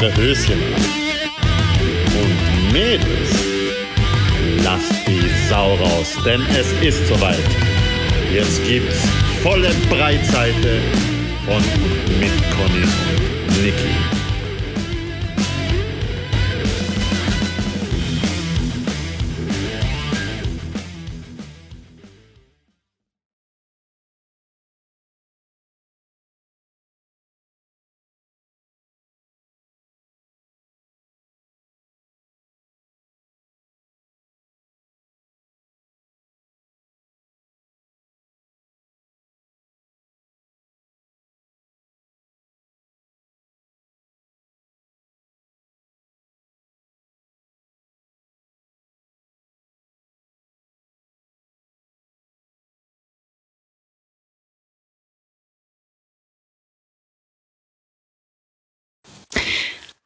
[0.00, 0.82] Eure Höschen an.
[2.20, 3.30] Und Mädels,
[4.62, 7.38] lasst die Sau raus, denn es ist soweit.
[8.32, 9.00] Jetzt gibt's
[9.42, 10.80] volle Breitseite
[11.46, 14.17] von und mit Conny und Niki.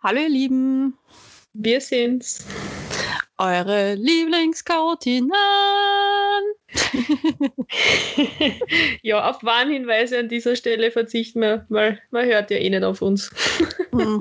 [0.05, 0.99] Hallo ihr Lieben,
[1.53, 2.45] wir sind's.
[3.39, 5.31] Eure Lieblingskautinnen.
[9.03, 13.01] ja, auf Warnhinweise an dieser Stelle verzichten wir, weil man hört ja eh nicht auf
[13.01, 13.31] uns.
[13.93, 14.19] Hm.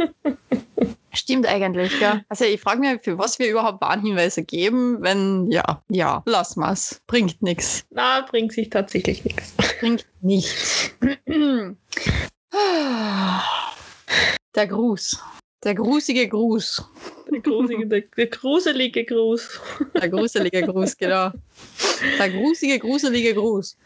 [1.13, 2.21] Stimmt eigentlich, ja.
[2.29, 7.01] Also ich frage mich, für was wir überhaupt Warnhinweise geben, wenn, ja, ja, lass mal's.
[7.07, 7.85] Bringt nichts.
[7.89, 9.55] Na, bringt sich tatsächlich nichts.
[9.79, 10.91] Bringt nichts.
[14.55, 15.17] Der Gruß.
[15.63, 16.83] Der grusige Gruß.
[17.31, 19.61] Der, grusige, der, der gruselige Gruß.
[19.93, 21.31] Der gruselige Gruß, genau.
[22.17, 23.77] Der grusige, gruselige Gruß.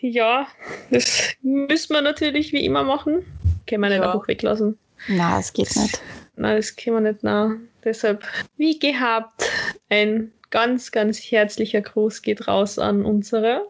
[0.00, 0.46] Ja,
[0.90, 3.24] das müssen wir natürlich wie immer machen.
[3.66, 4.12] Können wir nicht ja.
[4.12, 4.78] einfach weglassen.
[5.08, 6.00] Na, es geht nicht.
[6.36, 7.56] Nein, das können wir nicht nah.
[7.84, 8.24] Deshalb,
[8.56, 9.50] wie gehabt,
[9.90, 13.66] ein ganz, ganz herzlicher Gruß geht raus an unsere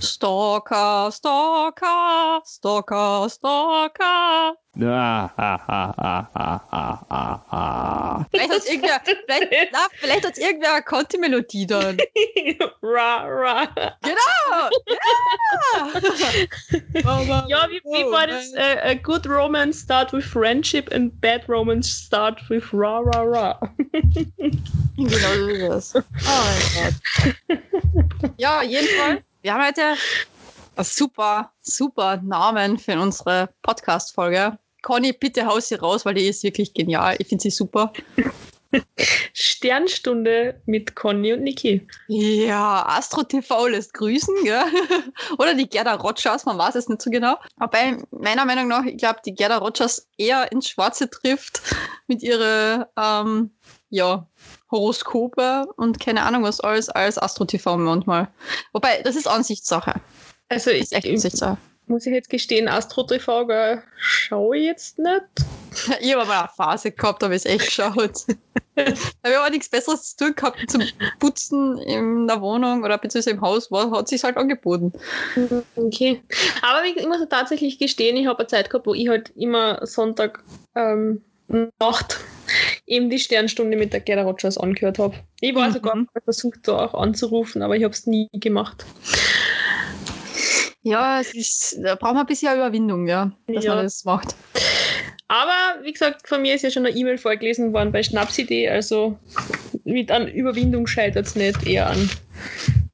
[0.00, 4.56] Stalker, Stalker, Stalker, Stalker.
[4.82, 8.26] Ah, ah, ah, ah, ah, ah, ah.
[8.30, 11.96] Vielleicht hat irgendwer, vielleicht, na, vielleicht hat's irgendwer Conti-Melodie dann.
[12.82, 13.68] ra, ra.
[14.02, 14.70] Genau!
[16.94, 18.52] Ja, ja wie, wie war das?
[18.52, 23.60] Uh, a good romance start with friendship and bad romance start with ra, ra, ra.
[24.96, 25.94] genau so ist es.
[25.94, 26.92] Oh mein
[27.48, 28.34] Gott.
[28.38, 29.22] Ja, jedenfalls.
[29.44, 29.82] Wir haben heute
[30.74, 34.58] einen super, super Namen für unsere Podcast-Folge.
[34.80, 37.16] Conny, bitte haus sie raus, weil die ist wirklich genial.
[37.18, 37.92] Ich finde sie super.
[39.34, 41.86] Sternstunde mit Conny und Niki.
[42.08, 44.64] Ja, Astro TV lässt grüßen, ja.
[45.38, 47.36] Oder die Gerda Rogers, man weiß es nicht so genau.
[47.58, 51.60] Aber meiner Meinung nach, ich glaube, die Gerda Rogers eher ins Schwarze trifft
[52.06, 53.50] mit ihren ähm,
[53.90, 54.26] ja,
[54.74, 58.28] Horoskope und keine Ahnung was alles als Astro TV manchmal.
[58.72, 60.00] Wobei, das ist Ansichtssache.
[60.48, 61.58] Also ich, echt Ansichtssache.
[61.86, 63.46] muss ich jetzt gestehen, Astro TV
[63.96, 65.22] schaue ich jetzt nicht.
[66.00, 68.26] ich habe mal eine Phase gehabt, da habe ich es echt geschaut.
[68.74, 68.96] da habe
[69.30, 70.82] ich aber nichts Besseres zu tun gehabt zum
[71.20, 74.92] Putzen in der Wohnung oder beziehungsweise im Haus, war, hat sich halt angeboten.
[75.76, 76.20] Okay.
[76.62, 80.42] Aber ich muss tatsächlich gestehen, ich habe eine Zeit gehabt, wo ich halt immer Sonntag
[80.74, 81.22] ähm,
[81.78, 82.18] Nacht
[82.86, 85.14] eben die Sternstunde mit der Gerda Rogers angehört habe.
[85.40, 85.72] Ich war mhm.
[85.72, 88.84] sogar mal versucht, da auch anzurufen, aber ich habe es nie gemacht.
[90.82, 93.74] Ja, es ist, da braucht man ein bisschen Überwindung, ja, dass ja.
[93.74, 94.34] man das macht.
[95.28, 99.18] Aber wie gesagt, von mir ist ja schon eine E-Mail vorgelesen worden bei Schnapsidee, also
[99.84, 102.10] mit an Überwindung scheitert es nicht, eher an.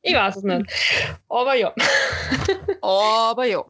[0.03, 0.65] Ich weiß es nicht.
[1.29, 1.75] Aber ja.
[2.81, 3.65] aber ja.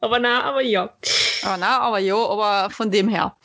[0.00, 0.96] Aber na, aber ja.
[1.46, 3.36] Aber na, aber ja, aber von dem her.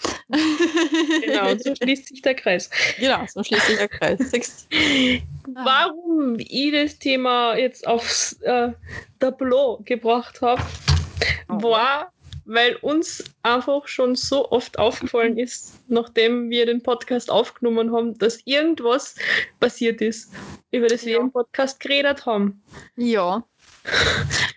[1.23, 2.69] Genau, so schließt sich der Kreis.
[2.97, 4.19] Genau, so schließt sich der Kreis.
[5.47, 8.71] Warum ich das Thema jetzt aufs äh,
[9.19, 10.61] Tableau gebracht habe,
[11.47, 11.61] oh.
[11.61, 12.11] war,
[12.45, 18.39] weil uns einfach schon so oft aufgefallen ist, nachdem wir den Podcast aufgenommen haben, dass
[18.45, 19.15] irgendwas
[19.59, 20.33] passiert ist,
[20.71, 22.63] über das wir im Podcast geredet haben.
[22.95, 23.43] Ja.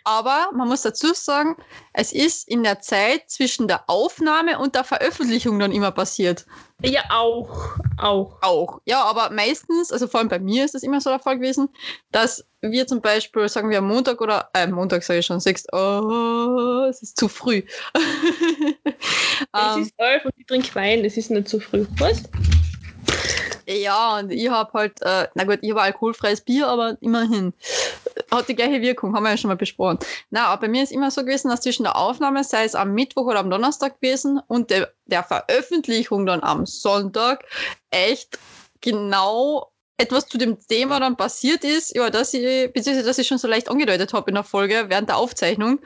[0.04, 1.56] Aber man muss dazu sagen,
[1.94, 6.44] es ist in der Zeit zwischen der Aufnahme und der Veröffentlichung dann immer passiert.
[6.82, 7.76] Ja, auch.
[7.96, 8.36] Auch.
[8.42, 8.80] Auch.
[8.84, 11.70] Ja, aber meistens, also vor allem bei mir ist das immer so der Fall gewesen,
[12.12, 15.72] dass wir zum Beispiel, sagen wir am Montag oder, äh, Montag sage ich schon, sagst,
[15.72, 17.62] oh, es ist zu früh.
[19.52, 21.86] es ist elf und ich trinke Wein, es ist nicht zu früh.
[21.98, 22.24] Was?
[23.66, 27.52] Ja, und ich habe halt, äh, na gut, ich habe alkoholfreies Bier, aber immerhin.
[28.30, 29.98] Hat die gleiche Wirkung, haben wir ja schon mal besprochen.
[30.30, 32.92] Na, aber bei mir ist immer so gewesen, dass zwischen der Aufnahme, sei es am
[32.92, 37.44] Mittwoch oder am Donnerstag gewesen, und de, der Veröffentlichung dann am Sonntag
[37.90, 38.38] echt
[38.80, 43.38] genau etwas zu dem Thema dann passiert ist, über das ich, beziehungsweise das ich schon
[43.38, 45.78] so leicht angedeutet habe in der Folge während der Aufzeichnung.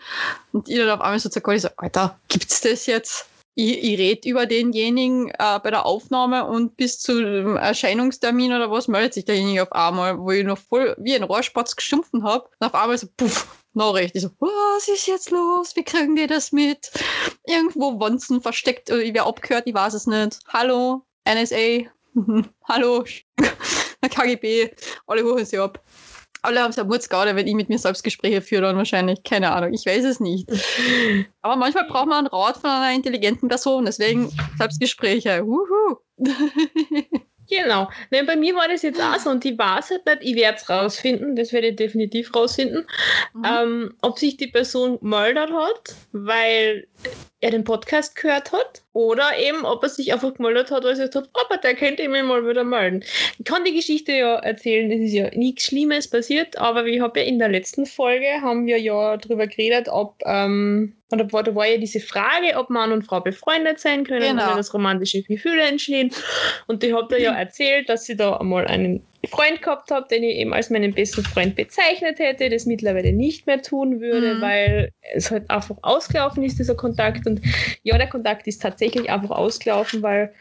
[0.53, 3.27] Und ich dann auf einmal so zu Gott, so, Alter, gibt's das jetzt?
[3.59, 8.87] Ich, ich rede über denjenigen äh, bei der Aufnahme und bis zum Erscheinungstermin oder was
[8.87, 12.49] meldet sich derjenige auf einmal, wo ich noch voll wie ein Rohrspatz geschimpfen habe.
[12.61, 14.15] Und auf einmal so, puff, Nachricht.
[14.15, 15.75] Ich so, was ist jetzt los?
[15.75, 16.93] Wie kriegen die das mit?
[17.49, 20.39] Irgendwo Wonzen versteckt oder ich werde abgehört, ich weiß es nicht.
[20.47, 21.91] Hallo, NSA.
[22.69, 23.05] Hallo,
[24.09, 24.71] KGB.
[25.09, 25.83] Alle holen sie ab.
[26.43, 29.23] Alle haben es ja Mutzgaude, wenn ich mit mir selbst Gespräche führe, dann wahrscheinlich.
[29.23, 30.49] Keine Ahnung, ich weiß es nicht.
[31.43, 35.45] Aber manchmal braucht man einen Rat von einer intelligenten Person, deswegen Selbstgespräche.
[35.47, 35.97] Wuhu.
[37.49, 37.89] Genau.
[38.11, 40.59] Nein, bei mir war das jetzt auch so und ich weiß halt nicht, ich werde
[40.59, 42.87] es rausfinden, das werde ich definitiv rausfinden,
[43.33, 43.43] mhm.
[43.45, 46.87] ähm, ob sich die Person gemeldet hat, weil
[47.41, 51.07] er den Podcast gehört hat oder eben, ob er sich einfach gemeldet hat, weil er
[51.07, 53.05] gesagt hat, aber der könnte mich mal wieder melden.
[53.39, 57.21] Ich kann die Geschichte ja erzählen, es ist ja nichts Schlimmes passiert, aber ich habe
[57.21, 61.55] ja in der letzten Folge, haben wir ja darüber geredet, ob, ähm, oder war, da
[61.55, 64.51] war ja diese Frage, ob Mann und Frau befreundet sein können, genau.
[64.51, 66.11] wenn das romantische Gefühle entstehen.
[66.67, 70.23] Und ich habe da ja erzählt, dass sie da einmal einen Freund gehabt habe, den
[70.23, 74.41] ich eben als meinen besten Freund bezeichnet hätte, das mittlerweile nicht mehr tun würde, mhm.
[74.41, 77.27] weil es halt einfach ausgelaufen ist, dieser Kontakt.
[77.27, 77.41] Und
[77.83, 80.33] ja, der Kontakt ist tatsächlich einfach ausgelaufen, weil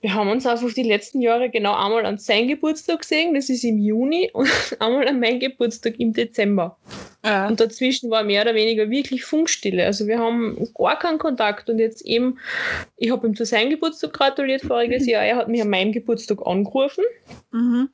[0.00, 3.64] wir haben uns einfach die letzten Jahre genau einmal an seinen Geburtstag gesehen, das ist
[3.64, 4.48] im Juni, und
[4.78, 6.76] einmal an meinen Geburtstag im Dezember.
[7.24, 7.48] Ja.
[7.48, 9.86] Und dazwischen war mehr oder weniger wirklich Funkstille.
[9.86, 11.70] Also wir haben gar keinen Kontakt.
[11.70, 12.38] Und jetzt eben,
[12.96, 15.24] ich habe ihm zu seinem Geburtstag gratuliert voriges Jahr.
[15.24, 17.04] Er hat mich an meinem Geburtstag angerufen.
[17.50, 17.88] Mhm.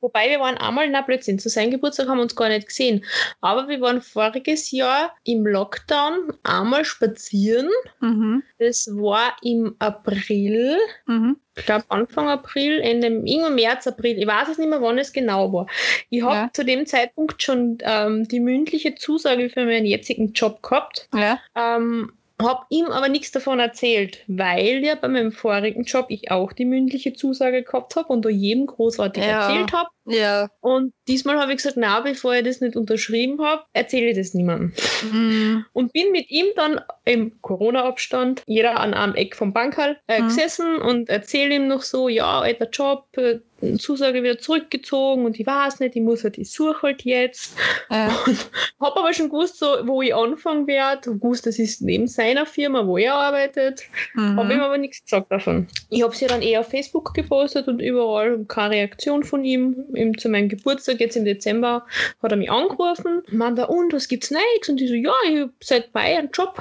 [0.00, 3.04] Wobei wir waren einmal, na Blödsinn, zu seinem Geburtstag haben wir uns gar nicht gesehen.
[3.40, 7.68] Aber wir waren voriges Jahr im Lockdown einmal spazieren.
[8.00, 8.44] Mhm.
[8.58, 10.78] Das war im April.
[11.06, 14.98] Mhm ich glaube Anfang April, Ende, irgendwann März, April, ich weiß es nicht mehr, wann
[14.98, 15.66] es genau war.
[16.10, 16.50] Ich habe ja.
[16.52, 21.08] zu dem Zeitpunkt schon ähm, die mündliche Zusage für meinen jetzigen Job gehabt.
[21.14, 21.38] Ja.
[21.54, 26.52] Ähm, habe ihm aber nichts davon erzählt, weil ja bei meinem vorigen Job ich auch
[26.52, 29.48] die mündliche Zusage gehabt habe und da jedem großartig ja.
[29.48, 29.88] erzählt habe.
[30.06, 30.48] Ja.
[30.60, 34.34] Und diesmal habe ich gesagt, na, bevor ich das nicht unterschrieben habe, erzähle ich das
[34.34, 34.72] niemandem.
[35.10, 35.64] Mhm.
[35.72, 40.28] Und bin mit ihm dann im Corona-Abstand, jeder an einem Eck vom Bankhall, äh, mhm.
[40.28, 43.40] gesessen und erzähle ihm noch so, ja, alter Job, äh,
[43.78, 47.56] Zusage wieder zurückgezogen und ich weiß nicht, ich muss halt, ich suche halt jetzt.
[47.88, 48.08] Äh.
[48.26, 48.50] Und
[48.80, 51.12] habe aber schon gewusst, so, wo ich anfangen werde.
[51.12, 53.84] gewusst, das ist neben seiner Firma, wo er arbeitet.
[54.14, 54.36] Mhm.
[54.36, 55.68] Habe ihm aber nichts gesagt davon.
[55.88, 59.86] Ich habe sie dann eher auf Facebook gepostet und überall keine Reaktion von ihm.
[59.96, 60.16] Ihm.
[60.18, 61.86] Zu meinem Geburtstag, jetzt im Dezember,
[62.22, 63.22] hat er mich angerufen.
[63.30, 64.68] Meinte, und was gibt's Neues?
[64.68, 66.60] Und ich so, ja, ich habe seit bei einen Job.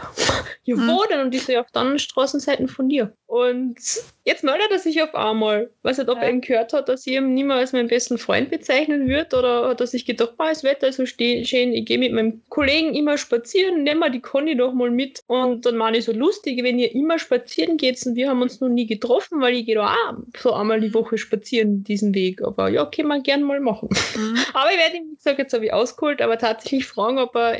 [0.64, 0.88] ja, mhm.
[0.88, 1.20] wo denn?
[1.20, 3.14] Und ich so, ja, auf der anderen Straßenseiten von dir.
[3.36, 3.76] Und
[4.24, 5.70] jetzt meldet er sich auf einmal.
[5.84, 6.24] Weiß nicht, ob ja.
[6.24, 9.68] er ihn gehört hat, dass ich nicht mehr als meinen besten Freund bezeichnen würde oder
[9.68, 12.96] hat er sich gedacht, oh, das Wetter ist so schön, ich gehe mit meinem Kollegen
[12.96, 15.20] immer spazieren, nehmen wir die Conny doch mal mit.
[15.28, 18.62] Und dann meine ich so lustig, wenn ihr immer spazieren geht und wir haben uns
[18.62, 22.42] noch nie getroffen, weil ich gehe da auch so einmal die Woche spazieren, diesen Weg.
[22.42, 23.90] Aber ja, können wir gerne mal machen.
[24.16, 24.38] Mhm.
[24.54, 27.58] Aber ich werde ihm, wie gesagt, jetzt habe ich ausgeholt, aber tatsächlich fragen, ob er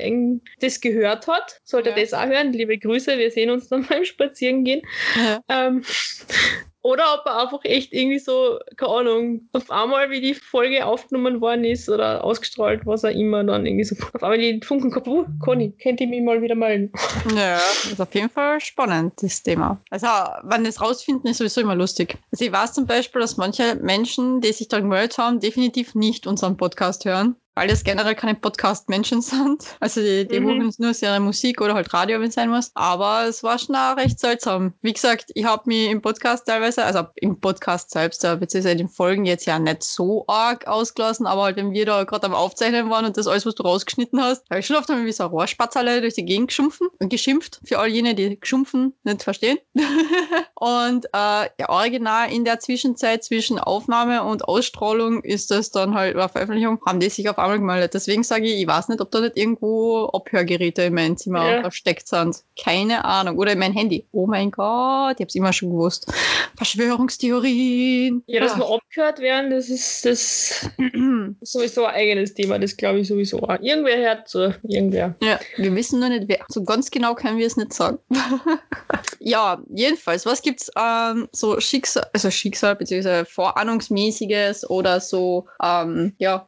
[0.62, 1.60] das gehört hat.
[1.66, 1.98] Sollte ja.
[1.98, 2.54] er das auch hören.
[2.54, 4.82] Liebe Grüße, wir sehen uns dann beim Spazierengehen.
[5.18, 5.42] Ja.
[5.50, 5.65] Ähm,
[6.86, 11.42] oder ob er einfach echt irgendwie so, keine Ahnung, auf einmal, wie die Folge aufgenommen
[11.42, 15.08] worden ist oder ausgestrahlt, was er immer, dann irgendwie so auf einmal die Funken gehabt,
[15.08, 16.92] uh, Conny, kennt ihr mich mal wieder melden?
[17.36, 19.82] Ja, das ist auf jeden Fall spannend, das Thema.
[19.90, 20.06] Also,
[20.44, 22.20] wenn das rausfinden, ist sowieso immer lustig.
[22.32, 26.28] Also, ich weiß zum Beispiel, dass manche Menschen, die sich da gemeldet haben, definitiv nicht
[26.28, 29.64] unseren Podcast hören weil das generell keine Podcast-Menschen sind.
[29.80, 30.72] Also die, die mhm.
[30.78, 32.72] nur sehr Musik oder halt Radio, wenn es sein muss.
[32.76, 34.74] Aber es war schon auch recht seltsam.
[34.82, 38.90] Wie gesagt, ich habe mich im Podcast teilweise, also im Podcast selbst, beziehungsweise in den
[38.90, 42.90] Folgen jetzt ja nicht so arg ausgelassen, aber halt, wenn wir da gerade am Aufzeichnen
[42.90, 45.30] waren und das alles, was du rausgeschnitten hast, habe ich schon oft wie so ein
[45.30, 47.62] Rohrspatz durch die Gegend geschumpfen und geschimpft.
[47.64, 49.58] Für all jene, die geschumpfen nicht verstehen.
[50.56, 51.10] und äh,
[51.60, 56.82] ja, original in der Zwischenzeit zwischen Aufnahme und Ausstrahlung ist das dann halt, oder Veröffentlichung,
[56.86, 57.94] haben die sich auf gemeldet.
[57.94, 61.62] Deswegen sage ich, ich weiß nicht, ob da nicht irgendwo Abhörgeräte in meinem Zimmer ja.
[61.62, 62.44] versteckt sind.
[62.62, 63.38] Keine Ahnung.
[63.38, 64.06] Oder in mein Handy.
[64.12, 66.12] Oh mein Gott, ich habe es immer schon gewusst.
[66.58, 68.24] Verschwörungstheorien.
[68.28, 70.70] Ja, dass wir abgehört werden, das ist das
[71.42, 72.60] sowieso ein eigenes Thema.
[72.60, 73.60] Das glaube ich sowieso auch.
[73.62, 75.16] Irgendwer hört so, irgendwer.
[75.22, 76.46] Ja, wir wissen nur nicht wer.
[76.48, 78.00] So ganz genau können wir es nicht sagen.
[79.20, 86.46] ja, jedenfalls, was gibt's ähm, so Schicksal, also Schicksal, beziehungsweise Vorahnungsmäßiges oder so, ähm, ja,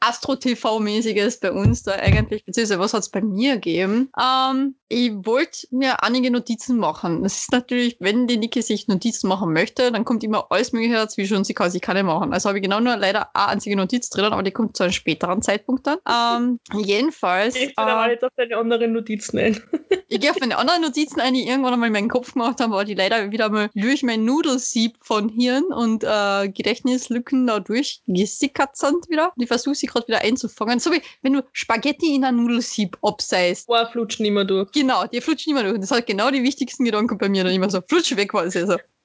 [0.88, 4.10] Astro-TV-mäßiges bei uns da eigentlich, beziehungsweise was hat es bei mir gegeben?
[4.20, 7.24] Ähm, ich wollte mir einige Notizen machen.
[7.24, 10.96] Das ist natürlich, wenn die Niki sich Notizen machen möchte, dann kommt immer alles Mögliche
[10.96, 12.34] dazwischen und sie kann sich keine machen.
[12.34, 14.94] Also habe ich genau nur leider eine einzige Notiz drin, aber die kommt zu einem
[14.94, 15.98] späteren Zeitpunkt dann.
[16.10, 17.56] Ähm, jedenfalls.
[17.56, 19.62] Ich will ähm, aber jetzt auf deine anderen Notizen ein.
[20.10, 22.72] Ich gehe auf meine anderen Notizen ein, die irgendwann einmal in meinen Kopf gemacht haben,
[22.72, 28.77] weil die leider wieder mal durch mein Nudelsieb von Hirn und äh, Gedächtnislücken da durchgesickert
[28.77, 29.34] sind wieder.
[29.36, 30.76] Und ich versuche sie gerade wieder einzufangen.
[30.79, 33.67] So wie wenn du Spaghetti in ein Nudelsieb abseist.
[33.67, 34.72] Boah, flutscht nicht mehr durch.
[34.72, 35.75] Genau, die flutscht nicht mehr durch.
[35.75, 37.81] Und das hat genau die wichtigsten Gedanken bei mir dann immer so.
[37.88, 38.55] Flutsch weg war es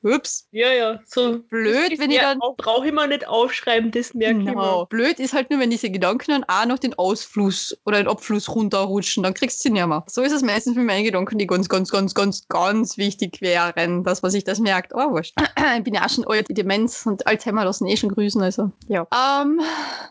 [0.02, 0.16] also.
[0.16, 0.46] Ups.
[0.50, 2.38] Ja, ja, so Blöd, wenn ich dann.
[2.56, 4.52] Brauche ich mal nicht aufschreiben, das merke ich Genau.
[4.52, 4.86] immer.
[4.86, 8.48] Blöd ist halt nur, wenn diese Gedanken dann auch noch den Ausfluss oder den Abfluss
[8.48, 10.04] runterrutschen, dann kriegst du sie nicht mehr.
[10.08, 14.04] So ist es meistens mit meinen Gedanken, die ganz, ganz, ganz, ganz, ganz wichtig wären,
[14.04, 14.92] dass man sich das merkt.
[14.94, 15.34] Oh, wurscht.
[15.76, 18.70] Ich bin ja auch schon alt, die Demenz und Alzheimer lassen eh schon grüßen, also
[18.88, 19.06] ja.
[19.12, 19.60] Ähm,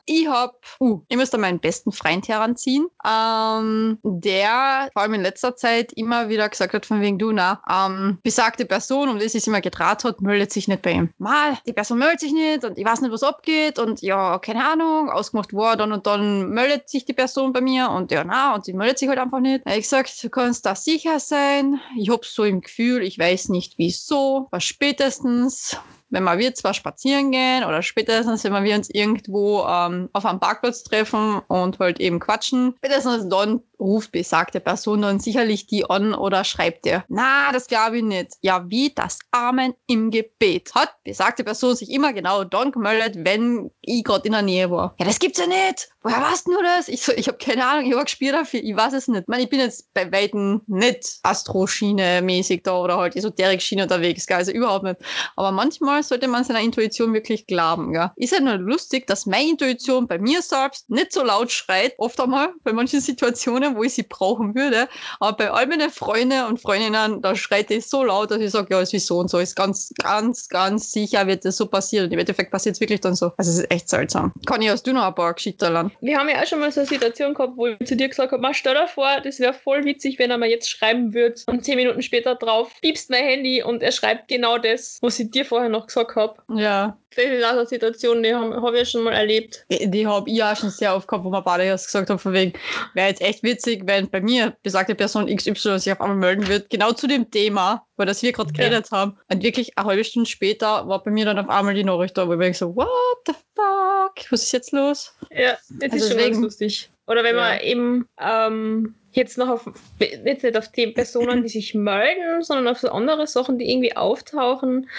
[0.05, 5.21] ich hab, uh, ich muss da meinen besten Freund heranziehen, ähm, der vor allem in
[5.21, 9.33] letzter Zeit immer wieder gesagt hat, von wegen du, na, ähm, besagte Person, um es
[9.33, 11.09] sich immer getraut hat, meldet sich nicht bei ihm.
[11.17, 14.65] Mal, die Person meldet sich nicht und ich weiß nicht, was abgeht und ja, keine
[14.65, 18.55] Ahnung, ausgemacht war, dann und dann meldet sich die Person bei mir und ja, na,
[18.55, 19.63] und sie meldet sich halt einfach nicht.
[19.67, 21.79] Ich gesagt, du kannst da sicher sein.
[21.97, 25.77] Ich hab's so im Gefühl, ich weiß nicht wieso, was spätestens
[26.11, 30.39] wenn wir wir zwar spazieren gehen oder spätestens, wenn wir uns irgendwo ähm, auf einem
[30.39, 36.13] Parkplatz treffen und halt eben quatschen, spätestens dann ruft besagte Person dann sicherlich die an
[36.13, 38.33] oder schreibt dir, na, das glaube ich nicht.
[38.41, 40.75] Ja, wie das Amen im Gebet.
[40.75, 44.93] Hat besagte Person sich immer genau dann gemeldet, wenn ich gerade in der Nähe war.
[44.99, 45.89] Ja, das gibt's ja nicht.
[46.03, 46.87] Woher weißt du das?
[46.87, 49.21] Ich so, ich habe keine Ahnung, ich habe gespielt dafür, ich weiß es nicht.
[49.21, 54.27] Ich meine, ich bin jetzt bei Weitem nicht Astro-Schiene mäßig da oder halt Esoterik-Schiene unterwegs,
[54.29, 54.97] also überhaupt nicht.
[55.35, 57.93] Aber manchmal sollte man seiner Intuition wirklich glauben.
[57.93, 58.11] Gell?
[58.15, 62.19] Ist ja nur lustig, dass meine Intuition bei mir selbst nicht so laut schreit, oft
[62.19, 64.87] einmal bei manchen Situationen, wo ich sie brauchen würde.
[65.19, 68.67] Aber bei all meinen Freunden und Freundinnen, da schreit die so laut, dass ich sage,
[68.71, 69.39] ja, ist so und so.
[69.39, 72.05] Ist ganz, ganz, ganz sicher wird das so passieren.
[72.05, 73.31] Und im Endeffekt passiert es wirklich dann so.
[73.37, 74.33] Also es ist echt seltsam.
[74.45, 75.91] Kann ich aus du noch ein paar Geschichten lernen?
[76.01, 78.31] Wir haben ja auch schon mal so eine Situation gehabt, wo ich zu dir gesagt
[78.31, 81.41] habe, "Ma, stell dir vor, das wäre voll witzig, wenn er mir jetzt schreiben würde
[81.47, 85.31] und zehn Minuten später drauf piepst mein Handy und er schreibt genau das, was ich
[85.31, 86.35] dir vorher noch gesagt habe.
[86.59, 86.97] Ja.
[87.17, 89.65] Eine Situation, die habe hab ich ja schon mal erlebt.
[89.69, 92.31] Die habe ich auch schon sehr oft gehabt, wo wir beide erst gesagt haben, von
[92.33, 92.53] wegen,
[92.93, 96.69] wäre jetzt echt witzig, wenn bei mir besagte Person XY sich auf einmal melden wird,
[96.69, 98.69] genau zu dem Thema, weil das wir gerade Ja.
[98.69, 99.17] geredet haben.
[99.29, 102.27] Und wirklich eine halbe Stunde später war bei mir dann auf einmal die Nachricht da,
[102.27, 102.87] wo ich so, what
[103.27, 104.31] the fuck?
[104.31, 105.13] Was ist jetzt los?
[105.31, 106.89] Ja, das Also ist schon deswegen- ganz lustig.
[107.11, 111.75] Oder wenn man eben ähm, jetzt noch auf, jetzt nicht auf die Personen, die sich
[111.75, 114.89] melden, sondern auf so andere Sachen, die irgendwie auftauchen.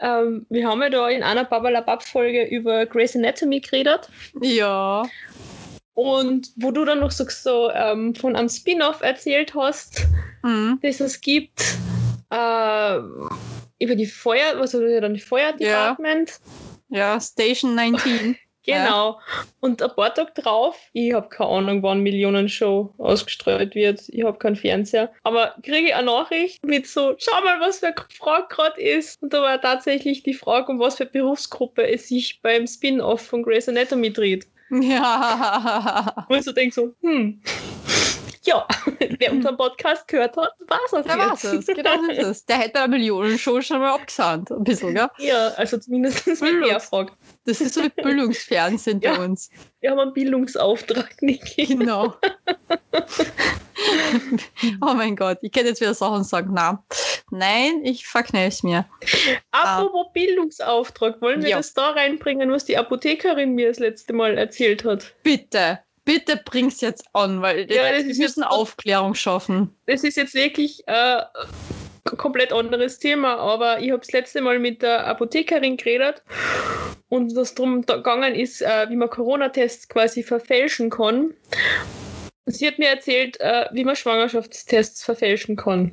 [0.00, 4.08] Ähm, wir haben ja da in einer Babalabab-Folge über Grey's Anatomy geredet.
[4.40, 5.04] Ja.
[5.94, 10.06] Und wo du dann noch so, so ähm, von einem Spin-off erzählt hast,
[10.42, 10.78] Mhm.
[10.82, 11.60] das es gibt,
[12.30, 13.28] ähm,
[13.78, 16.38] über die Feuer, was also dann die Feuerdepartment.
[16.88, 18.36] Ja, Station 19.
[18.72, 19.20] Genau.
[19.60, 24.02] Und ein paar Tage drauf, ich habe keine Ahnung, wann Millionenshow ausgestrahlt wird.
[24.08, 25.12] Ich habe keinen Fernseher.
[25.22, 29.22] Aber kriege ich eine Nachricht mit so, schau mal, was für eine Frage gerade ist.
[29.22, 33.42] Und da war tatsächlich die Frage, um was für Berufsgruppe es sich beim Spin-off von
[33.42, 34.46] Grey's Anatomy dreht.
[34.70, 36.26] ja.
[36.28, 37.42] Wo ich so denke so, hm,
[38.42, 38.66] ja,
[39.18, 41.66] wer unseren Podcast gehört hat, weiß es Da war's es.
[41.66, 42.46] Genau so ist es.
[42.46, 44.50] Der hätte bei der Millionenshow schon mal abgesandt.
[44.50, 45.08] Ein bisschen, gell?
[45.18, 47.12] Ja, also zumindest mit der Frage.
[47.44, 49.16] Das ist so wie Bildungsfernsehen Ja.
[49.16, 49.50] bei uns.
[49.80, 51.66] Wir haben einen Bildungsauftrag, Niki.
[51.66, 52.14] Genau.
[54.82, 56.50] oh mein Gott, ich könnte jetzt wieder Sachen sagen.
[56.54, 56.84] Na,
[57.30, 58.86] nein, ich verkneif's mir.
[59.50, 61.56] Apropos Bildungsauftrag, wollen wir Ja.
[61.58, 65.14] das da reinbringen, was die Apothekerin mir das letzte Mal erzählt hat?
[65.22, 65.80] Bitte,
[66.12, 69.74] bitte bring's jetzt an, weil Ja, wir müssen jetzt- Aufklärung schaffen.
[69.86, 74.58] Das ist jetzt wirklich äh, ein komplett anderes Thema, aber ich habe das letzte Mal
[74.58, 76.22] mit der Apothekerin geredet
[77.08, 81.34] und was darum gegangen ist, äh, wie man Corona-Tests quasi verfälschen kann.
[82.46, 85.92] Sie hat mir erzählt, äh, wie man Schwangerschaftstests verfälschen kann.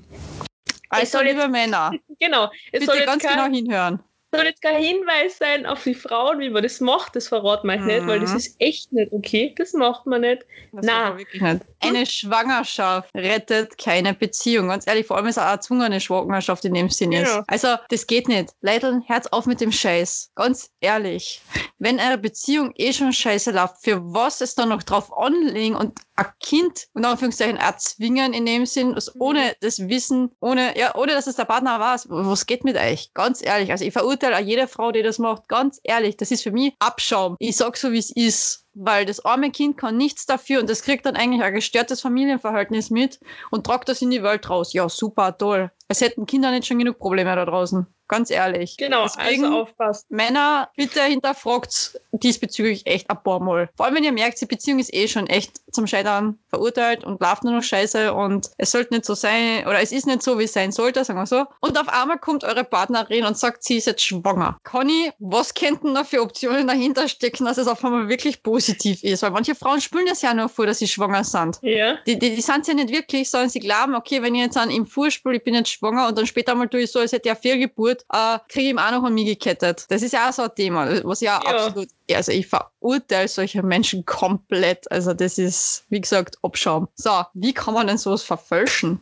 [0.89, 2.49] Also, soll liebe Männer, Genau.
[2.71, 3.99] Es soll bitte jetzt ganz kein, genau hinhören.
[4.33, 7.75] Soll jetzt kein Hinweis sein auf die Frauen, wie man das macht, das verraten wir
[7.75, 8.37] euch nicht, weil das Mhm.
[8.37, 9.53] ist echt nicht okay.
[9.57, 10.43] Das macht man nicht.
[10.73, 11.09] Das Na.
[11.09, 11.63] man nicht.
[11.79, 14.67] Eine Schwangerschaft rettet keine Beziehung.
[14.67, 17.29] Ganz ehrlich, vor allem ist auch eine erzwungene Schwangerschaft in dem Sinn ist.
[17.31, 17.43] Genau.
[17.47, 18.49] Also, das geht nicht.
[18.61, 20.31] Leute, Herz auf mit dem Scheiß.
[20.35, 21.41] Ganz ehrlich.
[21.79, 25.97] Wenn eure Beziehung eh schon scheiße läuft, für was es dann noch drauf anlegen und
[26.17, 31.13] ein Kind, unter Anführungszeichen, erzwingen in dem Sinn, also ohne das Wissen, ohne, ja, ohne
[31.13, 33.13] dass es der Partner weiß, was geht mit euch?
[33.13, 33.71] Ganz ehrlich.
[33.71, 35.47] Also, ich verurteile auch jede Frau, die das macht.
[35.47, 36.17] Ganz ehrlich.
[36.17, 37.35] Das ist für mich Abschaum.
[37.39, 40.83] Ich sag so, wie es ist weil das arme Kind kann nichts dafür und das
[40.83, 43.19] kriegt dann eigentlich ein gestörtes Familienverhältnis mit
[43.49, 44.71] und tragt das in die Welt raus.
[44.73, 45.71] Ja, super, toll.
[45.87, 47.87] Es hätten Kinder nicht schon genug Probleme da draußen.
[48.07, 48.77] Ganz ehrlich.
[48.77, 50.09] Genau, Deswegen, also aufpasst.
[50.09, 53.69] Männer, bitte hinterfragt diesbezüglich echt ein paar Mal.
[53.75, 57.21] Vor allem, wenn ihr merkt, die Beziehung ist eh schon echt zum Scheitern verurteilt und
[57.21, 60.39] läuft nur noch scheiße und es sollte nicht so sein, oder es ist nicht so,
[60.39, 61.45] wie es sein sollte, sagen wir so.
[61.59, 64.57] Und auf einmal kommt eure Partnerin und sagt, sie ist jetzt schwanger.
[64.63, 69.21] Conny, was könnten da für Optionen dahinter stecken, dass es auf einmal wirklich positiv ist?
[69.23, 71.59] Weil manche Frauen spüren das ja nur vor, dass sie schwanger sind.
[71.61, 71.97] Ja.
[72.05, 74.71] Die, die, die sind ja nicht wirklich, sondern sie glauben, okay, wenn ich jetzt an
[74.71, 77.29] ihm vorspule, ich bin jetzt schwanger und dann später mal tue ich so, als hätte
[77.29, 79.85] ich eine Fehlgeburt, äh, kriege ich ihm auch noch an mich gekettet.
[79.89, 81.65] Das ist ja auch so ein Thema, was ja, Ja.
[81.65, 84.89] absolut, also ich verurteile solche Menschen komplett.
[84.91, 86.87] Also das ist, wie gesagt, Abschaum.
[86.95, 88.99] So, wie kann man denn sowas verfälschen?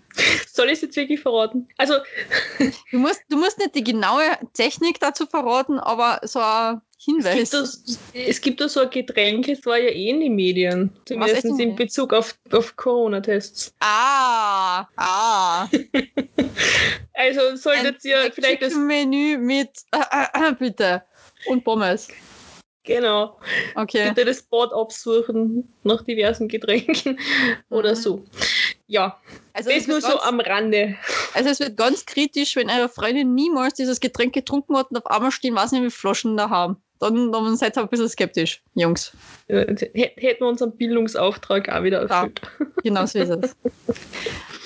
[0.51, 1.67] Soll ich es jetzt wirklich verraten?
[1.77, 1.95] Also,
[2.91, 4.23] Du musst, du musst nicht die genaue
[4.53, 7.49] Technik dazu verraten, aber so ein Hinweis.
[7.51, 7.83] das,
[8.13, 10.91] es gibt da so ein Getränk, es war ja eh in den Medien.
[11.05, 13.73] Zumindest in Bezug auf, auf Corona-Tests.
[13.79, 15.67] Ah, ah.
[17.13, 18.73] Also solltet ihr vielleicht das.
[18.75, 21.03] Menü mit, äh, äh, bitte.
[21.47, 22.09] Und Pommes.
[22.83, 23.39] Genau.
[23.75, 24.09] Okay.
[24.09, 27.17] Bitte das Board absuchen nach diversen Getränken
[27.69, 27.95] oder Mhm.
[27.95, 28.25] so.
[28.87, 29.19] Ja,
[29.53, 30.95] Also das nur wird so ganz, am Rande.
[31.33, 35.07] also es wird ganz kritisch, wenn eure Freundin niemals dieses Getränk getrunken hat und auf
[35.07, 36.77] einmal stehen, weiß nicht, wie Flaschen da haben.
[36.99, 39.11] Dann, dann seid ihr ein bisschen skeptisch, Jungs.
[39.47, 42.23] Äh, hät- Hätten wir unseren Bildungsauftrag auch wieder Ja.
[42.23, 42.41] erfüllt.
[42.83, 43.55] Genau so ist es.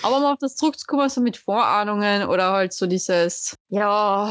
[0.03, 4.29] Aber um auf das zurückzukommen, so mit Vorahnungen oder halt so dieses, ja,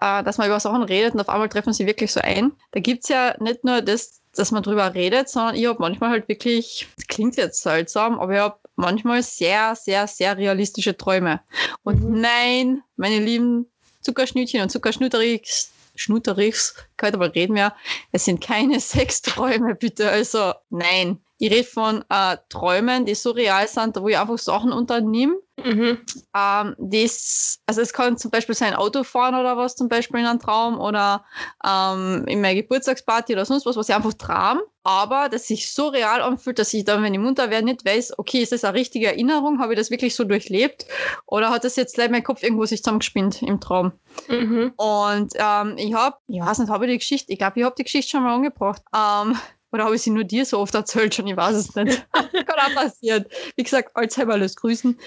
[0.00, 2.52] äh, dass man über Sachen redet und auf einmal treffen sie wirklich so ein.
[2.72, 6.28] Da gibt's ja nicht nur das, dass man drüber redet, sondern ich habe manchmal halt
[6.28, 11.40] wirklich, das klingt jetzt seltsam, aber ich habe manchmal sehr, sehr, sehr realistische Träume.
[11.84, 12.20] Und Mhm.
[12.20, 13.66] nein, meine lieben
[14.02, 16.74] Zuckerschnütchen und Zuckerschnutterichs, Schnutterichs,
[17.14, 17.74] aber reden mehr,
[18.12, 20.10] es sind keine Sexträume, bitte.
[20.10, 21.20] Also nein.
[21.44, 25.34] Ich rede von äh, Träumen, die so real sind, wo ich einfach Sachen unternehme.
[25.62, 25.98] Mhm.
[26.34, 30.40] Ähm, das, also es kann zum Beispiel sein Autofahren oder was zum Beispiel in einem
[30.40, 31.26] Traum oder
[31.62, 35.88] ähm, in meiner Geburtstagsparty oder sonst was, was ich einfach traum, aber das sich so
[35.88, 38.78] real anfühlt, dass ich dann, wenn ich munter werde, nicht weiß, okay, ist das eine
[38.78, 40.86] richtige Erinnerung, habe ich das wirklich so durchlebt
[41.26, 43.92] oder hat das jetzt gleich mein Kopf irgendwo sich zusammengespinnt im Traum?
[44.28, 44.72] Mhm.
[44.76, 47.74] Und ähm, ich habe, ich weiß nicht, habe ich die Geschichte, ich glaube, ich habe
[47.76, 48.82] die Geschichte schon mal angebracht.
[48.96, 49.36] Ähm,
[49.74, 51.26] oder habe ich sie nur dir so oft erzählt schon?
[51.26, 52.06] Ich weiß es nicht.
[52.12, 53.24] Kann auch passieren.
[53.56, 54.98] Wie gesagt, Alzheimer lässt grüßen.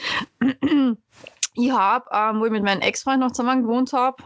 [1.59, 4.21] Ich habe, ähm, wo ich mit meinem Ex-Freund noch zusammen gewohnt habe,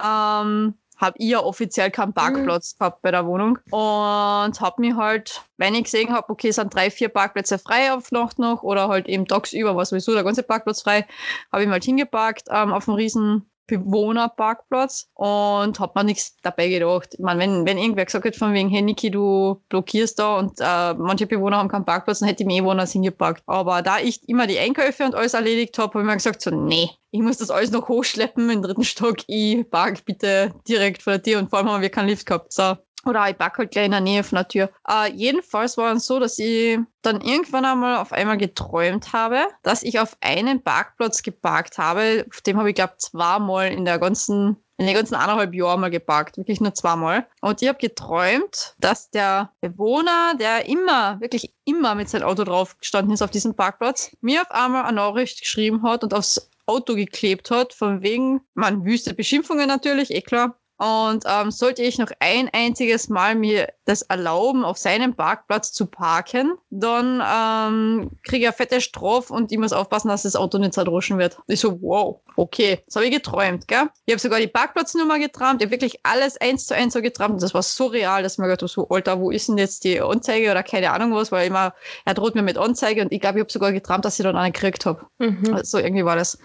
[0.00, 5.42] ähm, habe ich ja offiziell keinen Parkplatz gehabt bei der Wohnung und habe mich halt,
[5.56, 8.86] wenn ich gesehen habe, okay, es sind drei, vier Parkplätze frei auf Nacht noch oder
[8.86, 11.04] halt eben tagsüber war sowieso der ganze Parkplatz frei,
[11.50, 16.68] habe ich mich halt hingeparkt ähm, auf einem riesen Bewohnerparkplatz und hab mir nichts dabei
[16.68, 17.14] gedacht.
[17.14, 20.60] Ich meine, wenn, wenn irgendwer gesagt hat von wegen, hey Niki, du blockierst da und
[20.60, 23.42] äh, manche Bewohner haben keinen Parkplatz, dann hätte ich mich eh woanders hingeparkt.
[23.46, 26.50] Aber da ich immer die Einkäufe und alles erledigt habe, habe ich mir gesagt, so,
[26.50, 29.16] nee, ich muss das alles noch hochschleppen im dritten Stock.
[29.26, 32.52] Ich park bitte direkt vor der Tür und vor allem haben wir keinen Lift gehabt.
[32.52, 32.76] So.
[33.04, 34.70] Oder ich park halt gleich in der Nähe von der Tür.
[34.88, 39.82] Äh, jedenfalls war es so, dass ich dann irgendwann einmal auf einmal geträumt habe, dass
[39.82, 42.24] ich auf einen Parkplatz geparkt habe.
[42.30, 45.90] Auf dem habe ich, glaube zweimal in der ganzen in den ganzen anderthalb Jahren mal
[45.90, 47.26] geparkt, wirklich nur zweimal.
[47.40, 52.76] Und ich habe geträumt, dass der Bewohner, der immer, wirklich immer mit seinem Auto drauf
[52.78, 56.94] gestanden ist auf diesem Parkplatz, mir auf einmal eine Nachricht geschrieben hat und aufs Auto
[56.94, 60.58] geklebt hat, von wegen, man wüste Beschimpfungen natürlich, eh klar.
[60.78, 65.86] Und ähm, sollte ich noch ein einziges Mal mir das erlauben, auf seinem Parkplatz zu
[65.86, 70.58] parken, dann ähm, kriege ich eine fette Strafe und ich muss aufpassen, dass das Auto
[70.58, 71.38] nicht zerdroschen wird.
[71.46, 72.80] Ich so, wow, okay.
[72.86, 73.88] Das habe ich geträumt, gell?
[74.06, 77.34] Ich habe sogar die Parkplatznummer geträumt, ich habe wirklich alles eins zu eins so geträumt.
[77.34, 79.58] Und das war so real, dass ich mir gedacht habe, so, Alter, wo ist denn
[79.58, 83.12] jetzt die Anzeige oder keine Ahnung was, weil immer, er droht mir mit Anzeige und
[83.12, 85.06] ich glaube, ich habe sogar geträumt, dass ich dann eine gekriegt habe.
[85.18, 85.60] Mhm.
[85.62, 86.38] So irgendwie war das.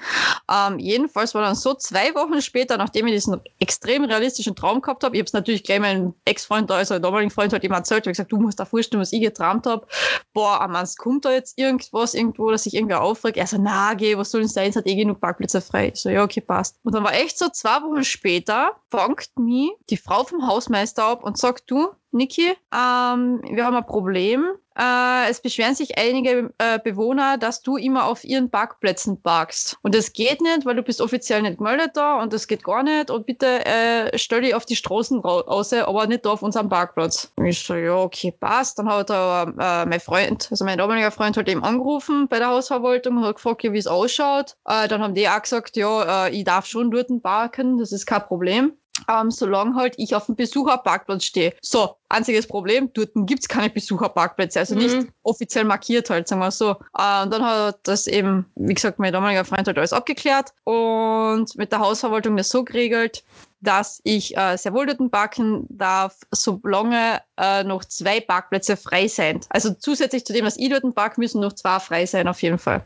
[0.51, 5.03] Ähm, jedenfalls war dann so zwei Wochen später, nachdem ich diesen extrem realistischen Traum gehabt
[5.03, 8.11] habe, ich habe es natürlich gleich meinem Ex-Freund, also damaligen Freund, halt immer erzählt, ich
[8.11, 9.87] gesagt, du musst da vorstellen, was ich geträumt habe.
[10.33, 13.37] Boah, am es kommt da jetzt irgendwas irgendwo, dass sich irgendwer aufregt.
[13.37, 14.69] Er so, na, geh, was soll denn sein?
[14.69, 15.91] Es hat eh genug Parkplätze frei.
[15.93, 16.79] Ich so, ja, okay, passt.
[16.83, 21.23] Und dann war echt so zwei Wochen später, fangt mich die Frau vom Hausmeister ab
[21.23, 24.57] und sagt, du, Niki, ähm, wir haben ein Problem.
[24.77, 29.77] Äh, es beschweren sich einige äh, Bewohner, dass du immer auf ihren Parkplätzen parkst.
[29.81, 32.83] Und das geht nicht, weil du bist offiziell nicht gemeldet da und das geht gar
[32.83, 33.09] nicht.
[33.09, 37.33] Und bitte äh, stell dich auf die Straßen raus, aber nicht da auf unserem Parkplatz.
[37.43, 38.77] Ich so, ja, okay, passt.
[38.77, 42.49] Dann hat er, äh, mein Freund, also mein damaliger Freund, hat eben angerufen bei der
[42.49, 44.57] Hausverwaltung und hat gefragt, wie es ausschaut.
[44.65, 48.05] Äh, dann haben die auch gesagt, ja, äh, ich darf schon dort parken, das ist
[48.05, 48.73] kein Problem.
[49.09, 51.53] Ähm, solange halt ich auf dem Besucherparkplatz stehe.
[51.61, 55.09] So, einziges Problem, dort gibt es keine Besucherparkplätze, also nicht Mhm.
[55.23, 56.71] offiziell markiert halt, sagen wir so.
[56.97, 61.55] Äh, und dann hat das eben, wie gesagt, mein damaliger Freund hat alles abgeklärt und
[61.57, 63.23] mit der Hausverwaltung das so geregelt,
[63.59, 69.45] dass ich äh, sehr wohl dort parken darf, solange äh, noch zwei Parkplätze frei sind.
[69.49, 72.59] Also zusätzlich zu dem, dass ich dort park, müssen noch zwei frei sein auf jeden
[72.59, 72.85] Fall.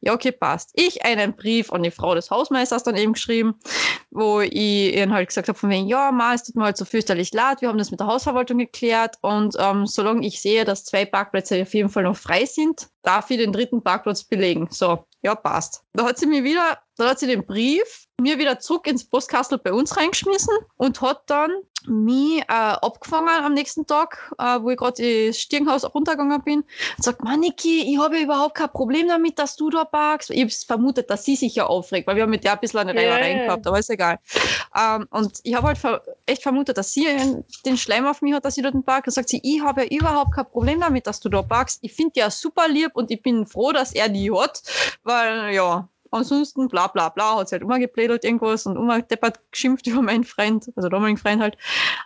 [0.00, 0.70] Ja, okay, passt.
[0.74, 3.54] Ich einen Brief an die Frau des Hausmeisters dann eben geschrieben,
[4.10, 6.84] wo ich ihnen halt gesagt habe, von wegen, ja, Ma, es tut mir halt so
[6.84, 10.84] fürchterlich leid, wir haben das mit der Hausverwaltung geklärt und ähm, solange ich sehe, dass
[10.84, 14.68] zwei Parkplätze auf jeden Fall noch frei sind, darf ich den dritten Parkplatz belegen.
[14.70, 15.84] So, ja, passt.
[15.92, 19.58] Da hat sie mir wieder, da hat sie den Brief mir wieder zurück ins Postkastel
[19.58, 21.52] bei uns reingeschmissen und hat dann
[21.86, 26.60] mich äh, abgefangen am nächsten Tag, äh, wo ich gerade das Stirnhaus runtergegangen bin.
[26.60, 30.30] Und sagt, Maniki, ich habe überhaupt kein Problem damit, dass du da parkst.
[30.30, 32.80] Ich habe vermutet, dass sie sich ja aufregt, weil wir haben mit der ein bisschen
[32.80, 33.44] eine Ja, Reiherei ja.
[33.46, 34.18] gehabt, aber ist egal.
[34.78, 37.06] Ähm, und ich habe halt ver echt vermutet, dass sie
[37.66, 39.08] den Schleim auf mich hat, dass sie dort parkt.
[39.08, 41.78] Und sagt sie, ich habe ja überhaupt kein Problem damit, dass du da parkst.
[41.82, 44.62] Ich finde die ja super lieb und ich bin froh, dass er die hat,
[45.02, 49.40] weil ja, ansonsten bla bla bla, hat sie halt immer geblädelt irgendwas und immer deppert
[49.50, 51.56] geschimpft über meinen Freund, also damaligen Freund halt.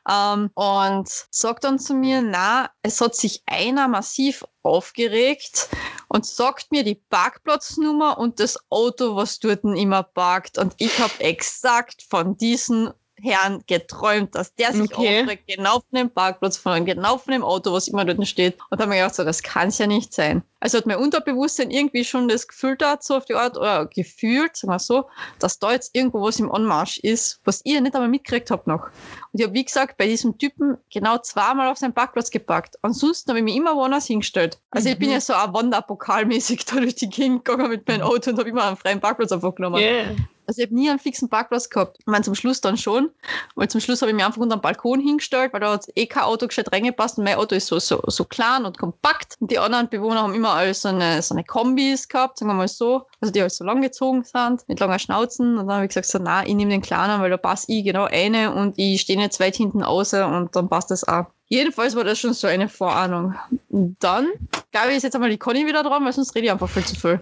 [0.09, 5.69] Ähm, und sagt dann zu mir, na, es hat sich einer massiv aufgeregt
[6.09, 10.59] und sagt mir die Parkplatznummer und das Auto, was dort immer parkt.
[10.59, 15.23] Und ich habe exakt von diesen Herrn geträumt, dass der sich Okay.
[15.23, 18.57] aufregt, genau von dem Parkplatz, von genau von dem Auto, was immer dort steht.
[18.71, 20.43] Und habe mir gedacht, so, das kann es ja nicht sein.
[20.61, 24.57] Also hat mein Unterbewusstsein irgendwie schon das Gefühl da, so auf die Art, oder gefühlt,
[24.57, 25.07] sagen wir so,
[25.39, 28.85] dass da jetzt irgendwo was im Anmarsch ist, was ihr nicht einmal mitgekriegt habt noch.
[29.33, 32.77] Und ich habe, wie gesagt, bei diesem Typen genau zweimal auf seinen Parkplatz gepackt.
[32.83, 34.59] Ansonsten habe ich mich immer woanders hingestellt.
[34.71, 35.15] Also ich bin Mhm.
[35.15, 38.65] ja so ein Wanderpokalmäßig da durch die Gegend gegangen mit meinem Auto und habe immer
[38.65, 39.77] einen freien Parkplatz einfach genommen.
[39.81, 40.17] Yeah.
[40.47, 41.97] Also ich habe nie einen fixen Parkplatz gehabt.
[42.01, 43.11] Ich meine, zum Schluss dann schon,
[43.55, 46.07] weil zum Schluss habe ich mich einfach unter den Balkon hingestellt, weil da hat eh
[46.07, 49.37] kein Auto gescheit reingepasst und mein Auto ist so, so, so klein und kompakt.
[49.41, 52.55] Und die anderen Bewohner haben immer alles so eine, so eine Kombis gehabt, sagen wir
[52.55, 55.59] mal so, also die halt so lang gezogen sind, mit langer Schnauzen.
[55.59, 57.85] Und dann habe ich gesagt, so, na, ich nehme den kleinen, weil da passe ich
[57.85, 61.27] genau eine und ich stehe nicht weit hinten außer und dann passt das auch.
[61.49, 63.35] Jedenfalls war das schon so eine Vorahnung.
[63.69, 64.29] Dann,
[64.73, 66.85] glaube ich, ist jetzt einmal die Conny wieder dran, weil sonst rede ich einfach viel
[66.85, 67.21] zu viel.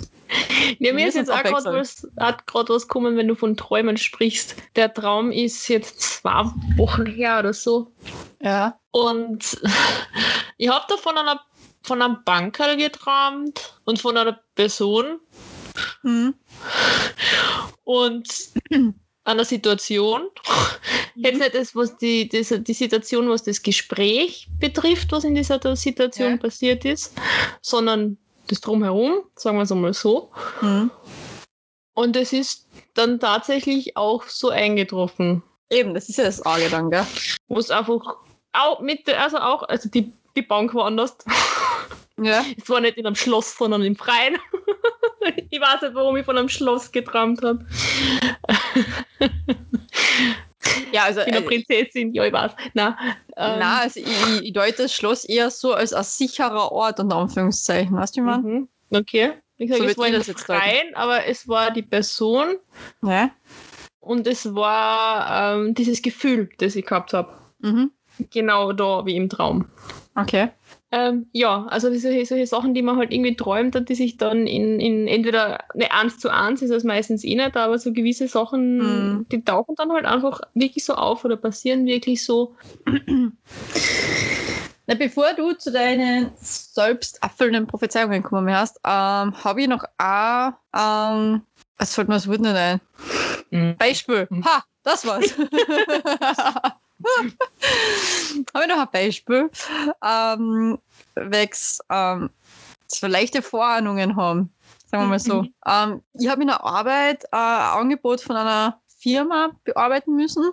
[0.79, 4.57] Ja, mir ist jetzt auch gerade was gekommen, wenn du von Träumen sprichst.
[4.77, 6.45] Der Traum ist jetzt zwei
[6.77, 7.93] Wochen her oder so.
[8.41, 8.79] Ja.
[8.91, 9.61] Und
[10.57, 11.41] ich habe da von einer,
[11.83, 15.21] von einem Banker geträumt und von einer Person
[16.03, 16.35] Hm.
[17.85, 18.29] und
[19.25, 20.29] einer Situation.
[21.15, 25.61] Jetzt nicht das, was die, das, die Situation, was das Gespräch betrifft, was in dieser
[25.77, 26.37] Situation Ja.
[26.37, 27.15] passiert ist,
[27.63, 30.31] sondern das Drumherum, sagen wir es einmal so.
[30.61, 30.91] Hm.
[31.95, 36.91] Und es ist dann tatsächlich auch so eingetroffen, Eben, das ist ja das Arge dann,
[36.91, 37.07] gell?
[37.49, 38.17] wo es einfach
[38.53, 41.17] auch mit, der- also auch, also die, die Bank war anders.
[42.21, 42.45] Ja.
[42.57, 44.37] Es war nicht in einem Schloss, sondern im Freien.
[45.51, 47.65] ich weiß nicht, warum ich von einem Schloss geträumt habe.
[50.93, 52.53] Ja, also, Ich bin eine äh, Prinzessin, ja, ich weiß.
[52.75, 52.95] Nein,
[53.37, 57.01] ähm, na, also ich, ich, ich deute das Schloss eher so als ein sicherer Ort,
[57.01, 57.97] unter Anführungszeichen.
[57.97, 58.43] Weißt du, wie man?
[58.43, 58.69] mhm.
[58.91, 59.33] Okay.
[59.57, 60.45] Ich sage, So es war das jetzt.
[60.45, 62.57] Freien, aber es war die Person
[63.03, 63.31] Ja.
[64.01, 67.33] und es war ähm, dieses Gefühl, das ich gehabt habe.
[67.61, 67.91] Mhm.
[68.31, 69.67] Genau da wie im Traum.
[70.15, 70.49] Okay.
[70.95, 74.79] Ähm, ja, also solche, solche Sachen, die man halt irgendwie träumt, die sich dann in,
[74.79, 79.19] in entweder ne, eins zu eins ist das meistens eh nicht, aber so gewisse Sachen,
[79.19, 79.27] Mhm.
[79.29, 82.55] die tauchen dann halt einfach wirklich so auf oder passieren wirklich so.
[84.87, 90.53] Na, bevor du zu deinen selbst erfüllenden Prophezeiungen gekommen hast, ähm, habe ich noch ein,
[90.77, 91.43] ähm,
[91.77, 93.77] es fällt mir das Wort nicht ein.
[93.79, 94.29] Beispiel.
[94.31, 94.45] Mhm.
[94.45, 95.35] Ha, das war's.
[98.55, 99.51] habe ich noch ein Beispiel,
[100.03, 100.79] ähm,
[101.15, 102.31] wegs, ähm,
[102.87, 104.53] so leichte Vorahnungen haben.
[104.87, 105.43] Sagen wir mal so.
[105.43, 105.55] Mhm.
[105.67, 110.45] Ähm, ich habe in der Arbeit äh, ein Angebot von einer Firma bearbeiten müssen,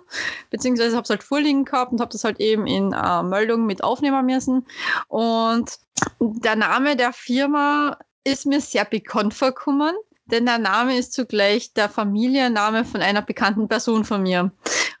[0.50, 3.82] beziehungsweise habe es halt vorliegen gehabt und habe das halt eben in äh, Meldung mit
[3.82, 4.66] aufnehmen müssen.
[5.08, 5.78] Und
[6.20, 9.94] der Name der Firma ist mir sehr bekannt vorgekommen,
[10.26, 14.52] denn der Name ist zugleich der Familienname von einer bekannten Person von mir.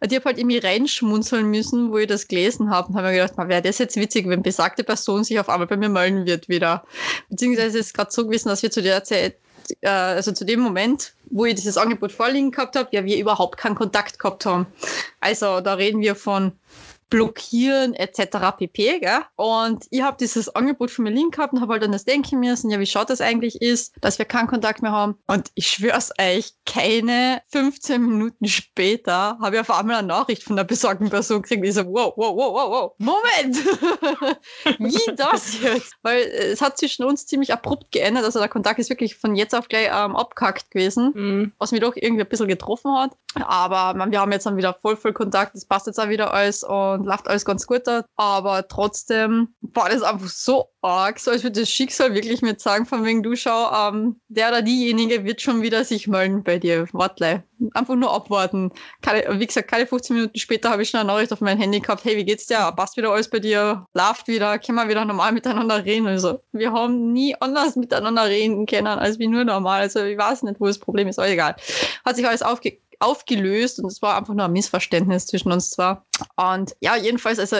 [0.02, 3.14] Und ich habe halt irgendwie reinschmunzeln müssen, wo ich das gelesen habe und habe mir
[3.14, 6.48] gedacht, wäre das jetzt witzig, wenn besagte Person sich auf einmal bei mir melden wird
[6.48, 6.82] wieder.
[7.30, 9.36] Beziehungsweise ist es gerade so gewesen, dass wir zu der Zeit,
[9.80, 13.58] äh, also zu dem Moment, wo ich dieses Angebot vorliegen gehabt habe, ja, wir überhaupt
[13.58, 14.66] keinen Kontakt gehabt haben.
[15.20, 16.50] Also da reden wir von
[17.12, 18.56] blockieren etc.
[18.56, 19.00] pp.
[19.00, 19.20] Gell?
[19.36, 22.70] Und ich habe dieses Angebot von mir gehabt und habe halt dann das denken müssen,
[22.70, 25.18] ja, wie schaut das eigentlich ist, dass wir keinen Kontakt mehr haben.
[25.26, 30.56] Und ich schwör's euch, keine 15 Minuten später habe ich auf einmal eine Nachricht von
[30.56, 33.56] der besorgten Person gekriegt, die so, wow, wow, wow, wow, wow, Moment!
[34.78, 35.94] wie das jetzt?
[36.02, 39.54] Weil es hat zwischen uns ziemlich abrupt geändert, also der Kontakt ist wirklich von jetzt
[39.54, 41.52] auf gleich ähm, abkackt gewesen, Mhm.
[41.58, 43.12] was mich doch irgendwie ein bisschen getroffen hat.
[43.34, 46.32] Aber man, wir haben jetzt dann wieder voll, voll Kontakt, das passt jetzt auch wieder
[46.32, 48.06] alles und läuft alles ganz gut dort.
[48.16, 52.86] Aber trotzdem war das einfach so arg, so als würde das Schicksal wirklich mit sagen,
[52.86, 56.86] von wegen du schau, ähm, der oder diejenige wird schon wieder sich melden bei dir.
[56.92, 57.44] Wartle.
[57.74, 58.72] Einfach nur abwarten.
[59.02, 61.78] Keine, wie gesagt, keine 15 Minuten später habe ich schon eine Nachricht auf mein Handy
[61.78, 62.72] gehabt, hey, wie geht's dir?
[62.76, 63.86] Passt wieder alles bei dir?
[63.94, 64.58] Läuft wieder?
[64.58, 66.08] Können wir wieder normal miteinander reden?
[66.08, 69.82] Also, wir haben nie anders miteinander reden können, als wie nur normal.
[69.82, 71.54] Also, ich weiß nicht, wo das Problem ist, aber egal.
[72.04, 76.04] Hat sich alles aufge aufgelöst und es war einfach nur ein Missverständnis zwischen uns zwar.
[76.36, 77.56] Und ja, jedenfalls, also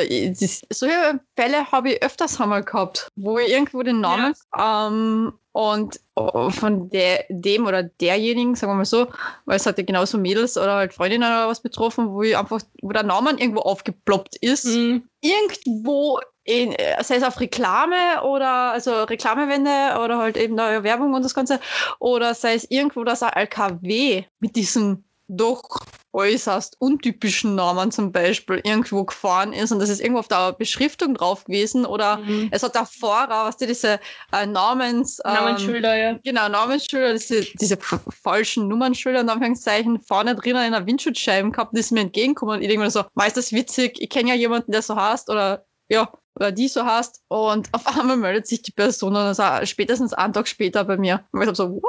[0.70, 6.50] solche Fälle habe ich öfters einmal gehabt, wo ich irgendwo den Namen ähm, und äh,
[6.50, 9.08] von der, dem oder derjenigen, sagen wir mal so,
[9.44, 12.60] weil es hat ja genauso Mädels oder halt Freundinnen oder was betroffen, wo ich einfach,
[12.80, 15.02] wo der Name irgendwo aufgeploppt ist Mhm.
[15.20, 21.14] irgendwo in, äh, sei es auf Reklame oder also Reklamewände oder halt eben da Werbung
[21.14, 21.60] und das Ganze,
[22.00, 25.04] oder sei es irgendwo, dass ein LKW mit diesem
[25.36, 25.80] doch
[26.12, 31.14] äußerst untypischen Namen zum Beispiel irgendwo gefahren ist und das ist irgendwo auf der Beschriftung
[31.14, 32.48] drauf gewesen oder Mhm.
[32.50, 33.98] es hat davor, was die diese
[34.32, 36.18] äh, Namens ähm, Namensschilder, ja.
[36.22, 37.78] Genau, Namensschilder, diese, diese
[38.22, 42.62] falschen Nummernschilder in Anführungszeichen, vorne drinnen in der Windschutzscheiben gehabt, die ist mir entgegengekommen und
[42.62, 45.64] ich denke mir so, meist das witzig, ich kenne ja jemanden, der so heißt oder
[45.88, 50.12] ja, oder die so heißt und auf einmal meldet sich die Person und also spätestens
[50.14, 51.24] einen Tag später bei mir.
[51.32, 51.82] Und ich hab so, wow,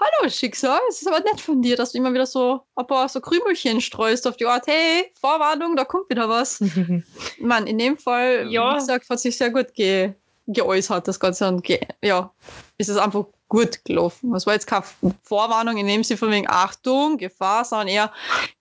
[0.00, 3.08] hallo Schicksal, es ist aber nett von dir, dass du immer wieder so ein paar
[3.08, 6.60] so Krümelchen streust auf die Art, hey, Vorwarnung, da kommt wieder was.
[7.40, 8.72] Mann, in dem Fall, Ja.
[8.72, 10.12] wie gesagt, hat sich sehr gut ge
[10.50, 11.46] geäußert, das Ganze.
[11.48, 12.32] Und ge ja,
[12.78, 14.34] ist es einfach gut gelaufen.
[14.34, 14.84] Es war jetzt keine
[15.22, 18.12] Vorwarnung in dem Sinne von wegen Achtung, Gefahr, sondern eher,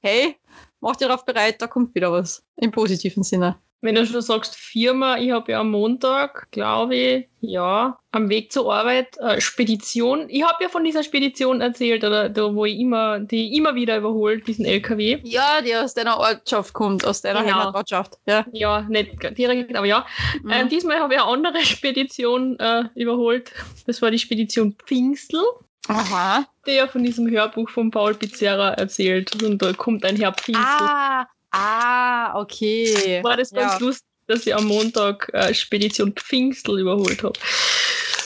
[0.01, 0.35] hey,
[0.81, 2.43] mach dir darauf bereit, da kommt wieder was.
[2.57, 3.57] Im positiven Sinne.
[3.81, 8.51] Wenn du schon sagst Firma, ich habe ja am Montag, glaube ich, ja, am Weg
[8.51, 10.25] zur Arbeit äh, Spedition.
[10.29, 13.97] Ich habe ja von dieser Spedition erzählt, oder da, wo ich immer, die immer wieder
[13.97, 15.19] überholt, diesen LKW.
[15.23, 17.59] Ja, die aus deiner Ortschaft kommt, aus deiner Genau.
[17.59, 18.17] Heimatortschaft.
[18.25, 18.45] Ja.
[18.51, 20.07] Ja, nicht direkt, aber ja.
[20.41, 20.49] Mhm.
[20.49, 23.51] Äh, diesmal habe ich eine andere Spedition äh, überholt.
[23.85, 25.43] Das war die Spedition Pfingstl,
[25.87, 26.45] Aha.
[26.65, 29.43] die ja von diesem Hörbuch von Paul Pizzerra erzählt.
[29.43, 30.83] Und da kommt ein Herr Pfingstl.
[30.83, 33.23] Ah, ah, okay.
[33.23, 33.79] war das ganz ja.
[33.79, 37.39] lustig, dass ich am Montag äh, Spedition Pfingstl überholt habe.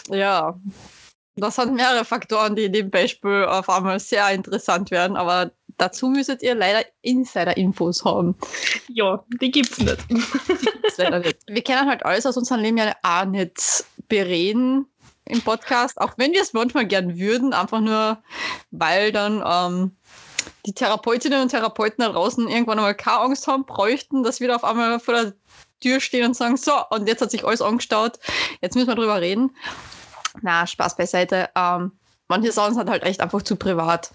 [0.10, 0.60] Ja.
[1.36, 6.08] Das sind mehrere Faktoren, die in dem Beispiel auf einmal sehr interessant werden, aber dazu
[6.08, 8.36] müsstet ihr leider Insider-Infos haben.
[8.89, 9.98] Ja, die gibt's nicht.
[10.84, 11.39] Das leider nicht.
[11.48, 14.86] Wir können halt alles aus unserem Leben ja auch nicht bereden
[15.26, 18.22] im Podcast, auch wenn wir es manchmal gern würden, einfach nur,
[18.72, 19.96] weil dann ähm,
[20.65, 24.56] die Therapeutinnen und Therapeuten da draußen irgendwann einmal keine Angst haben, bräuchten, dass wir da
[24.56, 25.34] auf einmal vor der
[25.80, 28.19] Tür stehen und sagen, so, und jetzt hat sich alles angestaut,
[28.62, 29.52] jetzt müssen wir drüber reden.
[30.41, 31.50] Na, Spaß beiseite.
[31.56, 31.91] Ähm,
[32.28, 34.12] manche Sachen sind halt echt einfach zu privat.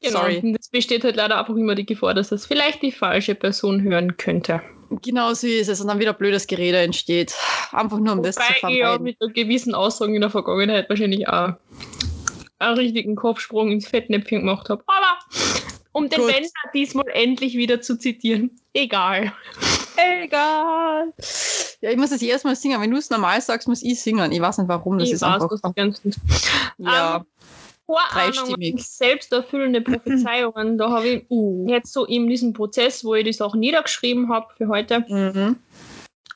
[0.00, 0.20] Genau.
[0.20, 0.38] Sorry.
[0.38, 3.82] Und es besteht halt leider einfach immer die Gefahr, dass das vielleicht die falsche Person
[3.82, 4.62] hören könnte.
[5.02, 7.34] Genau so ist es und dann wieder blödes Gerede entsteht.
[7.72, 9.04] Einfach nur um das zu Wobei ich ja vermeiden.
[9.04, 11.54] mit einer gewissen Aussagen in der Vergangenheit wahrscheinlich auch
[12.58, 14.82] einen richtigen Kopfsprung ins Fettnäpfchen gemacht habe.
[14.86, 15.18] Aber
[15.92, 16.28] um den Gut.
[16.28, 19.32] Wender diesmal endlich wieder zu zitieren, egal.
[19.96, 21.12] Egal.
[21.80, 22.80] Ja, ich muss das jedes Mal singen.
[22.80, 24.30] Wenn du es normal sagst, muss ich singen.
[24.32, 24.98] Ich weiß nicht warum.
[24.98, 25.60] Das ich ist weiß, einfach.
[25.60, 26.00] du ganz
[26.78, 27.16] Ja.
[27.16, 27.24] Ähm,
[27.86, 31.24] Vorahnungen, selbsterfüllende Prophezeiungen, da habe ich
[31.66, 35.56] jetzt so in diesem Prozess, wo ich die Sachen niedergeschrieben habe für heute, Mhm.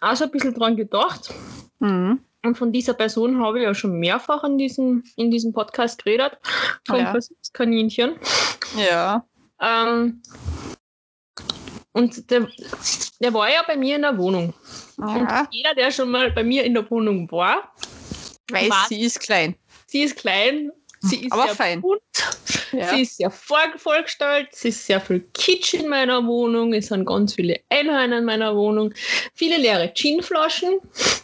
[0.01, 1.33] auch so ein bisschen dran gedacht.
[1.79, 2.21] Mhm.
[2.45, 6.39] Und von dieser Person habe ich ja schon mehrfach in diesem, in diesem Podcast geredet.
[6.87, 7.11] Vom Ja.
[7.13, 8.17] Versuchskaninchen.
[8.77, 9.25] Ja.
[9.61, 10.23] Ähm,
[11.93, 12.49] und der,
[13.21, 14.55] der war ja bei mir in der Wohnung.
[14.99, 15.41] ja.
[15.43, 17.73] Und jeder, der schon mal bei mir in der Wohnung war,
[18.51, 18.89] Weiß, Was?
[18.89, 19.55] sie ist klein.
[19.87, 20.71] sie ist klein,
[21.03, 21.81] sie ist Aber sehr fein.
[21.81, 22.01] bunt,
[22.73, 22.89] Ja.
[22.89, 27.05] sie ist sehr voll, vollgestellt, sie ist sehr viel Kitsch in meiner Wohnung, es sind
[27.05, 28.95] ganz viele Einhörner in meiner Wohnung,
[29.35, 30.81] viele leere Ginflaschen,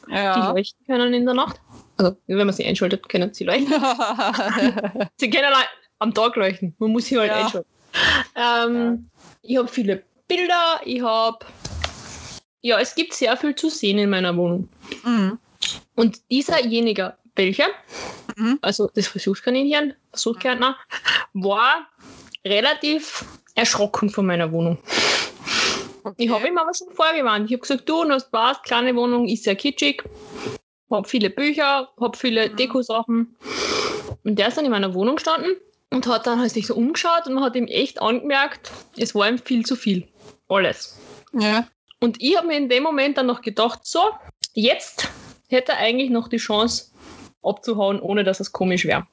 [0.09, 0.51] die ja.
[0.53, 1.61] leuchten können in der Nacht.
[1.97, 3.73] Also, wenn man sie einschaltet, können sie leuchten.
[5.17, 5.53] Sie können
[5.99, 6.75] am Tag leuchten.
[6.79, 7.45] Man muss sie halt Ja.
[7.45, 7.69] einschalten.
[8.37, 9.11] Ähm,
[9.43, 10.81] Ich habe viele Bilder.
[10.85, 11.45] Ich habe.
[12.61, 14.69] Ja, es gibt sehr viel zu sehen in meiner Wohnung.
[15.05, 15.39] mhm.
[15.97, 17.69] Und dieserjenige, welcher,
[18.37, 18.59] Mhm.
[18.63, 20.77] also das Versuchskaninchen, Versuchskärtner,
[21.33, 21.89] war
[22.47, 23.25] relativ
[23.55, 24.79] erschrocken von meiner Wohnung.
[26.05, 26.15] Okay.
[26.25, 27.47] Ich habe ihm aber schon vorgewarnt.
[27.47, 30.03] Ich habe gesagt, du, du hast Spaß, kleine Wohnung, ist sehr kitschig,
[30.91, 32.57] habe viele Bücher, habe viele mhm.
[32.57, 33.37] Dekosachen.
[34.25, 35.57] Und der ist dann in meiner Wohnung gestanden
[35.91, 39.29] und hat dann halt sich so umgeschaut und man hat ihm echt angemerkt, es war
[39.29, 40.07] ihm viel zu viel.
[40.49, 40.99] Alles.
[41.33, 41.67] Ja.
[42.01, 44.01] Und ich habe mir in dem Moment dann noch gedacht, so,
[44.55, 45.09] jetzt
[45.49, 46.88] hätte er eigentlich noch die Chance
[47.43, 49.07] abzuhauen, ohne dass es komisch wäre.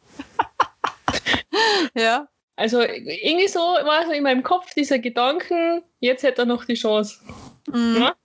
[1.95, 2.27] ja.
[2.57, 6.75] Also irgendwie so war so in meinem Kopf dieser Gedanken, jetzt hätte er noch die
[6.75, 7.19] Chance.
[7.67, 7.97] Mhm.
[7.99, 8.15] Ja?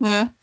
[0.00, 0.34] ja?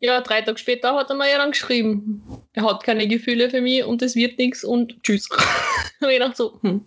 [0.00, 3.60] Ja, drei Tage später hat er mir ja dann geschrieben, er hat keine Gefühle für
[3.60, 5.28] mich und es wird nichts und tschüss.
[6.00, 6.84] und ich dachte so, hm.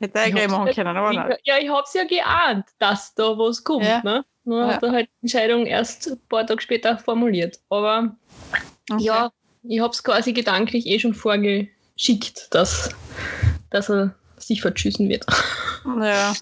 [0.00, 1.40] Hätte er gleich machen können, aber nicht.
[1.44, 3.84] Ja, ich hab's ja geahnt, dass da was kommt.
[3.84, 4.02] Ja.
[4.02, 4.24] Ne?
[4.44, 4.74] Nur ja.
[4.74, 7.60] hat er halt die Entscheidung erst ein paar Tage später formuliert.
[7.70, 8.16] Aber
[8.90, 9.02] okay.
[9.02, 9.30] ja,
[9.68, 12.90] ich hab's quasi gedanklich eh schon vorgeschickt, dass,
[13.70, 15.24] dass er sich verschüssen wird.
[16.00, 16.34] Ja.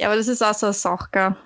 [0.00, 1.36] Ja, aber das ist auch so eine Sache, gell?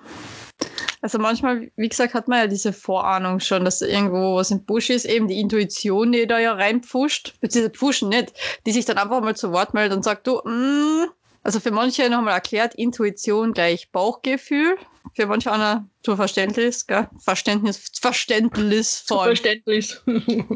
[1.01, 4.65] Also manchmal, wie gesagt, hat man ja diese Vorahnung schon, dass da irgendwo was im
[4.65, 8.33] Busch ist, eben die Intuition, die da ja reinpfuscht, beziehungsweise pfuschen nicht,
[8.65, 11.05] die sich dann einfach mal zu Wort meldet und sagt, du, mm,
[11.43, 14.77] also für manche nochmal erklärt, Intuition gleich Bauchgefühl,
[15.13, 17.07] für manche andere zu Verständnis, gell?
[17.19, 20.01] Verständnis, Verständnis vor Verständnis.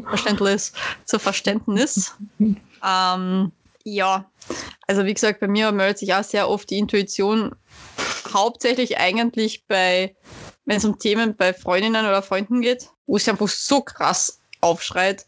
[0.08, 0.72] Verständnis,
[1.04, 2.14] zu Verständnis.
[2.38, 3.52] ähm,
[3.84, 4.30] ja,
[4.86, 7.54] also wie gesagt, bei mir meldet sich auch sehr oft die Intuition
[8.32, 10.14] hauptsächlich eigentlich bei,
[10.64, 15.26] wenn es um Themen bei Freundinnen oder Freunden geht, wo es einfach so krass aufschreit.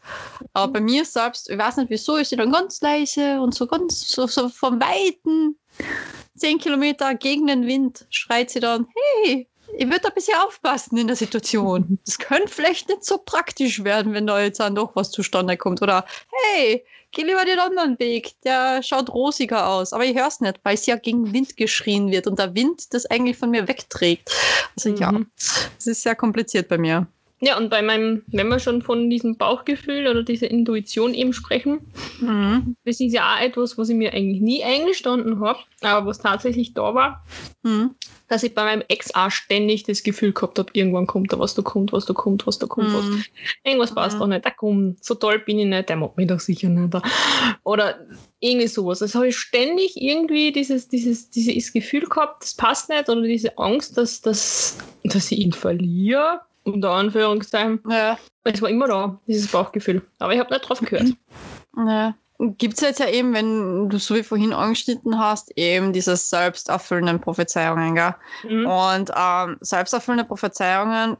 [0.52, 3.66] Aber bei mir selbst, ich weiß nicht wieso, ist sie dann ganz leise und so
[3.66, 5.56] ganz so, so vom Weiten,
[6.36, 8.86] zehn Kilometer gegen den Wind, schreit sie dann,
[9.24, 11.98] hey, ich würde ein bisschen aufpassen in der Situation.
[12.04, 15.80] Das könnte vielleicht nicht so praktisch werden, wenn da jetzt dann doch was zustande kommt.
[15.80, 19.92] Oder hey, geh lieber den anderen Weg, der schaut rosiger aus.
[19.92, 22.92] Aber ich höre es nicht, weil es ja gegen Wind geschrien wird und der Wind
[22.92, 24.30] das eigentlich von mir wegträgt.
[24.76, 24.96] Also mhm.
[24.96, 25.20] ja,
[25.78, 27.06] es ist sehr kompliziert bei mir.
[27.44, 31.80] Ja, und bei meinem, wenn wir schon von diesem Bauchgefühl oder dieser Intuition eben sprechen,
[32.20, 32.76] mhm.
[32.84, 36.72] das ist ja auch etwas, was ich mir eigentlich nie eingestanden habe, aber was tatsächlich
[36.72, 37.24] da war,
[37.64, 37.96] mhm.
[38.28, 41.56] dass ich bei meinem Ex auch ständig das Gefühl gehabt habe, irgendwann kommt da was,
[41.56, 42.94] da kommt was, da kommt was, da kommt mhm.
[42.94, 43.06] was.
[43.64, 44.20] Irgendwas passt mhm.
[44.20, 46.96] doch nicht, da kommt, so toll bin ich nicht, der mag mich doch sicher nicht.
[47.64, 48.06] Oder
[48.38, 49.00] irgendwie sowas.
[49.00, 53.58] Das habe ich ständig irgendwie dieses, dieses, dieses Gefühl gehabt, das passt nicht, oder diese
[53.58, 57.80] Angst, dass, dass, dass ich ihn verliere unter Anführungszeichen.
[57.88, 58.18] Ja.
[58.44, 60.02] Es war immer da, dieses Bauchgefühl.
[60.18, 61.12] Aber ich habe nicht drauf gehört.
[61.76, 62.14] Ja.
[62.38, 67.20] Gibt es jetzt ja eben, wenn du so wie vorhin angeschnitten hast, eben diese selbsterfüllenden
[67.20, 68.14] Prophezeiungen, gell?
[68.42, 68.66] Mhm.
[68.66, 71.16] Und ähm, selbsterfüllende Prophezeiungen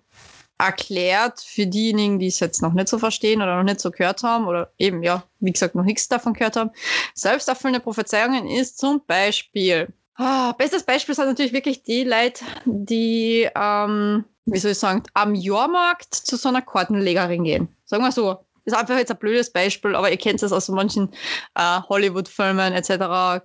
[0.59, 4.23] erklärt für diejenigen, die es jetzt noch nicht so verstehen oder noch nicht so gehört
[4.23, 6.71] haben oder eben, ja, wie gesagt, noch nichts davon gehört haben.
[7.15, 14.25] Selbsterfüllende Prophezeiungen ist zum Beispiel, ah, bestes Beispiel sind natürlich wirklich die Leute, die ähm,
[14.47, 17.69] wie soll ich sagen, am Jahrmarkt zu so einer Kartenlegerin gehen.
[17.85, 18.45] Sagen wir so.
[18.65, 21.11] Ist einfach jetzt ein blödes Beispiel, aber ihr kennt es aus manchen
[21.57, 22.91] äh, Hollywood-Filmen etc.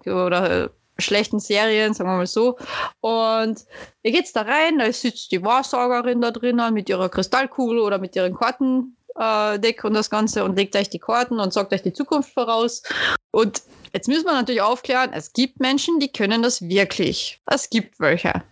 [0.05, 2.57] oder äh, schlechten Serien, sagen wir mal so.
[3.01, 3.65] Und
[4.03, 8.15] ihr geht's da rein, da sitzt die Wahrsagerin da drinnen mit ihrer Kristallkugel oder mit
[8.15, 11.93] ihren Kartendeck äh, und das Ganze und legt euch die Karten und sagt euch die
[11.93, 12.83] Zukunft voraus.
[13.31, 17.41] Und Jetzt müssen wir natürlich aufklären, es gibt Menschen, die können das wirklich.
[17.45, 18.43] Es gibt welche.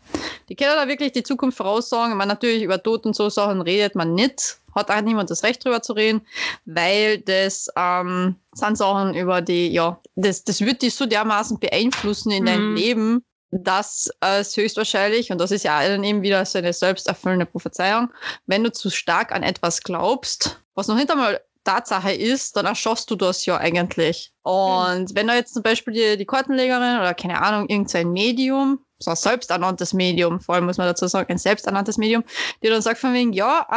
[0.50, 2.18] Die können da wirklich die Zukunft voraussagen.
[2.18, 4.60] Man natürlich über Tod und so Sachen redet man nicht.
[4.74, 6.22] Hat auch niemand das Recht drüber zu reden,
[6.66, 12.32] weil das ähm, sind Sachen über die, ja, das, das wird dich so dermaßen beeinflussen
[12.32, 12.48] in mhm.
[12.48, 17.46] deinem Leben, dass es höchstwahrscheinlich, und das ist ja dann eben wieder so eine selbsterfüllende
[17.46, 18.10] Prophezeiung,
[18.48, 23.12] wenn du zu stark an etwas glaubst, was noch nicht einmal Tatsache ist, dann erschaffst
[23.12, 24.32] du das ja eigentlich.
[24.44, 25.16] Und mhm.
[25.16, 29.18] wenn da jetzt zum Beispiel die, die Kartenlegerin oder keine Ahnung, irgendein Medium, so ein
[29.18, 32.24] selbsternanntes Medium, vor allem muss man dazu sagen, ein selbsternanntes Medium,
[32.64, 33.68] die dann sagt von wegen, ja,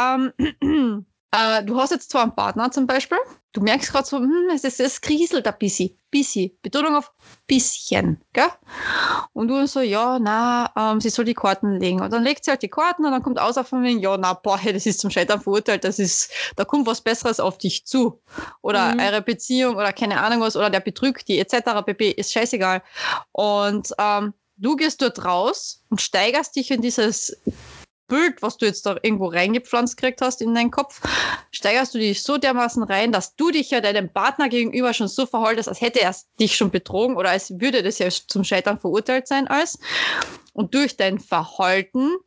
[0.61, 3.17] ähm, äh, du hast jetzt zwar einen Partner zum Beispiel,
[3.53, 7.11] du merkst gerade so, hm, es, ist, es kriselt ein bisschen, bisschen, Betonung auf
[7.47, 8.49] bisschen, gell?
[9.33, 12.01] Und du so, ja, na, ähm, sie soll die Karten legen.
[12.01, 14.33] Und dann legt sie halt die Karten und dann kommt außer von wegen, ja, na,
[14.33, 17.85] boah, hey, das ist zum Scheitern verurteilt, das ist, da kommt was Besseres auf dich
[17.85, 18.21] zu.
[18.61, 18.99] Oder mhm.
[18.99, 21.83] eure Beziehung oder keine Ahnung was, oder der betrügt die, etc.
[21.85, 22.11] pp.
[22.11, 22.81] ist scheißegal.
[23.31, 27.37] Und ähm, du gehst dort raus und steigerst dich in dieses
[28.09, 31.01] Bild, was du jetzt da irgendwo reingepflanzt gekriegt hast in deinen Kopf,
[31.51, 35.25] steigerst du dich so dermaßen rein, dass du dich ja deinem Partner gegenüber schon so
[35.25, 39.29] verhaltest, als hätte er dich schon betrogen oder als würde das ja zum Scheitern verurteilt
[39.29, 39.79] sein als.
[40.51, 42.17] Und durch dein Verhalten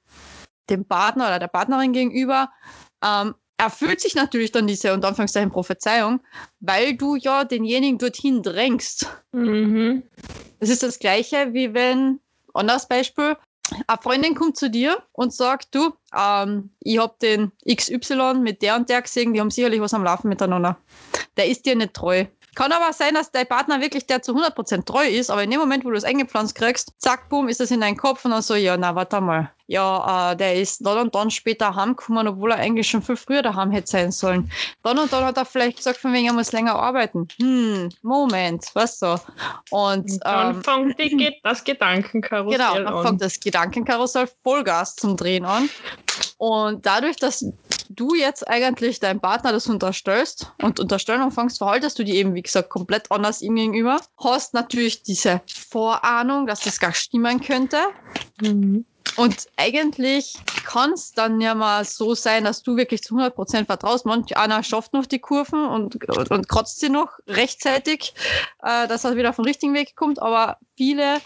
[0.71, 2.51] dem Partner oder der Partnerin gegenüber
[3.05, 6.21] ähm, erfüllt sich natürlich dann diese unter Anführungszeichen Prophezeiung,
[6.61, 9.07] weil du ja denjenigen dorthin drängst.
[9.33, 10.03] Mhm.
[10.59, 12.21] Das ist das gleiche, wie wenn,
[12.55, 13.37] anderes Beispiel,
[13.87, 18.77] eine Freundin kommt zu dir und sagt, du, ähm, ich habe den XY mit der
[18.77, 20.79] und der gesehen, die haben sicherlich was am Laufen miteinander.
[21.37, 22.27] Der ist dir nicht treu.
[22.55, 25.61] Kann aber sein, dass dein Partner wirklich der zu 100% treu ist, aber in dem
[25.61, 28.43] Moment, wo du es eingepflanzt kriegst, zack, boom, ist das in deinem Kopf und dann
[28.43, 29.51] so, ja, na, warte mal.
[29.69, 33.41] Ja, äh, der ist dann und dann später heimgekommen, obwohl er eigentlich schon viel früher
[33.41, 34.51] daheim hätte sein sollen.
[34.83, 37.27] Dann und dann hat er vielleicht gesagt, von wegen, er muss länger arbeiten.
[37.41, 39.19] Hm, Moment, was so.
[39.71, 42.79] Und, und dann ähm, fängt die, das Gedankenkarussell genau, an.
[42.79, 45.71] Genau, dann fängt das Gedankenkarussell Vollgas zum Drehen an.
[46.37, 47.45] Und dadurch, dass
[47.95, 52.43] du jetzt eigentlich deinem Partner das unterstellst und unterstellen anfängst, verhaltest du die eben, wie
[52.43, 54.01] gesagt, komplett anders ihm gegenüber.
[54.19, 57.79] Hast natürlich diese Vorahnung, dass das gar stimmen könnte.
[58.41, 58.85] Mhm.
[59.17, 64.07] Und eigentlich kann es dann ja mal so sein, dass du wirklich zu 100% vertraust.
[64.07, 68.15] Manch einer schafft noch die Kurven und, und, und kotzt sie noch rechtzeitig,
[68.63, 70.23] äh, dass er wieder auf den richtigen Weg kommt.
[70.23, 71.21] Aber viele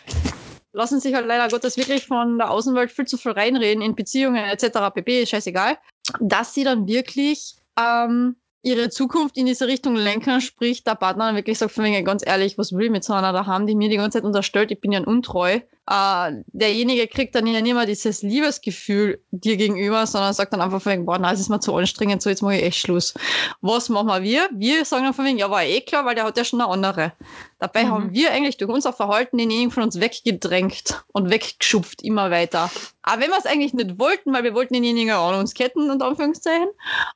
[0.76, 4.44] lassen sich halt leider Gottes wirklich von der Außenwelt viel zu viel reinreden in Beziehungen
[4.44, 4.92] etc.
[4.94, 5.26] pp.
[5.26, 5.78] Scheißegal,
[6.20, 11.36] dass sie dann wirklich ähm, ihre Zukunft in diese Richtung lenken, sprich der Partner dann
[11.36, 13.74] wirklich sagt von wegen ganz ehrlich, was will ich mit so einer da haben, die
[13.74, 17.74] mir die ganze Zeit unterstellt, ich bin ja untreu äh, derjenige kriegt dann ja nicht
[17.74, 21.48] mehr dieses Liebesgefühl dir gegenüber, sondern sagt dann einfach von wegen, boah, nein, es ist
[21.48, 23.14] mir zu anstrengend, so jetzt mache ich echt Schluss.
[23.60, 24.48] Was machen wir?
[24.52, 26.70] Wir sagen dann von wegen, ja, war eh klar, weil der hat ja schon eine
[26.70, 27.12] andere.
[27.58, 27.90] Dabei mhm.
[27.90, 32.70] haben wir eigentlich durch unser Verhalten denjenigen von uns weggedrängt und weggeschupft immer weiter.
[33.02, 36.06] Aber wenn wir es eigentlich nicht wollten, weil wir wollten denjenigen an uns ketten, unter
[36.06, 36.68] Anführungszeichen,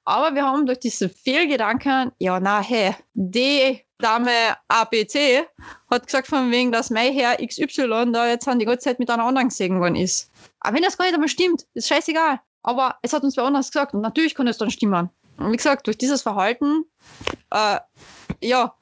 [0.05, 5.45] aber wir haben durch diese Fehlgedanken, ja, na, hey, die Dame ABC
[5.91, 9.25] hat gesagt von wegen, dass mein Herr XY da jetzt die ganze Zeit mit einer
[9.25, 10.31] anderen gesehen worden ist.
[10.61, 12.41] Aber wenn das gar nicht einmal stimmt, ist scheißegal.
[12.63, 15.11] Aber es hat uns wer anders gesagt und natürlich kann es dann stimmen.
[15.39, 16.85] Und wie gesagt, durch dieses Verhalten,
[17.51, 17.79] äh,
[18.43, 18.75] ja,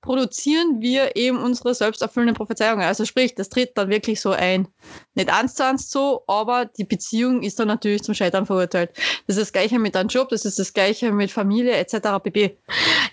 [0.00, 2.86] produzieren wir eben unsere selbsterfüllenden Prophezeiungen.
[2.86, 4.68] Also sprich, das tritt dann wirklich so ein.
[5.14, 8.90] Nicht eins zu eins so, aber die Beziehung ist dann natürlich zum Scheitern verurteilt.
[9.26, 12.22] Das ist das Gleiche mit einem Job, das ist das Gleiche mit Familie etc.
[12.22, 12.56] pp.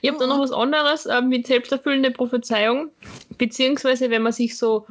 [0.02, 2.90] Ich habe da noch was anderes äh, mit selbsterfüllende Prophezeiung,
[3.38, 4.86] beziehungsweise wenn man sich so,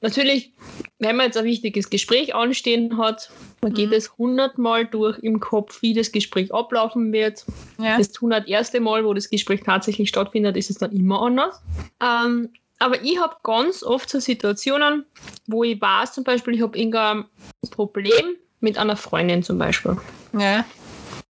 [0.00, 0.52] natürlich,
[0.98, 3.30] wenn man jetzt ein wichtiges Gespräch anstehen hat,
[3.62, 3.94] man geht mhm.
[3.94, 7.44] es hundertmal durch im Kopf, wie das Gespräch ablaufen wird.
[7.78, 7.98] Ja.
[7.98, 11.62] Das hunderterste Mal, wo das Gespräch tatsächlich stattfindet, ist es dann immer anders.
[12.02, 15.06] Ähm, aber ich habe ganz oft so Situationen,
[15.46, 17.24] wo ich weiß, zum Beispiel, ich habe irgendein
[17.70, 19.96] Problem mit einer Freundin zum Beispiel.
[20.38, 20.64] Ja.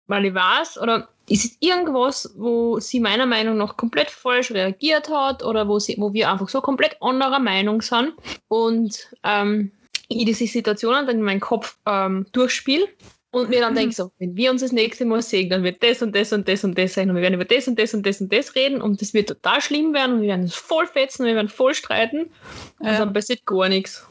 [0.06, 5.08] Weil ich weiß, oder ist es irgendwas, wo sie meiner Meinung nach komplett falsch reagiert
[5.08, 8.12] hat oder wo, sie, wo wir einfach so komplett anderer Meinung sind
[8.48, 9.72] und ähm,
[10.08, 12.86] ich diese Situationen dann in meinem Kopf ähm, durchspiele
[13.34, 13.78] und mir dann mhm.
[13.78, 16.48] denke so, wenn wir uns das nächste Mal sehen, dann wird das und das und
[16.48, 18.54] das und das sein und wir werden über das und das und das und das
[18.54, 21.34] reden und das wird total schlimm werden und wir werden es voll fetzen und wir
[21.34, 22.30] werden voll streiten
[22.78, 24.06] und dann passiert gar nichts.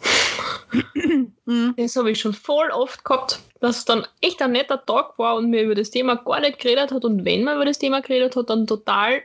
[1.45, 1.73] Mhm.
[1.75, 5.35] Das habe ich schon voll oft gehabt, dass es dann echt ein netter Tag war
[5.35, 8.01] und mir über das Thema gar nicht geredet hat und wenn man über das Thema
[8.01, 9.21] geredet hat, dann total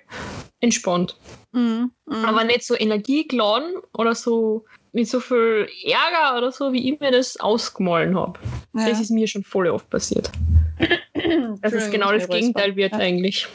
[0.59, 1.17] entspannt.
[1.53, 1.93] Mhm.
[2.07, 2.25] Mhm.
[2.25, 7.11] Aber nicht so energiegeladen oder so mit so viel Ärger oder so, wie ich mir
[7.11, 8.39] das ausgemahlen habe.
[8.75, 8.89] Ja.
[8.89, 10.31] Das ist mir schon voll oft passiert.
[11.63, 12.99] Dass es genau das Gegenteil wird ja.
[12.99, 13.49] eigentlich.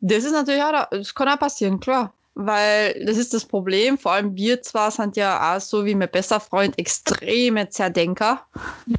[0.00, 2.12] Das ist natürlich auch, das kann auch passieren, klar.
[2.38, 6.10] Weil das ist das Problem, vor allem wir zwar sind ja auch so wie mein
[6.10, 8.44] bester Freund extreme Zerdenker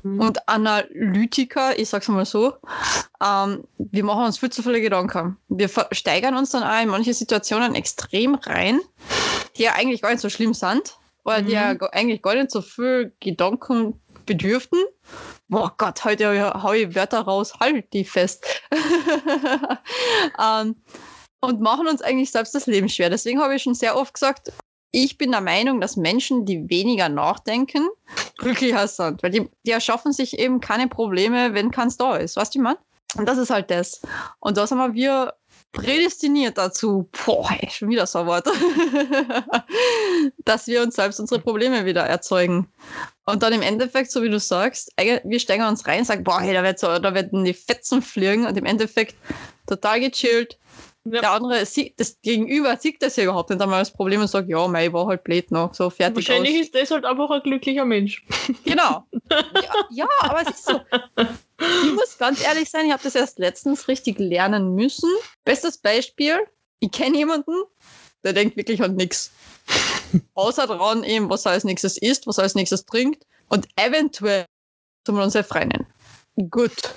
[0.02, 0.20] mhm.
[0.20, 2.56] und Analytiker, ich sag's mal so.
[3.24, 5.38] Ähm, wir machen uns viel zu viele Gedanken.
[5.50, 8.80] Wir steigern uns dann auch in manche Situationen extrem rein,
[9.56, 11.80] die ja eigentlich gar nicht so schlimm sind oder die ja mhm.
[11.92, 14.80] eigentlich gar nicht so viel Gedanken bedürften.
[15.50, 18.46] Boah Gott, heute hau ich Wörter raus, halt die fest.
[18.72, 18.78] um,
[20.42, 20.76] ähm,
[21.40, 23.12] und machen uns eigentlich selbst das Leben schwer.
[23.12, 24.52] Deswegen habe ich schon sehr oft gesagt,
[24.92, 27.88] ich bin der Meinung, dass Menschen, die weniger nachdenken,
[28.38, 29.22] glücklicher sind.
[29.22, 32.38] Weil die, die erschaffen sich eben keine Probleme, wenn keins da ist.
[32.38, 32.78] Weißt du, man?
[33.18, 34.02] Und das ist halt das.
[34.40, 35.34] Und da sind wir
[35.78, 38.48] prädestiniert dazu, boah, ey, schon wieder so Wort,
[40.46, 42.68] dass wir uns selbst unsere Probleme wieder erzeugen.
[43.26, 46.42] Und dann im Endeffekt, so wie du sagst, wir steigen uns rein und sagen, boah,
[46.42, 49.16] hey, da, wird so, da werden die Fetzen fliegen und im Endeffekt
[49.68, 50.58] total gechillt.
[51.12, 51.22] Ja.
[51.22, 54.50] Der andere sieht, das Gegenüber sieht das ja überhaupt nicht einmal das Problem und sagt,
[54.50, 56.62] ja, mei, war halt blöd noch, so fertig Wahrscheinlich aus.
[56.62, 58.26] ist das halt einfach ein glücklicher Mensch.
[58.66, 59.06] Genau.
[59.30, 60.82] Ja, ja aber es ist so.
[61.60, 65.10] Ich muss ganz ehrlich sein, ich habe das erst letztens richtig lernen müssen.
[65.46, 66.40] Bestes Beispiel,
[66.80, 67.54] ich kenne jemanden,
[68.24, 69.32] der denkt wirklich an nichts.
[70.34, 74.46] Außer daran eben, was er als nächstes isst, was er als nächstes trinkt und eventuell
[75.06, 75.86] zum unsere Freundin.
[76.50, 76.94] Gut,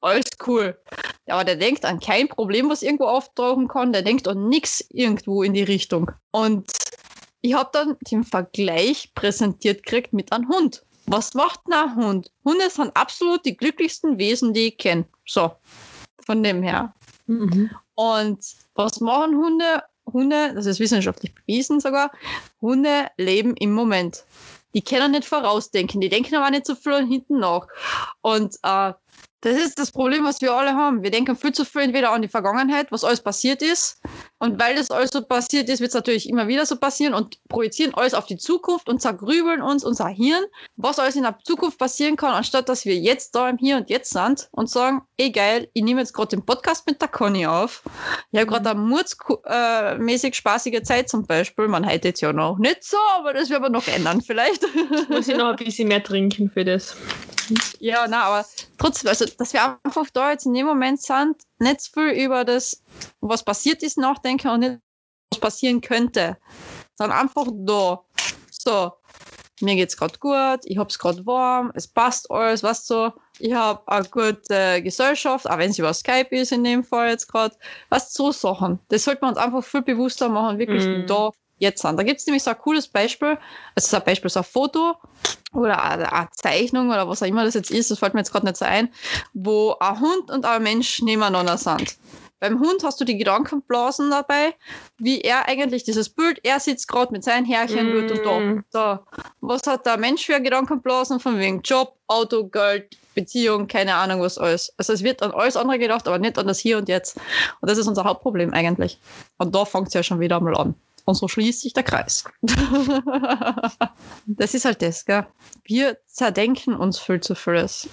[0.00, 0.78] alles cool.
[1.26, 3.92] Aber der denkt an kein Problem, was irgendwo auftauchen kann.
[3.92, 6.10] Der denkt an nichts irgendwo in die Richtung.
[6.30, 6.70] Und
[7.40, 10.82] ich habe dann den Vergleich präsentiert gekriegt mit einem Hund.
[11.06, 12.32] was macht ein Hund?
[12.44, 15.06] Hunde sind absolut die glücklichsten Wesen, die ich kenne.
[15.24, 15.52] So,
[16.24, 16.92] von dem her.
[17.26, 17.70] Mhm.
[17.94, 18.44] Und
[18.74, 19.82] was machen Hunde?
[20.12, 22.12] Hunde, das ist wissenschaftlich bewiesen sogar,
[22.60, 24.24] Hunde leben im Moment.
[24.74, 27.66] Die können nicht vorausdenken, die denken aber nicht so viel hinten nach.
[28.20, 28.92] Und äh,
[29.42, 31.02] das ist das Problem, was wir alle haben.
[31.02, 34.00] Wir denken viel zu viel entweder an die Vergangenheit, was alles passiert ist.
[34.38, 37.38] Und weil das alles so passiert ist, wird es natürlich immer wieder so passieren und
[37.48, 40.44] projizieren alles auf die Zukunft und zergrübeln uns unser Hirn,
[40.76, 43.90] was alles in der Zukunft passieren kann, anstatt dass wir jetzt da im Hier und
[43.90, 47.46] Jetzt sind und sagen, ey geil, ich nehme jetzt gerade den Podcast mit der Conny
[47.46, 47.82] auf.
[48.32, 51.68] Ich habe gerade eine mutsmäßig spaßige Zeit zum Beispiel.
[51.68, 54.64] Man hätte jetzt ja noch nicht so, aber das werden wir noch ändern vielleicht.
[55.08, 56.96] Muss ich noch ein bisschen mehr trinken für das.
[57.78, 58.46] Ja, na, aber
[58.78, 62.44] trotzdem, also, dass wir einfach da jetzt in dem Moment sind, nicht so viel über
[62.44, 62.82] das,
[63.20, 64.78] was passiert ist, nachdenken und nicht,
[65.30, 66.36] was passieren könnte,
[66.96, 68.02] sondern einfach da.
[68.50, 68.92] So,
[69.60, 73.12] mir geht's gerade gut, ich hab's gerade warm, es passt alles, was so.
[73.38, 77.28] Ich habe eine gute Gesellschaft, auch wenn sie über Skype ist in dem Fall jetzt
[77.28, 77.54] gerade.
[77.90, 78.78] Was so Sachen.
[78.88, 81.06] Das sollte man uns einfach viel bewusster machen, wirklich Mhm.
[81.06, 81.96] da jetzt an.
[81.96, 83.38] Da gibt es nämlich so ein cooles Beispiel,
[83.74, 84.96] also so ein Beispiel, so ein Foto
[85.52, 88.32] oder eine, eine Zeichnung oder was auch immer das jetzt ist, das fällt mir jetzt
[88.32, 88.92] gerade nicht so ein,
[89.32, 91.96] wo ein Hund und ein Mensch nebeneinander sind.
[92.38, 94.54] Beim Hund hast du die Gedankenblasen dabei,
[94.98, 98.38] wie er eigentlich dieses Bild, er sitzt gerade mit seinen Härchen dort und da.
[98.38, 98.64] Mm.
[98.70, 98.98] So,
[99.40, 104.36] was hat der Mensch für Gedankenblasen von wegen Job, Auto, Geld, Beziehung, keine Ahnung was
[104.36, 104.72] alles.
[104.76, 107.16] Also es wird an alles andere gedacht, aber nicht an das Hier und Jetzt.
[107.60, 109.00] Und das ist unser Hauptproblem eigentlich.
[109.38, 110.74] Und da fängt es ja schon wieder mal an.
[111.06, 112.24] Und so schließt sich der Kreis.
[114.26, 115.26] das ist halt das, gell?
[115.64, 117.88] Wir zerdenken uns viel zu vieles.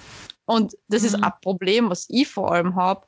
[0.46, 1.24] Und das ist Mhm.
[1.24, 3.06] ein Problem, was ich vor allem habe.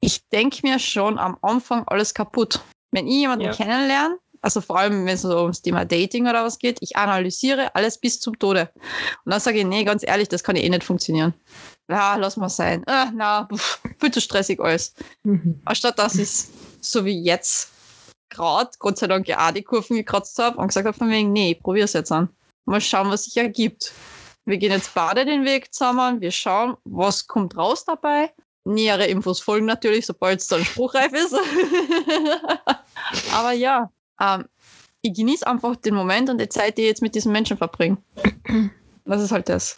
[0.00, 2.60] Ich denke mir schon am Anfang alles kaputt.
[2.90, 3.52] Wenn ich jemanden Ja.
[3.52, 7.74] kennenlerne, also vor allem, wenn es so ums Thema Dating oder was geht, ich analysiere
[7.74, 8.70] alles bis zum Tode.
[9.24, 11.34] Und dann sage ich, nee, ganz ehrlich, das kann eh nicht funktionieren.
[11.88, 12.82] Ja, lass mal sein.
[12.86, 14.94] Ah, na, pff, viel zu stressig alles.
[15.22, 15.60] Mhm.
[15.64, 16.28] Anstatt dass ich
[16.80, 17.70] so wie jetzt
[18.30, 21.32] gerade, Gott sei Dank, ja auch die Kurven gekratzt habe und gesagt habe, von wegen,
[21.32, 22.28] nee, ich probiere es jetzt an.
[22.64, 23.92] Mal schauen, was sich ergibt.
[24.44, 28.32] Wir gehen jetzt beide den Weg zusammen, wir schauen, was kommt raus dabei.
[28.64, 31.34] Nähere Infos folgen natürlich, sobald es dann spruchreif ist.
[33.32, 34.44] Aber ja, ähm,
[35.00, 37.98] ich genieße einfach den Moment und die Zeit, die ich jetzt mit diesem Menschen verbringe.
[39.08, 39.76] Das ist halt das.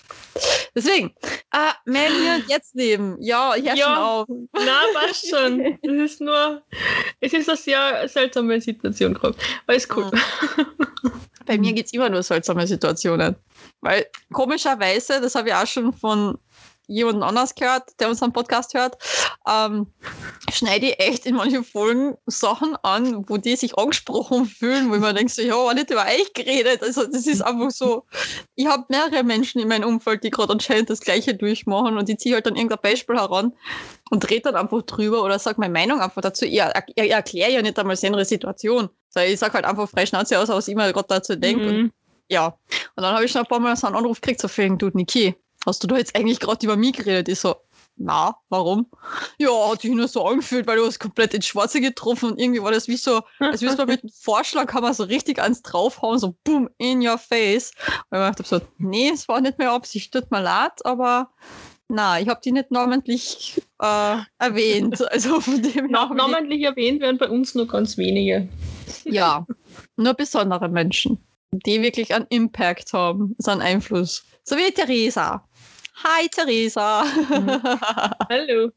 [0.74, 1.14] Deswegen,
[1.52, 3.16] äh, mehr hier und jetzt leben.
[3.20, 3.84] Ja, ich hör Ja.
[3.86, 4.28] schon auf.
[4.52, 5.60] Na, passt schon.
[5.82, 6.62] Es ist nur,
[7.20, 9.36] es ist eine sehr seltsame Situation gerade.
[9.66, 10.10] Aber ist cool.
[11.46, 13.36] Bei mir geht's immer nur seltsame Situationen.
[13.80, 16.38] Weil komischerweise, das habe ich auch schon von
[16.90, 18.96] jemandem anders gehört, der unseren Podcast hört,
[19.48, 19.86] ähm,
[20.52, 25.00] schneide ich echt in manchen Folgen Sachen an, wo die sich angesprochen fühlen, wo ich
[25.00, 26.82] mir denke, so, ja, war nicht über euch geredet.
[26.82, 28.04] Also das ist einfach so,
[28.54, 32.18] ich habe mehrere Menschen in meinem Umfeld, die gerade anscheinend das Gleiche durchmachen und ich
[32.18, 33.52] ziehe halt dann irgendein Beispiel heran
[34.10, 36.44] und rede dann einfach drüber oder sage meine Meinung einfach dazu.
[36.44, 38.88] Ich, er- ich erkläre ja nicht einmal seine Situation.
[39.08, 41.68] So, ich sage halt einfach frei Schnauze aus, was ich mir gerade dazu denke.
[41.68, 41.92] Und Mhm.
[42.28, 42.46] ja.
[42.96, 44.88] Und dann habe ich schon ein paar Mal so einen Anruf gekriegt, so vielen, du
[44.92, 45.34] Niki,
[45.66, 47.28] hast du da jetzt eigentlich gerade über mich geredet?
[47.28, 47.56] Ich so,
[48.02, 48.86] na, warum?
[49.38, 52.62] Ja, hat sich nur so angefühlt, weil du hast komplett ins Schwarze getroffen und irgendwie
[52.62, 55.60] war das wie so, als würdest du mit einem Vorschlag kann man so richtig ans
[55.62, 57.72] draufhauen, so boom, in your face.
[58.08, 61.30] Und ich dachte so, nee, es war nicht mehr Absicht, tut mir leid, aber
[61.88, 65.04] na, ich habe die nicht namentlich äh, erwähnt.
[65.10, 68.48] Also von dem Na, namentlich erwähnt werden bei uns nur ganz wenige.
[69.04, 69.46] Ja,
[69.96, 71.18] nur besondere Menschen,
[71.50, 74.24] die wirklich einen Impact haben, so einen Einfluss.
[74.44, 75.46] So wie Theresa.
[75.96, 77.04] Hi Theresa.
[78.28, 78.70] Hallo.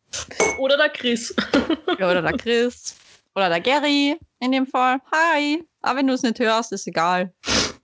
[0.57, 1.34] Oder der Chris.
[1.99, 2.95] Ja, Oder der Chris.
[3.36, 4.99] Oder der Gary in dem Fall.
[5.11, 5.64] Hi.
[5.82, 7.34] Aber wenn du es nicht hörst, ist egal.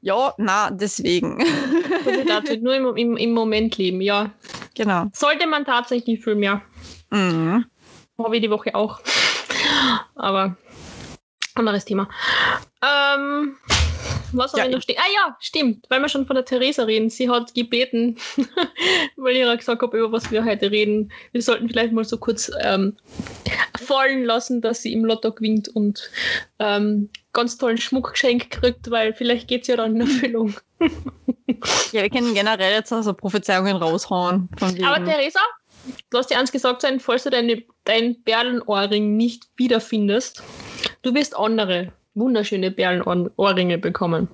[0.01, 1.41] Ja, na, deswegen.
[2.05, 4.32] Also dazu nur im, im, im Moment leben, ja.
[4.75, 5.05] genau.
[5.13, 6.61] Sollte man tatsächlich viel mehr.
[7.11, 7.65] Mhm.
[8.17, 8.99] Habe ich die Woche auch.
[10.15, 10.55] Aber
[11.55, 12.09] anderes Thema.
[12.82, 13.57] Ähm,
[14.34, 14.97] was Ja, habe ich noch stehen?
[14.99, 17.09] Ah ja, stimmt, weil wir schon von der Theresa reden.
[17.09, 18.17] Sie hat gebeten,
[19.15, 21.11] weil ich ja gesagt habe, über was wir heute reden.
[21.32, 22.97] Wir sollten vielleicht mal so kurz ähm,
[23.80, 26.09] fallen lassen, dass sie im Lotto gewinnt und
[26.59, 30.55] ähm, ganz tollen Schmuck geschenkt kriegt, weil vielleicht geht es ja dann in Erfüllung.
[31.91, 34.47] Ja, wir können generell jetzt also Prophezeiungen raushauen.
[34.61, 35.41] Aber Theresa,
[36.11, 40.41] lass dir eins gesagt sein, falls du deine, deinen Perlenohrring nicht wiederfindest,
[41.01, 44.28] du wirst andere wunderschöne Perlenohrringe bekommen.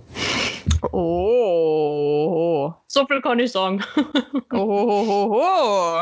[0.91, 3.84] Oh, So viel kann ich sagen.
[4.51, 6.01] Oh,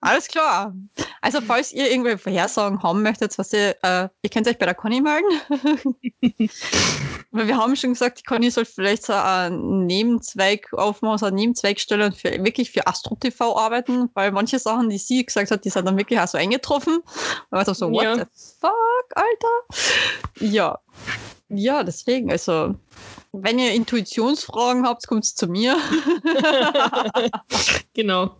[0.00, 0.74] alles klar.
[1.20, 4.74] Also falls ihr irgendwelche Vorhersagen haben möchtet, was ihr, äh, ihr könnt euch bei der
[4.74, 5.28] Conny melden.
[7.30, 11.36] Weil wir haben schon gesagt, die Conny soll vielleicht so einen Nebenzweig aufmachen, so eine
[11.36, 15.64] Nebenzweigstelle und für, wirklich für Astro TV arbeiten, weil manche Sachen, die sie gesagt hat,
[15.64, 17.00] die sind dann wirklich auch so eingetroffen.
[17.06, 18.14] Ich war so, what Ja.
[18.16, 18.24] the
[18.60, 20.44] fuck, Alter?
[20.54, 20.78] Ja.
[21.48, 22.74] Ja, deswegen, also,
[23.42, 25.76] wenn ihr Intuitionsfragen habt, kommt zu mir.
[27.94, 28.36] genau.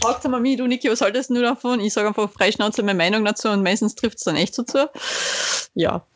[0.00, 1.80] Fragt mal mich, du Niki, was haltest du davon?
[1.80, 4.90] Ich sage einfach freischnauze meine Meinung dazu und meistens trifft es dann echt so zu.
[5.74, 6.06] Ja,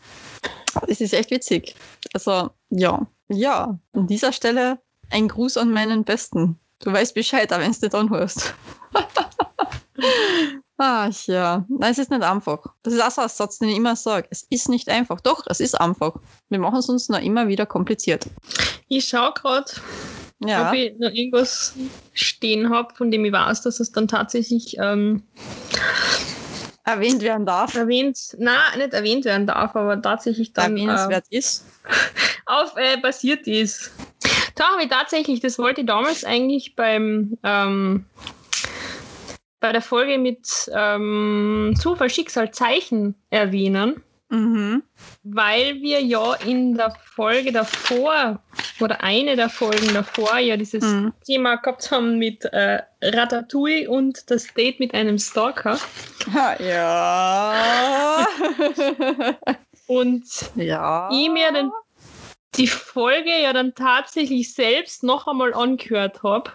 [0.86, 1.74] das ist echt witzig.
[2.12, 4.78] Also, ja, ja, an dieser Stelle
[5.10, 6.58] ein Gruß an meinen Besten.
[6.80, 8.54] Du weißt Bescheid, auch wenn du nicht anhörst.
[10.76, 12.66] Ach ja, nein, es ist nicht einfach.
[12.82, 14.26] Das ist auch so ein Satz, den ich immer sage.
[14.30, 15.20] Es ist nicht einfach.
[15.20, 16.16] Doch, es ist einfach.
[16.48, 18.26] Wir machen es uns noch immer wieder kompliziert.
[18.88, 19.70] Ich schaue gerade,
[20.40, 21.74] Ja, ob ich noch irgendwas
[22.12, 25.22] stehen habe, von dem ich weiß, dass es dann tatsächlich ähm,
[26.84, 31.64] erwähnt werden darf, erwähnt, na nicht erwähnt werden darf, aber tatsächlich dann äh, erwähnenswert ist.
[32.46, 33.92] auf äh, basiert ist.
[34.54, 38.06] Da habe ich tatsächlich, das wollte ich damals eigentlich beim ähm,
[39.64, 44.82] bei der Folge mit ähm, Zufall, Schicksal, Zeichen erwähnen, Mhm.
[45.22, 48.42] weil wir ja in der Folge davor
[48.80, 51.14] oder eine der Folgen davor ja dieses Mhm.
[51.24, 55.78] Thema gehabt haben mit äh, Ratatouille und das Date mit einem Stalker.
[56.58, 58.26] Ja.
[59.86, 60.24] Und
[60.56, 61.08] ja.
[61.10, 61.70] ich mir den,
[62.56, 66.50] die Folge ja dann tatsächlich selbst noch einmal angehört habe.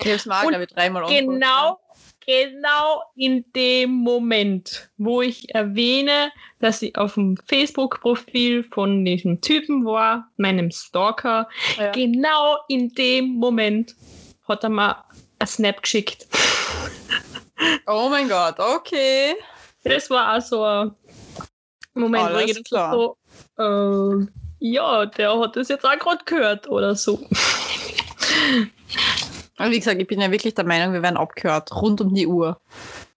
[0.00, 1.78] Ich mal, Und glaube ich, dreimal angeguckt, Genau,
[2.26, 9.84] genau in dem Moment, wo ich erwähne, dass ich auf dem Facebook-Profil von diesem Typen
[9.84, 11.48] war, meinem Stalker,
[11.78, 11.92] Ja.
[11.92, 13.94] genau in dem Moment
[14.48, 15.04] hat er mir
[15.38, 16.26] ein Snap geschickt.
[17.86, 19.34] Oh mein Gott, okay.
[19.84, 20.92] Das war auch so ein
[21.94, 22.92] Moment, wo Alles ich gedacht klar.
[22.92, 23.16] so,
[24.22, 24.26] äh,
[24.58, 27.24] ja, der hat das jetzt auch gerade gehört oder so.
[29.56, 32.26] Also wie gesagt, ich bin ja wirklich der Meinung, wir werden abgehört, rund um die
[32.26, 32.60] Uhr.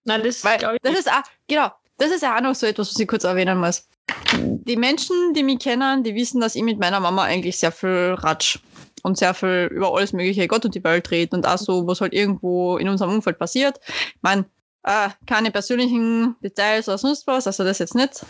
[0.04, 2.90] Nein, das Weil ich das ist auch, genau, das ist ja auch noch so etwas,
[2.90, 3.86] was ich kurz erwähnen muss.
[4.32, 8.14] Die Menschen, die mich kennen, die wissen, dass ich mit meiner Mama eigentlich sehr viel
[8.18, 8.58] ratsch
[9.02, 12.00] und sehr viel über alles mögliche Gott und die Welt rede und auch so, was
[12.00, 13.78] halt irgendwo in unserem Umfeld passiert.
[13.86, 14.46] Ich meine,
[14.84, 18.24] äh, keine persönlichen Details oder sonst was, also das jetzt nicht.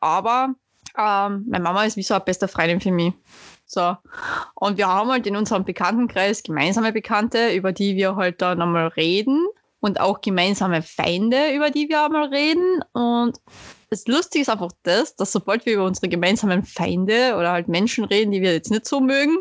[0.00, 0.54] Aber
[0.96, 3.12] ähm, meine Mama ist wie so eine beste Freundin für mich.
[3.70, 3.96] So.
[4.54, 8.88] Und wir haben halt in unserem Bekanntenkreis gemeinsame Bekannte, über die wir halt dann einmal
[8.88, 9.46] reden
[9.78, 12.82] und auch gemeinsame Feinde, über die wir einmal reden.
[12.92, 13.38] Und
[13.88, 18.04] das Lustige ist einfach das, dass sobald wir über unsere gemeinsamen Feinde oder halt Menschen
[18.04, 19.38] reden, die wir jetzt nicht so mögen,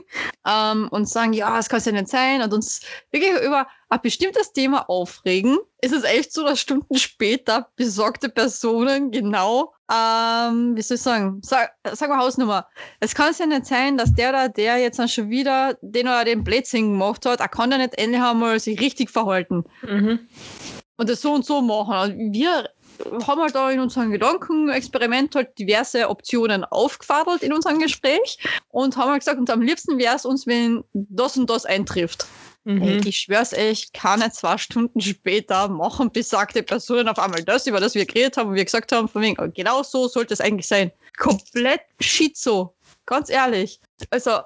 [0.48, 4.02] ähm, und sagen, ja, das kann es ja nicht sein, und uns wirklich über ein
[4.02, 10.82] bestimmtes Thema aufregen, ist es echt so, dass Stunden später besorgte Personen genau, ähm, wie
[10.82, 12.68] soll ich sagen, sag, sag mal Hausnummer,
[13.00, 16.26] es kann ja nicht sein, dass der oder der jetzt dann schon wieder den oder
[16.26, 20.20] den Blödsinn gemacht hat, er kann ja nicht endlich einmal sich richtig verhalten Mhm.
[20.98, 22.14] und das so und so machen.
[22.14, 22.70] Und wir
[23.26, 28.38] haben halt da in unserem Gedankenexperiment halt diverse Optionen aufgefadelt in unserem Gespräch
[28.70, 32.26] und haben halt gesagt, und am liebsten wäre es uns, wenn das und das eintrifft.
[32.66, 33.02] Mhm.
[33.06, 37.96] ich schwör's euch, keine zwei Stunden später machen besagte Personen auf einmal das, über das
[37.96, 40.68] wir geredet haben und wir gesagt haben, von wegen, oh, genau so sollte es eigentlich
[40.68, 40.92] sein.
[41.18, 42.76] Komplett schizo.
[43.06, 43.80] Ganz ehrlich.
[44.10, 44.40] Also,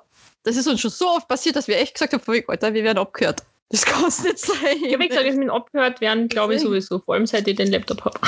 [0.43, 2.73] das ist uns schon so oft passiert, dass wir echt gesagt haben, von wegen, Alter,
[2.73, 3.43] wir werden abgehört.
[3.69, 4.77] Das kann's nicht sein.
[4.87, 7.71] Ja, wie gesagt, mit dem abgehört werden, glaube ich sowieso, vor allem seit ich den
[7.71, 8.19] Laptop habe.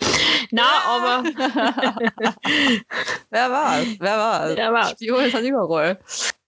[0.50, 1.24] Na, aber
[3.30, 3.86] wer war's?
[3.98, 4.56] Wer war's?
[4.56, 4.90] Wer war's?
[4.92, 5.98] Spione sind überall.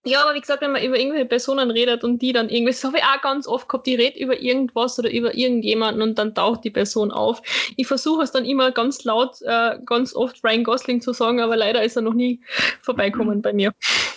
[0.06, 2.84] Ja, aber wie gesagt, wenn man über irgendwelche Personen redet und die dann irgendwie, das
[2.84, 6.32] habe ich auch ganz oft gehabt, die redet über irgendwas oder über irgendjemanden und dann
[6.32, 7.42] taucht die Person auf.
[7.76, 11.56] Ich versuche es dann immer ganz laut, äh, ganz oft Ryan Gosling zu sagen, aber
[11.56, 12.40] leider ist er noch nie
[12.82, 13.72] vorbeikommen bei mir.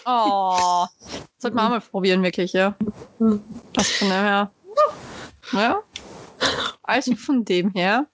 [0.06, 0.86] Oh.
[1.40, 2.76] Sollte man auch mal probieren, wirklich, ja.
[3.20, 3.40] Also
[3.76, 4.52] von dem her.
[5.54, 5.80] Ja.
[6.84, 8.06] Also von dem her.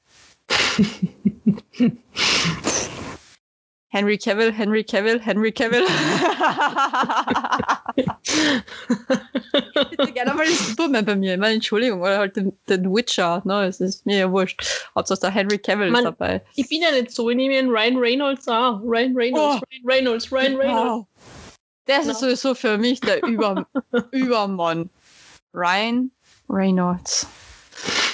[3.96, 5.86] Henry Cavill, Henry Cavill, Henry Cavill.
[7.96, 8.06] ich
[9.92, 11.36] hätte gerne mal den Superman bei mir.
[11.36, 13.42] Ich meine, Entschuldigung, oder halt den, den Witcher.
[13.46, 14.62] Ne, es ist mir ja wurscht.
[14.96, 16.42] Hauptsache der Henry Cavill Mann, ist dabei.
[16.56, 18.82] Ich bin ja nicht so, ich nehme einen Ryan Reynolds auch.
[18.84, 19.62] Ryan Reynolds, Oh.
[19.72, 20.90] Ryan Reynolds, Ryan Reynolds.
[20.90, 21.08] Wow.
[21.86, 23.66] Das ist sowieso für mich der Über
[24.12, 24.90] Übermann.
[25.54, 26.12] Ryan
[26.50, 27.28] Reynolds.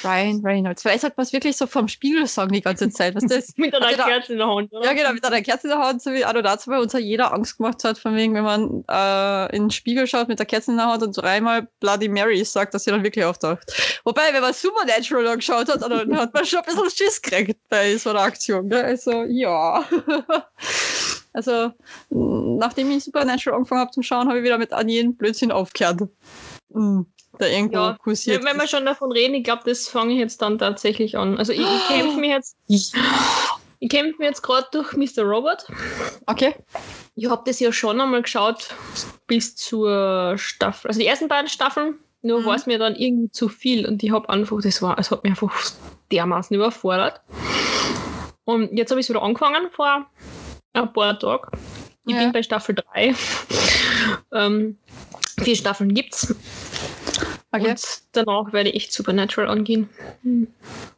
[0.04, 0.82] Ryan Reynolds.
[0.82, 3.16] Vielleicht sollte man es wirklich so vom Spiegel sagen die ganze Zeit.
[3.16, 3.54] Was das?
[3.58, 4.86] Mit einer Hat jeder- Kerze in der Hand, oder?
[4.86, 7.02] Ja, genau, mit einer Kerze in der Hand, so wie Anno dazu bei uns hat
[7.02, 10.46] jeder Angst gemacht hat, von wegen, wenn man äh, in den Spiegel schaut mit der
[10.46, 14.00] Kerze in der Hand und dreimal Bloody Mary sagt, dass sie dann wirklich auftaucht.
[14.04, 17.96] Wobei, wenn man Supernatural angeschaut hat, dann hat man schon ein bisschen Schiss gekriegt bei
[17.98, 18.70] so einer Aktion.
[18.70, 18.84] Gell?
[18.84, 19.84] Also, ja.
[21.34, 21.72] also,
[22.10, 26.02] nachdem ich Supernatural angefangen habe zum Schauen, habe ich wieder mit an jeden Blödsinn aufgehört.
[26.74, 27.02] Mm,
[27.40, 28.44] Der irgendwo Ja, kursiert.
[28.44, 31.38] Wenn, wir schon davon reden, ich glaube, das fange ich jetzt dann tatsächlich an.
[31.38, 35.24] Also ich, ich kämpfe mich jetzt, ich kämpfe mich jetzt gerade durch Mr.
[35.24, 35.66] Robot.
[36.28, 36.56] okay.
[37.16, 38.74] Ich habe das ja schon einmal geschaut
[39.28, 42.00] bis zur Staffel, also die ersten beiden Staffeln.
[42.22, 42.46] Nur Mhm.
[42.46, 45.24] war es mir dann irgendwie zu viel und ich habe einfach, das war, es hat
[45.24, 45.72] mich einfach
[46.12, 47.20] dermaßen überfordert.
[48.46, 50.06] Und jetzt habe ich es wieder angefangen vor
[50.74, 51.48] ein paar Tagen.
[52.06, 52.20] Ich Ja.
[52.24, 53.14] bin bei Staffel 3.
[54.34, 54.78] ähm,
[55.40, 56.34] vier Staffeln gibt's.
[57.54, 57.72] Okay.
[57.72, 59.90] Und danach werde ich Supernatural angehen.
[60.24, 60.48] Hm.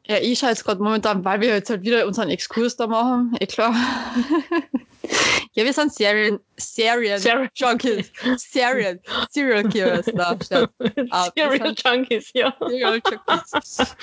[0.06, 3.36] Ja, ich schaue jetzt gerade momentan, weil wir jetzt halt wieder unseren Exkurs da machen.
[3.40, 3.74] Eh klar.
[5.54, 8.12] ja, wir sind Serien, Serien, Serial- Junkies.
[8.38, 9.00] Serien,
[9.32, 10.06] Serial Killers.
[10.14, 10.38] Na.
[11.10, 12.54] Ah, Serial Junkies, ja.
[12.60, 13.96] Serial Junkies.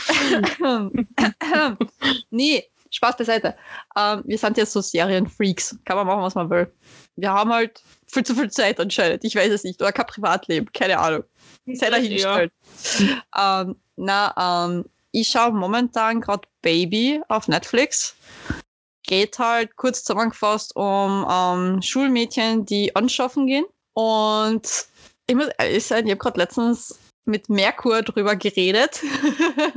[2.30, 3.54] nee, Spaß beiseite.
[3.96, 5.78] Ähm, wir sind jetzt so Serienfreaks.
[5.84, 6.72] Kann man machen, was man will.
[7.14, 7.80] Wir haben halt
[8.10, 9.24] viel zu viel Zeit anscheinend.
[9.24, 9.80] Ich weiß es nicht.
[9.80, 10.72] Oder kein Privatleben.
[10.72, 11.24] Keine Ahnung.
[11.66, 12.52] Sei dahingestellt.
[13.36, 18.14] Ähm, na, ähm, ich schaue momentan gerade Baby auf Netflix.
[19.04, 23.64] Geht halt kurz zusammengefasst um ähm, Schulmädchen, die anschaffen gehen.
[23.94, 24.86] Und
[25.26, 26.98] ich muss ehrlich sein, ich habe gerade letztens
[27.30, 29.00] mit Merkur drüber geredet.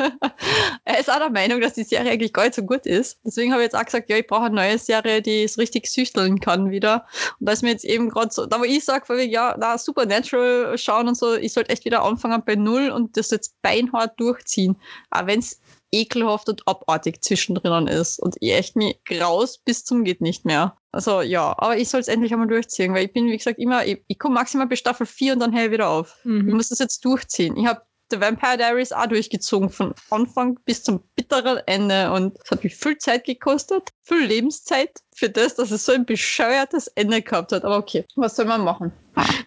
[0.85, 3.19] er ist auch der Meinung, dass die Serie eigentlich gar nicht so gut ist.
[3.23, 5.87] Deswegen habe ich jetzt auch gesagt, ja, ich brauche eine neue Serie, die es richtig
[5.87, 7.05] süchteln kann wieder.
[7.39, 10.77] Und da ist mir jetzt eben gerade so, da wo ich sage, ja, na, Supernatural
[10.77, 14.75] schauen und so, ich sollte echt wieder anfangen bei Null und das jetzt beinhart durchziehen.
[15.11, 15.59] Auch wenn es
[15.93, 20.75] ekelhaft und abartig zwischendrin ist und ich echt mich graus bis zum geht nicht mehr.
[20.91, 23.85] Also ja, aber ich soll es endlich einmal durchziehen, weil ich bin, wie gesagt, immer,
[23.85, 26.17] ich, ich komme maximal bis Staffel 4 und dann ich wieder auf.
[26.23, 26.53] Ich Mhm.
[26.55, 27.55] muss das jetzt durchziehen.
[27.57, 27.81] Ich habe
[28.13, 32.11] The Vampire Diaries auch durchgezogen, von Anfang bis zum bitteren Ende.
[32.11, 36.05] Und es hat mich viel Zeit gekostet, viel Lebenszeit für das, dass es so ein
[36.05, 37.65] bescheuertes Ende gehabt hat.
[37.65, 38.91] Aber okay, was soll man machen?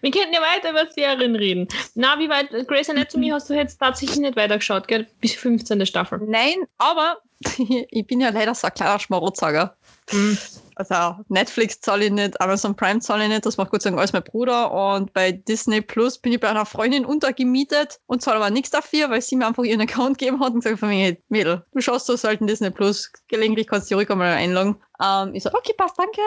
[0.01, 1.67] Wir könnten ja weiter über Serien reden.
[1.95, 5.07] Na, wie weit, Grey's Anatomy hast du jetzt tatsächlich nicht weitergeschaut, gell?
[5.21, 5.85] Bis 15.
[5.85, 6.19] Staffel.
[6.27, 7.21] Nein, aber
[7.57, 9.77] ich bin ja leider so ein kleiner Schmarotzsager.
[10.11, 10.37] Mhm.
[10.77, 13.99] Also Netflix zahle ich nicht, Amazon Prime zahle ich nicht, das macht Gott sei Dank
[13.99, 14.71] alles mein Bruder.
[14.71, 19.09] Und bei Disney Plus bin ich bei einer Freundin untergemietet und zahle aber nichts dafür,
[19.09, 21.81] weil sie mir einfach ihren Account gegeben hat und gesagt von mir, hey, Mädel, du
[21.81, 24.77] schaust so selten Disney Plus, gelegentlich kannst du dich ruhig einmal einloggen.
[25.03, 26.21] Ähm, ich so, okay, passt, danke.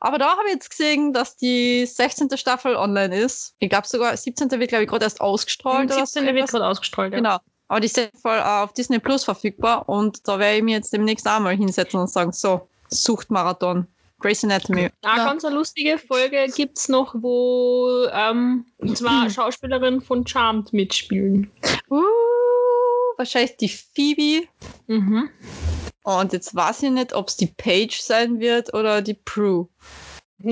[0.00, 2.36] Aber da habe ich jetzt gesehen, dass die 16.
[2.36, 3.54] Staffel online ist.
[3.58, 4.50] Ich glaube sogar, 17.
[4.52, 5.90] wird, glaube ich, gerade erst ausgestrahlt.
[5.90, 6.26] oder so 17.
[6.26, 6.50] wird etwas.
[6.50, 7.18] gerade ausgestrahlt, ja.
[7.18, 7.38] Genau.
[7.68, 11.26] Aber die sind voll auf Disney Plus verfügbar und da werde ich mir jetzt demnächst
[11.26, 13.86] auch mal hinsetzen und sagen, so, Suchtmarathon,
[14.20, 14.90] Grey's Anatomy.
[15.02, 15.24] Eine Ja.
[15.26, 18.94] ganz eine lustige Folge gibt es noch, wo ähm, Hm.
[18.96, 21.50] zwei Schauspielerinnen von Charmed mitspielen.
[21.90, 22.02] Uh,
[23.16, 24.46] wahrscheinlich die Phoebe.
[24.86, 25.28] Mhm.
[26.04, 29.68] Und jetzt weiß ich nicht, ob es die Paige sein wird oder die Prue.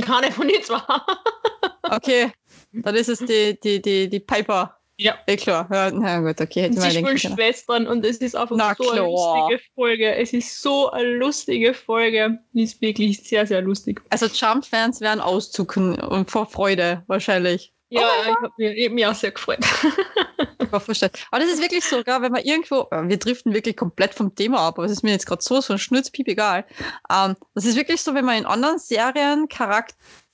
[0.02, 0.80] Keine von den zwei.
[1.82, 2.32] Okay,
[2.72, 4.78] dann ist es die, die, die, die Piper.
[4.98, 5.18] Ja.
[5.26, 5.68] Eh klar.
[5.72, 7.18] Ja, na gut, okay, hätte sie spielen.
[7.18, 9.48] Schwestern und es ist einfach Na so eine klar.
[9.48, 10.14] lustige Folge.
[10.14, 12.38] Es ist so eine lustige Folge.
[12.52, 14.00] Die ist wirklich sehr, sehr lustig.
[14.10, 17.72] Also Charmed-Fans werden auszucken und vor Freude wahrscheinlich.
[17.88, 19.58] Ja, ich habe mich, ich hab mich auch sehr gefreut.
[20.64, 21.10] Ich war.
[21.30, 24.34] Aber das ist wirklich so, gell, wenn man irgendwo, äh, wir driften wirklich komplett vom
[24.34, 26.64] Thema ab, aber es ist mir jetzt gerade so, so ein Schnurzpiep egal.
[27.10, 29.48] Ähm, das ist wirklich so, wenn man in anderen Serien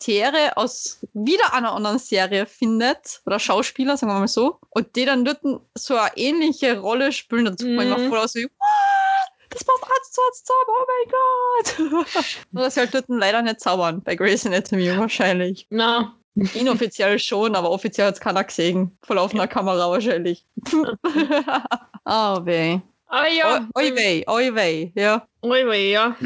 [0.09, 5.05] Charaktere aus wieder einer anderen Serie findet, oder Schauspieler, sagen wir mal so, und die
[5.05, 5.41] dann dort
[5.75, 7.93] so eine ähnliche Rolle spielen, dann tut man Mhm.
[7.95, 9.51] immer voll aus wie, "What?
[9.51, 12.27] das passt eins zu eins zusammen, oh mein Gott.
[12.53, 15.67] Nur, dass sie halt dort leider nicht zaubern, bei Grey's Anatomy wahrscheinlich.
[15.71, 16.15] Na,
[16.55, 18.97] Inoffiziell schon, aber offiziell hat es keiner gesehen.
[19.03, 20.47] Vor laufender Kamera wahrscheinlich.
[20.73, 20.85] oh
[22.47, 22.79] weh.
[23.09, 23.67] Aber ja.
[23.75, 25.27] Oi weh, oi weh, ja.
[25.43, 26.17] Oi weh, ja.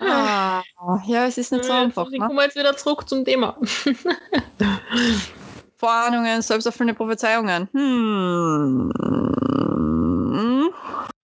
[0.00, 0.62] Ah,
[1.06, 2.06] ja, es ist nicht so Äh, einfach.
[2.10, 2.26] Ich Ne?
[2.26, 3.56] komme jetzt wieder zurück zum Thema.
[5.76, 7.68] Vorahnungen, selbsterfüllende Prophezeiungen.
[7.72, 8.92] Hm.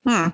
[0.07, 0.33] Hm.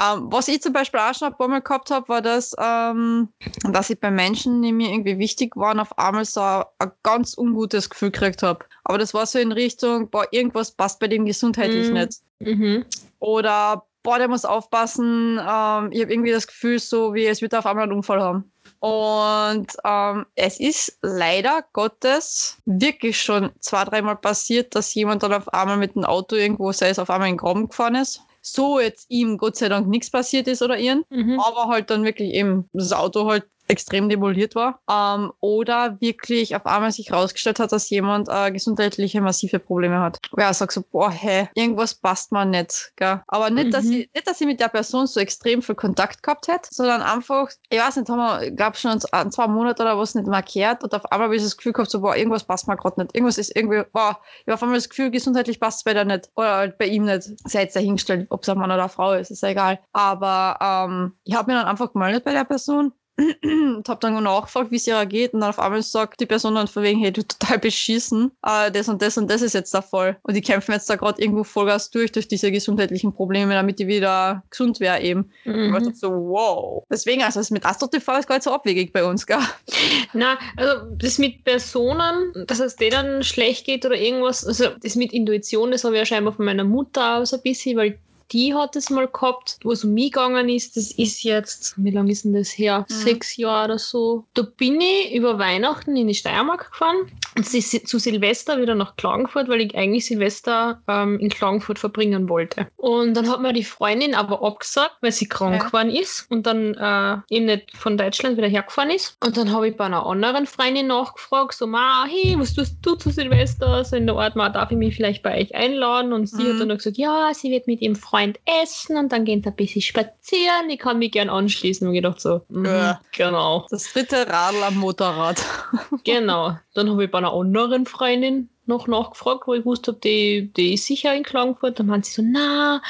[0.00, 3.28] Ähm, was ich zum Beispiel auch schon ein paar Mal gehabt habe, war das, ähm,
[3.64, 7.36] dass ich bei Menschen, die mir irgendwie wichtig waren, auf einmal so ein, ein ganz
[7.36, 8.64] ungutes Gefühl gekriegt habe.
[8.88, 11.94] Aber das war so in Richtung, boah, irgendwas passt bei dem gesundheitlich Mhm.
[11.94, 12.12] nicht.
[12.40, 12.84] Mhm.
[13.20, 15.38] Oder, boah, der muss aufpassen.
[15.38, 18.50] Ähm, ich habe irgendwie das Gefühl, so wie es wird auf einmal einen Unfall haben.
[18.80, 25.52] Und ähm, es ist leider Gottes wirklich schon zwei, dreimal passiert, dass jemand dann auf
[25.52, 28.22] einmal mit dem Auto irgendwo, sei es auf einmal in den Graben gefahren ist.
[28.40, 31.38] So jetzt ihm Gott sei Dank nichts passiert ist oder ihren, Mhm.
[31.40, 34.80] aber halt dann wirklich eben das Auto halt extrem demoliert war.
[34.90, 40.18] Ähm, oder wirklich auf einmal sich herausgestellt hat, dass jemand äh, gesundheitliche massive Probleme hat.
[40.36, 42.92] Ja, sag so, boah, hä, irgendwas passt mir nicht.
[42.96, 43.22] Gell?
[43.26, 43.92] Aber nicht, dass Mhm.
[43.92, 47.48] ich, nicht, dass ich mit der Person so extrem viel Kontakt gehabt hätte, sondern einfach,
[47.68, 50.82] ich weiß nicht, haben wir, glaub schon ein, zwei Monate oder was nicht mehr gehört
[50.84, 53.14] und auf einmal habe ich das Gefühl gehabt, so, boah, irgendwas passt mir gerade nicht.
[53.14, 56.04] Irgendwas ist irgendwie, boah, ich habe auf einmal das Gefühl, gesundheitlich passt es bei der
[56.04, 56.28] nicht.
[56.36, 57.28] Oder halt bei ihm nicht.
[57.48, 59.80] Sei jetzt dahingestellt, ob es ein Mann oder eine Frau ist, ist ja egal.
[59.92, 62.92] Aber ähm, ich habe mir dann einfach gemeldet bei der Person
[63.42, 66.54] und habe dann nachgefragt, wie es ihr geht und dann auf einmal sagt die Person
[66.54, 69.74] dann von wegen, hey, du total beschissen, äh, das und das und das ist jetzt
[69.74, 70.18] der Fall.
[70.22, 73.86] Und die kämpfen jetzt da gerade irgendwo Vollgas durch, durch diese gesundheitlichen Probleme, damit die
[73.88, 75.30] wieder gesund wäre eben.
[75.44, 75.94] Und ich Mhm.
[75.94, 76.84] so, wow.
[76.90, 79.38] Deswegen, also das mit Astro TV ist gar nicht so abwegig bei uns, gell?
[80.12, 85.12] Na, also das mit Personen, dass es denen schlecht geht oder irgendwas, also das mit
[85.12, 87.98] Intuition, das habe ich ja scheinbar von meiner Mutter aus ein bisschen, weil
[88.32, 90.76] die hat es mal gehabt, wo es um mich gegangen ist.
[90.76, 92.86] Das ist jetzt, wie lange ist denn das her?
[92.88, 92.94] Mhm.
[92.94, 94.24] Sechs Jahre oder so.
[94.34, 96.96] Da bin ich über Weihnachten in die Steiermark gefahren
[97.36, 102.66] und zu Silvester wieder nach Klagenfurt, weil ich eigentlich Silvester ähm, in Klagenfurt verbringen wollte.
[102.76, 105.66] Und dann hat mir die Freundin aber abgesagt, weil sie krank Ja.
[105.66, 109.16] geworden ist und dann äh, eben nicht von Deutschland wieder hergefahren ist.
[109.24, 112.94] Und dann habe ich bei einer anderen Freundin nachgefragt, so, ma, hey, was tust du
[112.96, 113.84] zu Silvester?
[113.84, 116.12] So in der Art, ma, darf ich mich vielleicht bei euch einladen?
[116.12, 116.48] Und sie Mhm.
[116.48, 119.56] hat dann gesagt, ja, sie wird mit ihrem Freund essen und dann gehen sie ein
[119.56, 120.68] bisschen spazieren.
[120.70, 121.86] Ich kann mich gern anschließen.
[121.88, 123.00] Und gedacht so, mhm, Ja.
[123.16, 123.66] genau.
[123.70, 125.42] Das dritte Radl am Motorrad.
[126.04, 126.56] Genau.
[126.74, 130.74] Dann habe ich bei einer anderen Freundin noch nachgefragt, wo ich wusste, ob die, die
[130.74, 131.78] ist sicher in Klagenfurt.
[131.78, 132.82] Dann meinte sie so, na,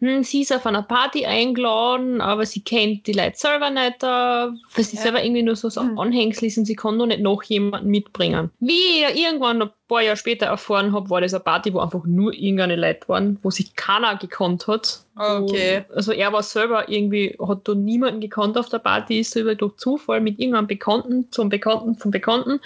[0.00, 4.06] hm, sie ist auf einer Party eingeladen, aber sie kennt die Leute selber nicht, äh,
[4.06, 5.02] weil sie Ja.
[5.02, 5.98] selber irgendwie nur so, so Hm.
[5.98, 8.50] Anhängsel ist und sie kann noch nicht noch jemanden mitbringen.
[8.58, 12.32] Wie ich irgendwann paar Jahre später erfahren habe, war das eine Party, wo einfach nur
[12.32, 15.00] irgendeine Leute waren, wo sich keiner gekannt hat.
[15.16, 15.84] Okay.
[15.88, 19.40] Wo, also er war selber irgendwie, hat da niemanden gekannt auf der Party, ist so
[19.40, 22.60] über durch Zufall mit irgendeinem Bekannten zum Bekannten zum Bekannten.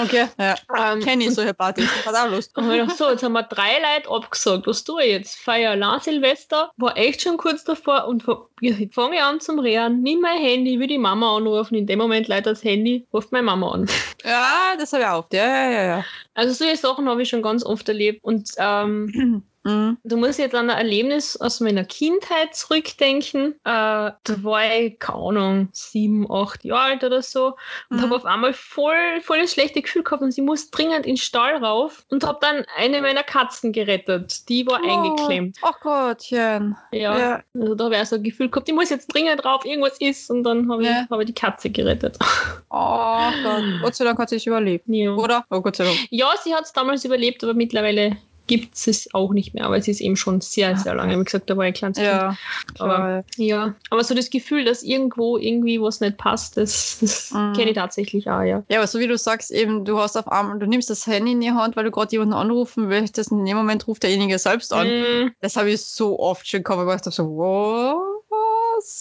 [0.00, 0.26] Okay.
[0.38, 0.54] Ja.
[0.76, 1.88] Ähm, Kenne ich solche Partys.
[2.06, 2.56] Hat auch Lust.
[2.56, 4.66] und ich dachte, so, jetzt haben wir drei Leute abgesagt.
[4.66, 5.38] Was tue ich jetzt?
[5.38, 8.24] Feier allein Silvester, war echt schon kurz davor und
[8.60, 11.74] ich fange an zum Rehren, nimm mein Handy, will die Mama anrufen.
[11.74, 13.86] In dem Moment leider das Handy, ruft meine Mama an.
[14.24, 15.26] Ja, das habe ich auch.
[15.32, 16.04] Ja, ja, ja, ja.
[16.36, 18.22] Also solche Sachen habe ich schon ganz oft erlebt.
[18.22, 19.98] Und ähm, Mhm.
[20.04, 23.52] da muss ich jetzt an ein Erlebnis aus meiner Kindheit zurückdenken.
[23.52, 27.56] Äh, da war ich, keine Ahnung, sieben, acht Jahre alt oder so
[27.90, 28.02] und Mhm.
[28.02, 31.16] habe auf einmal voll, voll das schlechte Gefühl gehabt und sie muss dringend in den
[31.16, 34.48] Stall rauf und habe dann eine meiner Katzen gerettet.
[34.48, 35.56] Die war eingeklemmt.
[35.62, 36.76] Oh Gottchen.
[36.92, 37.18] Ja.
[37.18, 37.42] Ja.
[37.54, 40.30] Also da habe ich so ein Gefühl gehabt, ich muss jetzt dringend drauf, irgendwas ist
[40.30, 41.06] und dann habe ich, Ja.
[41.10, 42.16] hab ich die Katze gerettet.
[42.70, 43.62] Oh Gott.
[43.82, 44.84] Gott sei Dank hat sie es überlebt.
[44.88, 45.10] ja.
[45.12, 45.44] Oder?
[45.50, 45.96] Oh Gott sei Dank.
[46.10, 49.88] ja, sie hat es damals überlebt, aber mittlerweile gibt es auch nicht mehr, aber es
[49.88, 51.18] ist eben schon sehr, sehr lange.
[51.18, 52.06] Wie gesagt, da war ich ein kleines Kind.
[52.08, 52.36] Ja.
[52.78, 53.24] Aber klar.
[53.36, 57.52] Ja, aber so das Gefühl, dass irgendwo irgendwie was nicht passt, das, das Mhm.
[57.54, 58.62] kenne ich tatsächlich auch, ja.
[58.68, 61.32] Ja, aber so wie du sagst, eben, du hast auf einmal, du nimmst das Handy
[61.32, 64.38] in die Hand, weil du gerade jemanden anrufen möchtest und in dem Moment ruft derjenige
[64.38, 64.86] selbst an.
[64.88, 67.96] Mm, Das habe ich so oft schon gehabt, weil ich dachte so, was?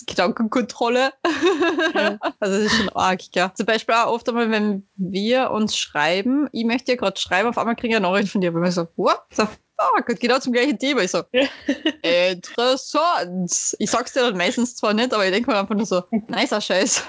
[0.07, 1.13] Gedankenkontrolle.
[1.93, 2.17] Ja.
[2.39, 3.53] Also das ist schon arg, ja.
[3.53, 7.57] Zum Beispiel auch oft einmal, wenn wir uns schreiben, ich möchte dir gerade schreiben, auf
[7.57, 10.19] einmal kriege ich eine Nachricht von dir, weil ich so, what the fuck?
[10.19, 11.01] Genau zum gleichen Thema.
[11.01, 11.23] Ich so,
[12.01, 13.75] interessant.
[13.79, 16.61] Ich sag's dir dann meistens zwar nicht, aber ich denke mir einfach nur so, nicer
[16.61, 17.03] Scheiß.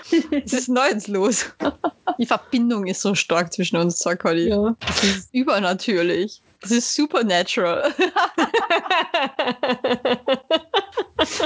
[0.44, 1.46] Was ist jetzt los?
[2.18, 4.48] Die Verbindung ist so stark zwischen uns, sag Conny.
[4.48, 4.74] ja.
[4.80, 6.40] Das ist übernatürlich.
[6.60, 7.92] Das ist supernatural.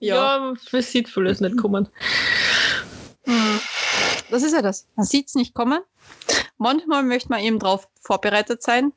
[0.00, 1.88] ja, ja sieht vieles nicht kommen.
[4.30, 4.86] Das ist ja das.
[4.96, 5.80] Man sieht es nicht kommen.
[6.58, 8.92] Manchmal möchte man eben darauf vorbereitet sein,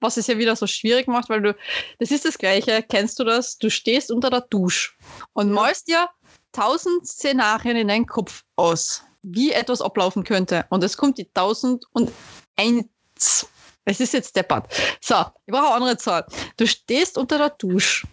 [0.00, 1.56] was es ja wieder so schwierig macht, weil du,
[1.98, 3.56] das ist das Gleiche, kennst du das?
[3.56, 4.92] Du stehst unter der Dusche
[5.32, 5.54] und ja.
[5.54, 6.10] malst dir
[6.52, 10.66] tausend Szenarien in deinen Kopf aus, wie etwas ablaufen könnte.
[10.68, 12.12] Und es kommt die tausend und
[12.56, 13.48] eins.
[13.84, 14.66] Es ist jetzt deppert.
[15.00, 16.26] So, ich brauche eine andere Zahl.
[16.56, 18.08] Du stehst unter der Dusche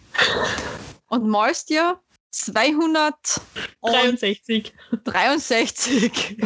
[1.08, 1.98] und malst dir
[2.30, 4.72] 263
[5.04, 6.36] 63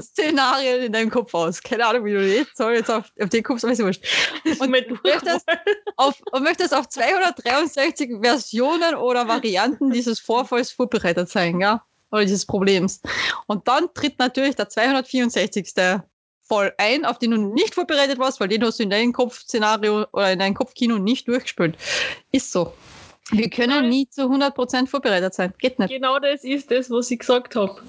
[0.00, 1.62] Szenarien in deinem Kopf aus.
[1.62, 4.02] Keine Ahnung, wie du jetzt soll jetzt auf, auf den Kopf, aber ist wurscht.
[4.60, 5.44] Und möchtest
[5.96, 11.84] auf, und möchtest auf 263 Versionen oder Varianten dieses Vorfalls vorbereitet sein, ja?
[12.10, 13.02] Oder dieses Problems.
[13.46, 15.74] Und dann tritt natürlich der 264.
[16.48, 20.06] Fall ein, auf den du nicht vorbereitet warst, weil den hast du in deinem Kopfszenario
[20.12, 21.76] oder in deinem Kopfkino nicht durchgespielt.
[22.32, 22.72] Ist so.
[23.30, 25.52] Wir können nie zu 100% vorbereitet sein.
[25.58, 25.90] Geht nicht.
[25.90, 27.80] Genau das ist das, was ich gesagt habe.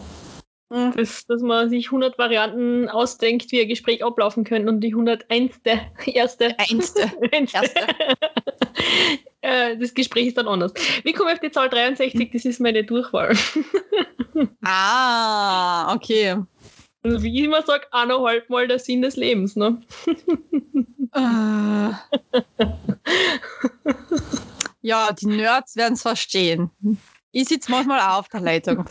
[0.70, 0.94] Mhm.
[0.96, 5.62] Das, dass man sich 100 Varianten ausdenkt, wie ein Gespräch ablaufen könnte und die 101.
[6.06, 6.60] erste.
[6.60, 7.12] Einste.
[7.32, 7.82] erste.
[9.42, 10.74] Äh, das Gespräch ist dann anders.
[11.04, 12.30] Wie komme ich auf die Zahl 63?
[12.34, 13.38] Das ist meine Durchwahl.
[14.64, 16.36] ah, okay.
[17.04, 19.56] Wie ich immer sage, eineinhalb Mal der Sinn des Lebens.
[19.56, 19.82] Ne?
[21.16, 21.94] uh.
[24.82, 26.72] Ja, die Nerds werden es verstehen.
[27.32, 28.86] Ich sitze manchmal auch auf der Leitung.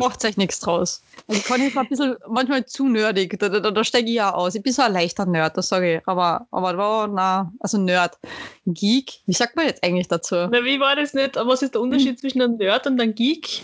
[0.00, 1.02] Macht euch nichts draus.
[1.26, 3.38] Also kann ich ein bisschen manchmal zu nerdig.
[3.38, 4.54] Da, da, da steige ich ja aus.
[4.54, 6.08] Ich bin so ein leichter Nerd, das sage ich.
[6.08, 8.18] Aber, aber oh, na, also Nerd.
[8.66, 10.34] Geek, wie sagt man jetzt eigentlich dazu?
[10.34, 11.36] Na, wie war das nicht?
[11.36, 13.62] Was ist der Unterschied zwischen einem Nerd und einem Geek?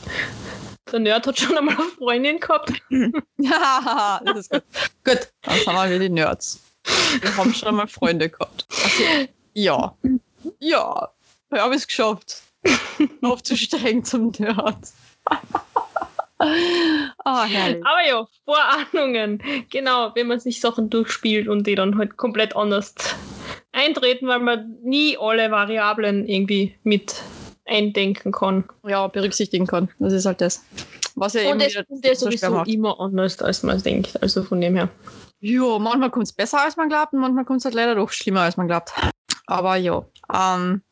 [0.92, 2.72] Der Nerd hat schon einmal eine Freundin gehabt.
[3.38, 4.62] ja, das ist gut.
[5.04, 6.62] Gut, dann sind wir wieder die Nerds.
[7.20, 8.66] Wir haben schon einmal Freunde gehabt.
[8.70, 9.96] Also, ja.
[10.60, 11.08] Ja,
[11.52, 12.42] ich habe es geschafft,
[13.22, 14.76] aufzusteigen zum Nerd.
[16.38, 16.44] oh,
[17.44, 17.86] herrlich.
[17.86, 19.42] Aber ja, Vorahnungen.
[19.70, 22.94] Genau, wenn man sich Sachen durchspielt und die dann halt komplett anders
[23.72, 27.22] eintreten, weil man nie alle Variablen irgendwie mit
[27.66, 28.64] eindenken kann.
[28.86, 29.88] Ja, berücksichtigen kann.
[29.98, 30.62] Das ist halt das.
[31.14, 34.20] Was ja und das kommt ja sowieso immer anders, als man denkt.
[34.22, 34.88] Also von dem her.
[35.40, 38.10] Ja, manchmal kommt es besser, als man glaubt, und manchmal kommt es halt leider doch
[38.10, 38.92] schlimmer, als man glaubt.
[39.46, 40.82] Aber ja, ähm,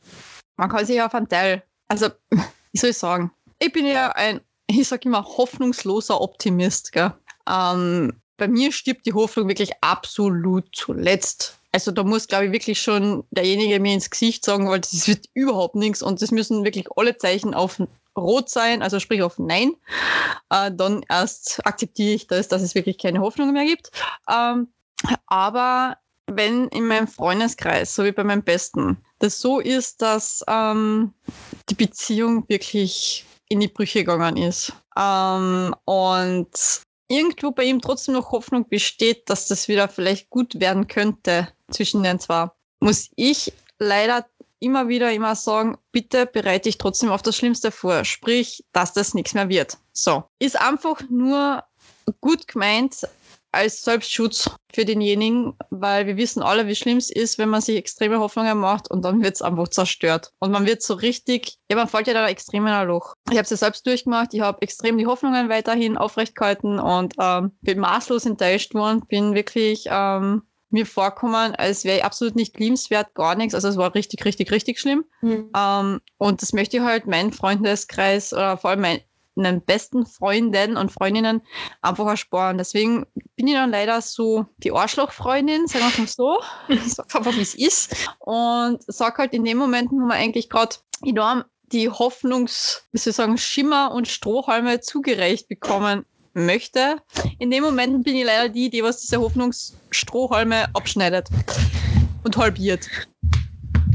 [0.57, 4.41] man kann sich auf einen Teil, also, wie soll ich sagen, ich bin ja ein,
[4.67, 6.93] ich sage immer, hoffnungsloser Optimist.
[6.93, 7.13] Gell?
[7.49, 11.59] Ähm, bei mir stirbt die Hoffnung wirklich absolut zuletzt.
[11.73, 15.27] Also da muss, glaube ich, wirklich schon derjenige mir ins Gesicht sagen, weil das wird
[15.35, 17.81] überhaupt nichts und es müssen wirklich alle Zeichen auf
[18.17, 19.75] Rot sein, also sprich auf Nein.
[20.51, 23.91] Äh, dann erst akzeptiere ich das, dass es wirklich keine Hoffnung mehr gibt.
[24.31, 24.69] Ähm,
[25.27, 25.97] aber
[26.27, 31.15] wenn in meinem Freundeskreis, so wie bei meinem Besten, das so ist, dass ähm,
[31.69, 34.73] die Beziehung wirklich in die Brüche gegangen ist.
[34.97, 40.89] Ähm, und irgendwo bei ihm trotzdem noch Hoffnung besteht, dass das wieder vielleicht gut werden
[40.89, 42.51] könnte zwischen den zwei,
[42.81, 44.27] muss ich leider
[44.63, 48.05] immer wieder immer sagen, bitte bereite dich trotzdem auf das Schlimmste vor.
[48.05, 49.77] Sprich, dass das nichts mehr wird.
[49.93, 50.25] So.
[50.39, 51.65] Ist einfach nur
[52.21, 53.07] gut gemeint,
[53.53, 57.77] als Selbstschutz für denjenigen, weil wir wissen alle, wie schlimm es ist, wenn man sich
[57.77, 60.33] extreme Hoffnungen macht und dann wird es einfach zerstört.
[60.39, 63.15] Und man wird so richtig, ja, man fällt ja da extrem in ein Loch.
[63.31, 67.15] Ich habe es ja selbst durchgemacht, ich habe extrem die Hoffnungen weiterhin aufrecht gehalten und
[67.21, 70.43] ähm, bin maßlos enttäuscht worden, bin wirklich ähm,
[70.73, 73.55] mir vorkommen, als wäre ich absolut nicht liebenswert, gar nichts.
[73.55, 75.05] Also es war richtig, richtig, richtig schlimm.
[75.21, 75.51] Mhm.
[75.55, 79.01] Ähm, und das möchte ich halt meinen Freundeskreis oder vor allem mein,
[79.35, 81.43] meinen besten Freunden und Freundinnen
[81.81, 82.59] einfach ersparen.
[82.59, 83.07] Deswegen
[83.37, 86.39] bin ich dann leider so die Arschlochfreundin, sagen wir mal so.
[86.87, 88.09] Sag einfach, wie es ist.
[88.19, 93.11] Und sag halt in dem Moment, wo man eigentlich gerade enorm die Hoffnungs, wie soll
[93.13, 96.05] ich sagen, Schimmer und Strohhalme zugereicht bekommen
[96.35, 96.97] möchte.
[97.39, 101.29] In dem Moment bin ich leider die, die was diese Hoffnungsstrohhalme abschneidet
[102.25, 102.89] und halbiert.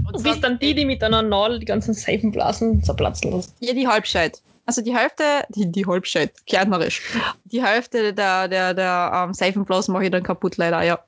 [0.07, 3.53] Und du bist dann die, die mit einer Nadel die ganzen Seifenblasen zerplatzen lässt.
[3.59, 4.41] Ja, die Halbscheid.
[4.68, 7.01] Also die Hälfte, die, die Halbscheid, kleinerisch.
[7.45, 10.99] Die Hälfte der, der, der ähm, Seifenblasen mache ich dann kaputt, leider, ja.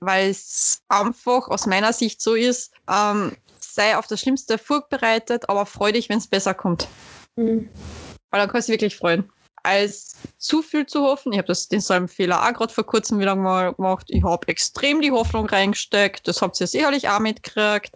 [0.00, 5.66] Weil es einfach aus meiner Sicht so ist, ähm, sei auf das Schlimmste vorbereitet, aber
[5.66, 6.88] freu dich, wenn es besser kommt.
[7.36, 7.68] Mhm.
[8.30, 9.30] Weil dann kannst du dich wirklich freuen.
[9.68, 11.32] Als zu viel zu hoffen.
[11.32, 14.06] Ich habe das denselben Fehler auch gerade vor kurzem wieder mal gemacht.
[14.08, 16.26] Ich habe extrem die Hoffnung reingesteckt.
[16.26, 17.90] Das habt ihr sicherlich auch mitgekriegt.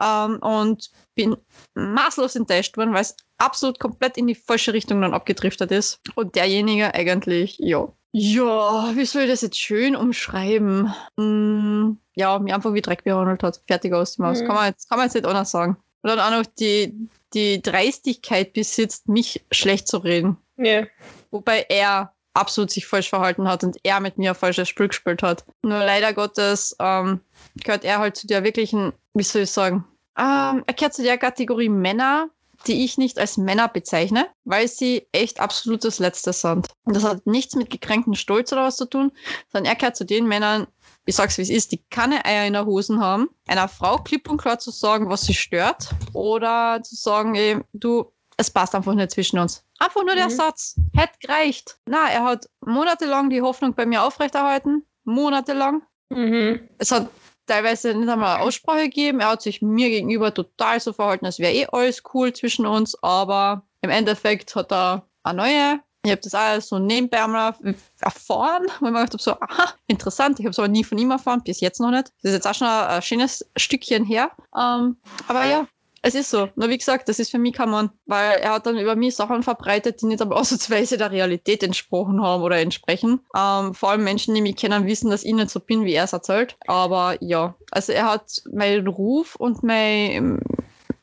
[0.00, 1.36] Ähm, und bin
[1.74, 6.00] maßlos enttäuscht worden, weil es absolut komplett in die falsche Richtung dann abgedriftet ist.
[6.14, 7.88] Und derjenige eigentlich, ja.
[8.12, 10.94] Ja, wie soll ich das jetzt schön umschreiben?
[11.16, 13.60] Mm, ja, mir einfach wie Dreck behandelt hat.
[13.66, 14.40] Fertig aus dem Haus.
[14.40, 14.46] Mhm.
[14.46, 15.76] Kann, man jetzt, kann man jetzt nicht anders sagen.
[16.02, 20.36] Und dann auch noch die, die Dreistigkeit besitzt, mich schlecht zu reden.
[20.56, 20.86] Ja.
[21.30, 25.22] Wobei er absolut sich falsch verhalten hat und er mit mir ein falsches Spiel gespielt
[25.22, 25.44] hat.
[25.62, 27.20] Nur leider Gottes ähm,
[27.62, 29.84] gehört er halt zu der wirklichen, wie soll ich sagen,
[30.18, 32.28] ähm, er gehört zu der Kategorie Männer,
[32.66, 36.68] die ich nicht als Männer bezeichne, weil sie echt absolutes Letztes sind.
[36.84, 39.12] Und das hat nichts mit gekränktem Stolz oder was zu tun,
[39.52, 40.66] sondern er gehört zu den Männern,
[41.04, 44.30] ich sag's wie es ist, die keine Eier in der Hosen haben, einer Frau klipp
[44.30, 48.94] und klar zu sagen, was sie stört, oder zu sagen, ey, du, es passt einfach
[48.94, 49.64] nicht zwischen uns.
[49.78, 50.30] Einfach nur der Mhm.
[50.30, 50.76] Satz.
[50.94, 51.78] Hätte gereicht.
[51.86, 54.84] Na, er hat monatelang die Hoffnung bei mir aufrechterhalten.
[55.04, 55.82] Monatelang.
[56.10, 56.68] Mhm.
[56.78, 57.08] Es hat
[57.46, 59.20] teilweise nicht einmal eine Aussprache gegeben.
[59.20, 62.96] Er hat sich mir gegenüber total so verhalten, als wäre eh alles cool zwischen uns.
[63.02, 65.80] Aber im Endeffekt hat er eine neue.
[66.06, 67.54] Ich habe das alles so nebenbei einmal
[68.00, 70.38] erfahren, wo ich mir gedacht habe, so, aha, interessant.
[70.38, 72.08] Ich habe es aber nie von ihm erfahren, bis jetzt noch nicht.
[72.22, 74.30] Das ist jetzt auch schon ein, ein schönes Stückchen her.
[74.54, 75.66] Ähm, aber ja,
[76.04, 76.50] es ist so.
[76.54, 79.16] Nur wie gesagt, das ist für mich kein Mann, weil er hat dann über mich
[79.16, 83.20] Sachen verbreitet, die nicht aber ausnahmsweise der Realität entsprochen haben oder entsprechen.
[83.34, 86.04] Ähm, vor allem Menschen, die mich kennen, wissen, dass ich nicht so bin, wie er
[86.04, 86.56] es erzählt.
[86.66, 90.40] Aber ja, also er hat meinen Ruf und mein,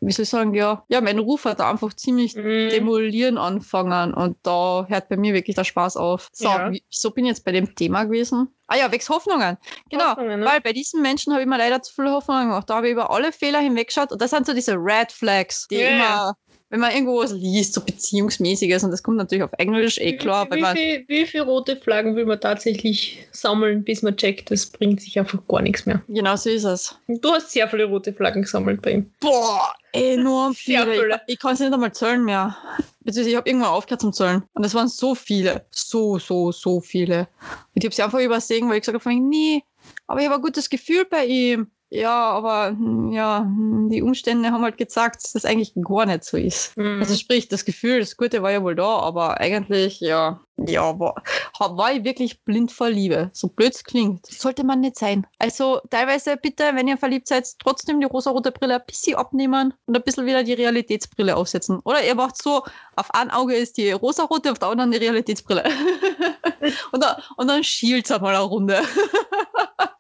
[0.02, 2.70] wie soll ich sagen, ja, ja, mein Ruf hat er einfach ziemlich Mhm.
[2.70, 6.28] demolieren anfangen und da hört bei mir wirklich der Spaß auf.
[6.34, 6.72] So, Ja.
[6.72, 8.50] wieso bin ich jetzt bei dem Thema gewesen?
[8.68, 9.58] Ah ja, wegs Hoffnungen.
[9.90, 10.46] Genau, Hoffnungen, ne?
[10.46, 12.70] weil bei diesen Menschen habe ich mir leider zu viele Hoffnungen gemacht.
[12.70, 15.76] Da habe ich über alle Fehler hinweggeschaut und das sind so diese Red Flags, die
[15.76, 15.90] ja.
[15.90, 16.34] immer,
[16.72, 20.48] wenn man irgendwo was liest, so beziehungsmäßiges und das kommt natürlich auf Englisch, eh klar,
[20.50, 24.66] wie, wie, viel, wie viele rote Flaggen will man tatsächlich sammeln, bis man checkt, das
[24.66, 26.02] bringt sich einfach gar nichts mehr.
[26.08, 26.96] genau so ist es.
[27.08, 29.12] Du hast sehr viele rote Flaggen gesammelt bei ihm.
[29.20, 30.94] Boah, enorm viele.
[30.94, 31.22] viele.
[31.28, 32.56] Ich, ich kann es nicht einmal zählen mehr.
[33.02, 34.44] Beziehungsweise ich habe irgendwann aufgehört zum Zählen.
[34.54, 35.66] Und es waren so viele.
[35.72, 37.28] So, so, so viele.
[37.76, 39.64] Und ich habe sie einfach übersehen, weil ich gesagt habe, nee,
[40.08, 41.72] aber ich habe ein gutes Gefühl bei ihm.
[41.94, 46.24] Ja, aber hm, ja, hm, die Umstände haben halt gezeigt, dass das eigentlich gar nicht
[46.24, 46.78] so ist.
[46.78, 47.00] Mhm.
[47.02, 51.22] Also sprich, das Gefühl, das Gute war ja wohl da, aber eigentlich, ja, ja, war,
[51.60, 53.30] war ich wirklich blind vor Liebe.
[53.34, 54.26] So blöd es klingt.
[54.30, 55.28] Das sollte man nicht sein.
[55.38, 59.98] Also teilweise bitte, wenn ihr verliebt seid, trotzdem die rosarote Brille ein bisschen abnehmen und
[59.98, 61.80] ein bisschen wieder die Realitätsbrille aufsetzen.
[61.84, 62.64] Oder ihr macht so,
[62.96, 65.66] auf einem Auge ist die rosarote, auf der anderen die Realitätsbrille.
[66.94, 68.82] und, dann, und dann schielt's einmal eine Runde.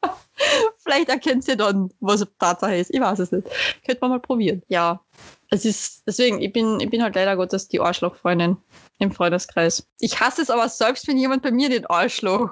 [0.84, 2.94] Vielleicht erkennt ihr dann, was Tatsache ist.
[2.94, 3.48] Ich weiß es nicht.
[3.86, 4.64] Könnte man mal probieren.
[4.68, 5.02] Ja,
[5.50, 8.58] es ist, deswegen, ich bin, ich bin halt leider Gottes die Arschlochfreundin
[9.00, 9.86] im Freundeskreis.
[10.00, 12.50] Ich hasse es aber selbst, wenn jemand bei mir den Arschloch,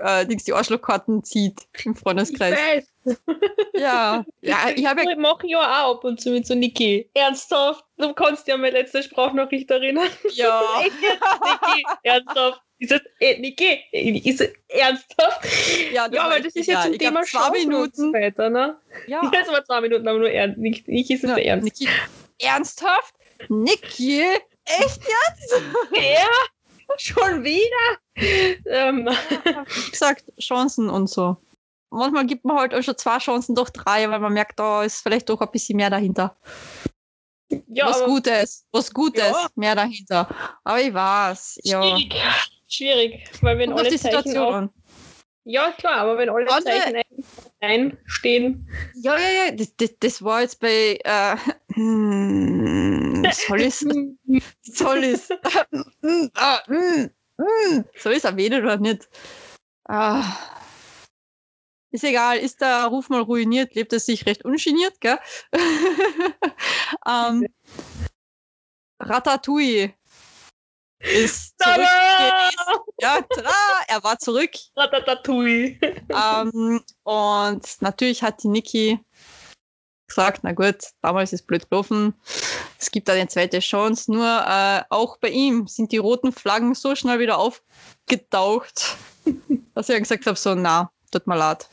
[0.00, 2.56] äh, die Arschlochkarten zieht im ich Freundeskreis.
[2.56, 3.16] weiß.
[3.74, 7.10] Ja, ja, ich habe ja, Ich mache ja auch ab und zu mit so Niki.
[7.14, 7.84] Ernsthaft?
[7.96, 10.08] Du kannst an meine letzte Sprachnachricht erinnern.
[10.34, 11.84] ja, Niki?
[12.02, 12.60] Ernsthaft?
[12.82, 13.78] Ist das, äh, Niki?
[13.92, 15.46] Ist das ernsthaft?
[15.92, 18.12] Ja, das Ja, echt das ist ja Ich glaub, Thema zwei Minuten.
[18.12, 18.76] weiter, ne?
[19.06, 19.20] ja.
[19.32, 20.58] Das war zwei Minuten, aber nur ernst.
[20.58, 21.36] Nicht, nicht ist es ja.
[21.36, 21.64] Ernst.
[21.64, 21.88] Niki,
[22.40, 23.14] ernsthaft?
[23.48, 24.22] Niki?
[24.64, 25.62] Echt jetzt?
[25.92, 26.28] Ja,
[26.98, 27.98] schon wieder?
[28.66, 29.06] Ähm,
[29.86, 31.36] Wie gesagt, Chancen und so.
[31.90, 35.02] Manchmal gibt man halt auch schon zwei Chancen, doch drei, weil man merkt, da ist
[35.02, 36.36] vielleicht doch ein bisschen mehr dahinter.
[37.68, 39.48] ja, was aber Gutes, was Gutes, Ja.
[39.54, 40.28] mehr dahinter.
[40.64, 41.80] Aber ich weiß, ja.
[41.82, 42.14] schwierig.
[42.72, 44.70] Schwierig, weil wenn Kommt auf alle die Zeichen Situation auf, an.
[45.44, 46.64] Ja, klar, aber wenn alle Warte.
[46.64, 47.24] Zeichen ein,
[47.60, 48.66] einstehen.
[48.94, 51.36] Ja, ja, ja, das, das, das war jetzt bei, äh,
[51.74, 53.74] hm, soll ich
[54.62, 55.18] soll
[57.36, 59.06] hm, soll ich erwähnen oder nicht?
[59.84, 60.24] Ah.
[61.90, 65.18] Ist egal, ist der Ruf mal ruiniert, lebt es sich recht ungeniert, gell?
[67.06, 67.46] ähm,
[68.98, 69.92] Ratatouille
[71.02, 71.54] ist.
[73.00, 73.50] Ja, tada,
[73.88, 74.52] er war zurück.
[74.76, 75.76] Ratatouille.
[76.08, 79.00] ähm, und natürlich hat die Niki
[80.06, 82.14] gesagt, na gut, damals ist blöd gelaufen.
[82.78, 84.12] Es gibt eine zweite Chance.
[84.12, 88.96] Nur äh, auch bei ihm sind die roten Flaggen so schnell wieder aufgetaucht,
[89.74, 91.68] dass ich gesagt habe, so, na, tut mir leid.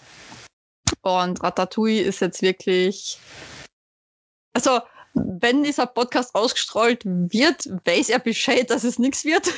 [1.01, 3.19] Und Ratatouille ist jetzt wirklich,
[4.53, 4.79] also
[5.25, 9.47] wenn dieser Podcast ausgestrahlt wird, weiß er Bescheid, dass es nichts wird.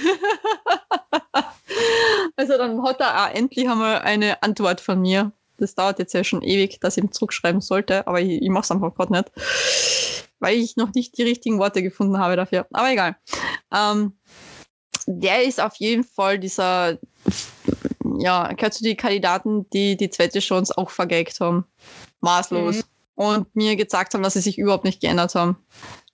[2.36, 5.32] also dann hat er auch endlich einmal eine Antwort von mir.
[5.58, 8.64] Das dauert jetzt ja schon ewig, dass ich ihm zurückschreiben sollte, aber ich, ich mache
[8.64, 9.32] es einfach gerade nicht,
[10.40, 12.66] weil ich noch nicht die richtigen Worte gefunden habe dafür.
[12.72, 13.16] Aber egal.
[13.74, 14.14] Ähm,
[15.06, 16.98] der ist auf jeden Fall dieser,
[18.20, 21.66] ja, gehört zu den Kandidaten, die die zweite Chance auch vergeigt haben.
[22.22, 22.78] Maßlos.
[22.78, 22.84] Mhm.
[23.16, 25.58] Und mir gesagt haben, dass sie sich überhaupt nicht geändert haben.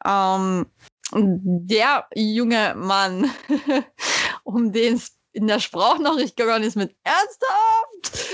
[0.06, 0.66] Ähm,
[1.14, 3.32] der junge Mann,
[4.44, 8.28] um den es in der Sprachnachricht gegangen ist mit ernsthaft,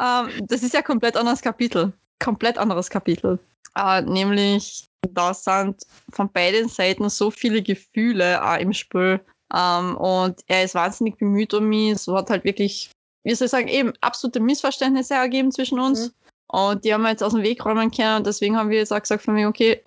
[0.00, 1.92] ähm, das ist ja komplett anderes Kapitel.
[2.18, 3.38] Komplett anderes Kapitel.
[3.76, 9.20] Äh, nämlich, da sind von beiden Seiten so viele Gefühle auch im Spiel.
[9.54, 11.98] Ähm, und er ist wahnsinnig bemüht um mich.
[11.98, 12.90] So hat halt wirklich,
[13.24, 16.08] wie soll ich sagen, eben absolute Missverständnisse ergeben zwischen uns.
[16.08, 16.12] Mhm.
[16.52, 18.16] Und die haben wir jetzt aus dem Weg räumen können.
[18.16, 19.82] Und deswegen haben wir jetzt auch gesagt von mir, okay,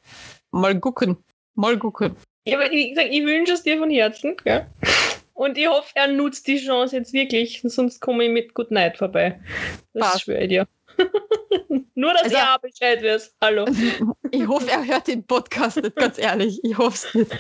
[0.52, 1.18] mal gucken.
[1.56, 2.16] Mal gucken.
[2.46, 4.66] Ja, aber ich, ich wünsche es dir von Herzen, gell?
[5.34, 8.98] Und ich hoffe, er nutzt die Chance jetzt wirklich, sonst komme ich mit Good Night
[8.98, 9.40] vorbei.
[9.94, 10.22] Das Passt.
[10.22, 10.68] schwöre ich dir.
[11.96, 13.36] Nur, dass also, er Bescheid weiß.
[13.42, 13.66] Hallo.
[14.32, 16.60] Ich hoffe, er hört den Podcast nicht, ganz ehrlich.
[16.64, 17.32] Ich hoffe es nicht.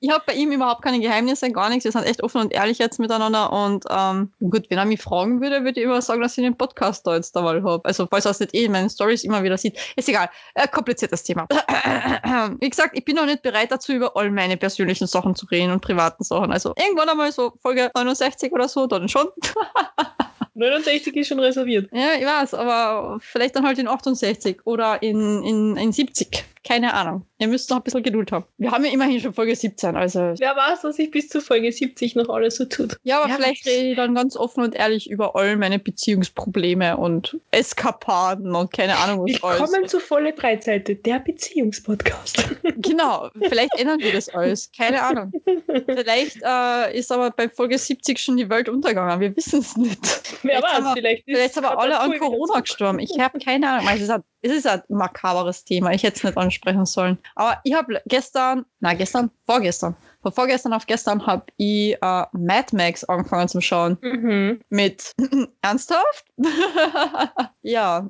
[0.00, 1.84] Ich habe bei ihm überhaupt keine Geheimnisse, gar nichts.
[1.84, 3.52] Wir sind echt offen und ehrlich jetzt miteinander.
[3.52, 6.56] Und ähm, gut, wenn er mich fragen würde, würde ich immer sagen, dass ich den
[6.56, 7.84] Podcast da jetzt dabei habe.
[7.84, 9.78] Also, falls er es nicht eh in meinen Stories immer wieder sieht.
[9.96, 10.28] Ist egal.
[10.54, 11.46] Äh, kompliziertes Thema.
[12.60, 15.72] Wie gesagt, ich bin noch nicht bereit dazu, über all meine persönlichen Sachen zu reden
[15.72, 16.52] und privaten Sachen.
[16.52, 19.28] Also, irgendwann einmal so Folge 69 oder so, dann schon.
[20.54, 21.88] 69 ist schon reserviert.
[21.92, 26.44] Ja, ich weiß, aber vielleicht dann halt in 68 oder in, in, in 70.
[26.64, 27.26] Keine Ahnung.
[27.38, 28.44] Ihr müsst noch ein bisschen Geduld haben.
[28.56, 30.20] Wir haben ja immerhin schon Folge 17, also.
[30.38, 32.98] Wer weiß, was sich bis zur Folge 70 noch alles so tut.
[33.02, 36.96] Ja, aber ja, vielleicht rede ich dann ganz offen und ehrlich über all meine Beziehungsprobleme
[36.96, 39.60] und Eskapaden und keine Ahnung was alles.
[39.60, 42.44] Willkommen zur volle Breitseite, der Beziehungspodcast.
[42.76, 44.70] Genau, vielleicht ändern wir das alles.
[44.76, 45.32] Keine Ahnung.
[45.86, 49.20] Vielleicht äh, ist aber bei Folge 70 schon die Welt untergegangen.
[49.20, 50.00] Wir wissen es nicht.
[50.42, 51.24] Wer vielleicht weiß, vielleicht.
[51.24, 52.98] Vielleicht sind aber alle an Corona gestorben.
[52.98, 53.88] Ich habe keine Ahnung.
[53.94, 55.92] Es ist, ein, es ist ein makaberes Thema.
[55.92, 57.18] Ich hätte es nicht ansprechen sollen.
[57.34, 62.76] Aber ich habe gestern, na gestern, vorgestern, von vorgestern auf gestern habe ich äh, Mad
[62.76, 63.98] Max angefangen zu schauen.
[64.00, 64.60] Mhm.
[64.68, 65.12] Mit
[65.62, 66.24] ernsthaft?
[67.62, 68.08] ja.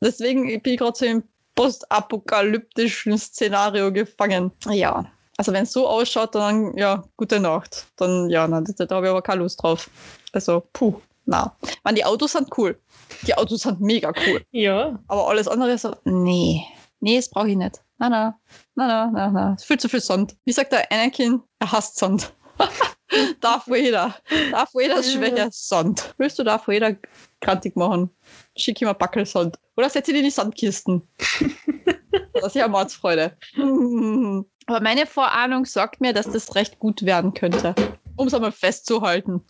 [0.00, 1.22] Deswegen bin ich gerade so im
[1.54, 4.52] postapokalyptischen Szenario gefangen.
[4.70, 5.10] Ja.
[5.36, 7.86] Also wenn es so ausschaut, dann ja, gute Nacht.
[7.96, 9.88] Dann ja, na, da, da habe ich aber keine Lust drauf.
[10.32, 11.56] Also, puh, na.
[11.84, 12.80] Man, die Autos sind cool.
[13.22, 14.44] Die Autos sind mega cool.
[14.50, 14.98] Ja.
[15.08, 16.64] Aber alles andere ist so, nee.
[17.00, 17.82] Nee, das brauche ich nicht.
[17.98, 18.38] Na, na,
[18.74, 19.54] na, na, na, na.
[19.54, 20.36] Es ist viel zu viel Sand.
[20.44, 21.42] Wie sagt der Anakin?
[21.58, 22.32] Er hasst Sand.
[23.40, 24.16] Darf jeder.
[24.50, 26.14] Darf jeder Schwäche Sand.
[26.16, 26.96] Willst du Darf jeder
[27.40, 28.10] krantig machen?
[28.56, 29.58] Schick ihm ein Backel Sand.
[29.76, 31.02] Oder setz ihn in die Sandkisten.
[32.32, 33.36] das ist ja Mordsfreude.
[34.66, 37.74] Aber meine Vorahnung sagt mir, dass das recht gut werden könnte.
[38.18, 39.44] Um es einmal festzuhalten.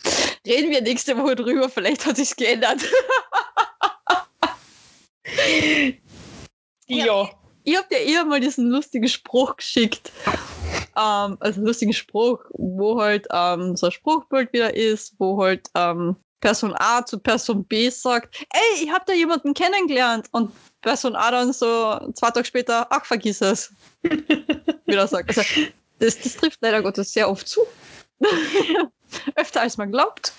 [0.47, 2.81] Reden wir nächste Woche drüber, vielleicht hat sich's geändert.
[6.87, 7.31] ja.
[7.65, 10.13] Ich habe dir eher mal diesen lustigen Spruch geschickt.
[10.97, 15.69] Ähm, also einen lustigen Spruch, wo halt ähm, so ein Spruchbild wieder ist, wo halt
[15.75, 20.29] ähm, Person A zu Person B sagt, ey, ich habe da jemanden kennengelernt.
[20.33, 23.73] Und Person A dann so zwei Tage später, ach, vergiss es.
[24.87, 25.37] wieder sagt.
[25.37, 25.43] Also,
[25.99, 27.61] das, das trifft leider Gottes sehr oft zu.
[29.37, 30.33] Öfter als man glaubt.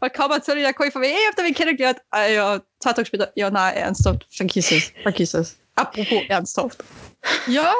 [0.00, 2.00] Weil kaum erzähle ich der Käufer, ey, ich hab da wen kennengelernt.
[2.10, 5.56] Ah, ja, zwei Tage später, ja, nein, ernsthaft, vergiss es, vergiss es.
[5.74, 6.82] Apropos ernsthaft.
[7.46, 7.72] Ja,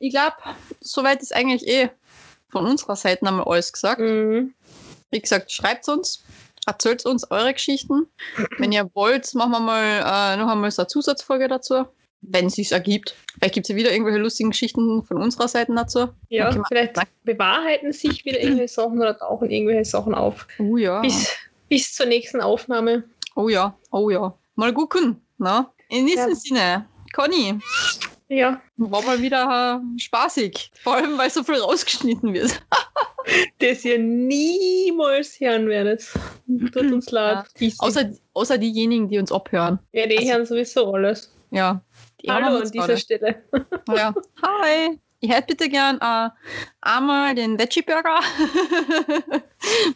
[0.00, 0.36] ich glaube,
[0.80, 1.90] soweit ist eigentlich eh
[2.50, 4.00] von unserer Seite einmal alles gesagt.
[4.00, 4.54] Mhm.
[5.10, 6.22] Wie gesagt, schreibt uns,
[6.66, 8.06] erzählt uns eure Geschichten.
[8.58, 11.86] Wenn ihr wollt, machen wir mal äh, noch einmal so eine Zusatzfolge dazu
[12.20, 13.14] wenn es sich ergibt.
[13.34, 16.08] Vielleicht gibt es ja wieder irgendwelche lustigen Geschichten von unserer Seite dazu.
[16.28, 16.94] Ja, vielleicht
[17.24, 20.46] bewahrheiten sich wieder irgendwelche Sachen oder tauchen irgendwelche Sachen auf.
[20.58, 21.00] Oh ja.
[21.00, 21.36] Bis,
[21.68, 23.04] bis zur nächsten Aufnahme.
[23.34, 24.36] Oh ja, oh ja.
[24.54, 25.20] Mal gucken.
[25.38, 25.72] Na?
[25.88, 26.34] In diesem ja.
[26.34, 27.58] Sinne, Conny.
[28.28, 28.60] Ja.
[28.76, 30.72] War mal wieder äh, spaßig.
[30.82, 32.60] Vor allem, weil so viel rausgeschnitten wird.
[33.58, 36.04] das ihr niemals hören werdet.
[36.46, 37.44] Tut uns leid.
[37.58, 37.70] Ja.
[37.78, 39.78] Außer, außer diejenigen, die uns abhören.
[39.92, 41.32] Ja, die also, hören sowieso alles.
[41.50, 41.80] Ja,
[42.28, 43.44] Hallo an dieser Stelle.
[43.88, 44.14] Ja.
[44.42, 44.98] Hi.
[45.20, 46.28] Ich hätte bitte gern äh,
[46.82, 48.20] einmal den Veggie-Burger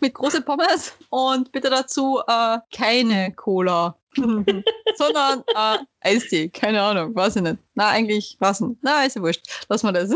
[0.01, 6.49] mit großen Pommes und bitte dazu äh, keine Cola, sondern äh, Eistee.
[6.49, 7.59] Keine Ahnung, weiß ich nicht.
[7.75, 8.79] Na, eigentlich, was nicht.
[8.81, 9.47] Na, ist ja wurscht.
[9.69, 10.11] Lass mal das.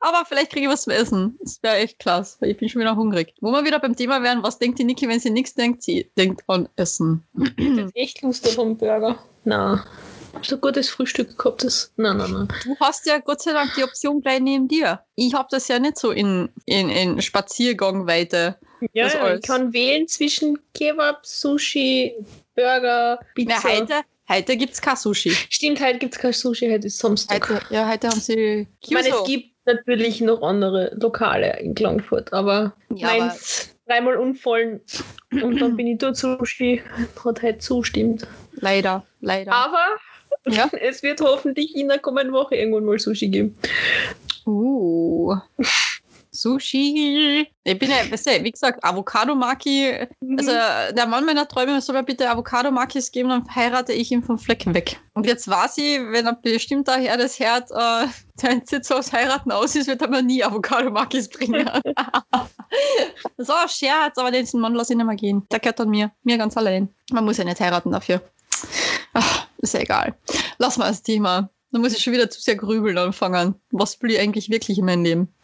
[0.00, 1.38] Aber vielleicht kriege ich was zu essen.
[1.40, 3.32] Das wäre echt klasse, weil ich bin schon wieder hungrig.
[3.40, 5.84] Wo wir wieder beim Thema wären, was denkt die Niki, wenn sie nichts denkt?
[5.84, 7.24] Sie denkt an Essen.
[7.56, 9.18] ich echt Lust auf einen Burger.
[9.44, 9.84] Na
[10.42, 11.92] so gutes Frühstück gehabt hast.
[11.96, 12.48] Nein, nein, nein.
[12.64, 15.00] Du hast ja Gott sei Dank die Option gleich neben dir.
[15.14, 18.56] Ich habe das ja nicht so in, in, in Spaziergangweite.
[18.92, 22.14] Ja, ja ich kann wählen zwischen Kebab, Sushi,
[22.54, 23.60] Burger, Pizza.
[23.62, 23.94] Na, heute,
[24.28, 25.30] heute gibt es kein Sushi.
[25.30, 27.48] Stimmt, heute gibt es kein Sushi, heute ist Samstag.
[27.48, 28.88] Heute, ja, heute haben sie Kyuso.
[28.88, 34.80] Ich meine, es gibt, natürlich noch andere Lokale in Klagenfurt, aber Ja, meins dreimal unvollen
[35.30, 36.82] und dann bin ich dort Sushi,
[37.24, 38.26] hat halt zustimmt.
[38.54, 39.52] Leider, leider.
[39.52, 39.84] Aber
[40.46, 40.68] Ja.
[40.80, 43.56] es wird hoffentlich in der kommenden Woche irgendwann mal Sushi geben.
[44.46, 45.36] Uh.
[46.34, 47.46] Sushi.
[47.62, 50.08] Ich bin ja, weißt du, wie gesagt, Avocado-Maki.
[50.38, 54.38] Also, der Mann meiner Träume soll mir bitte Avocado-Makis geben, dann heirate ich ihn vom
[54.38, 54.98] Fleck weg.
[55.12, 58.06] Und jetzt weiß ich, wenn ein bestimmter Herr des Herd äh,
[58.36, 61.70] sein Sitz aufs Heiraten aus ist, wird er mir nie Avocado-Makis bringen.
[63.36, 65.46] so, Scherz, aber den Mann lasse ich nicht mehr gehen.
[65.52, 66.10] Der gehört an mir.
[66.24, 66.88] Mir ganz allein.
[67.12, 68.22] Man muss ja nicht heiraten dafür.
[69.14, 70.14] Ach, ist ja egal.
[70.58, 71.50] Lass mal das Thema.
[71.72, 73.54] Da muss ich schon wieder zu sehr grübeln anfangen.
[73.70, 75.34] Was will ich eigentlich wirklich in meinem Leben?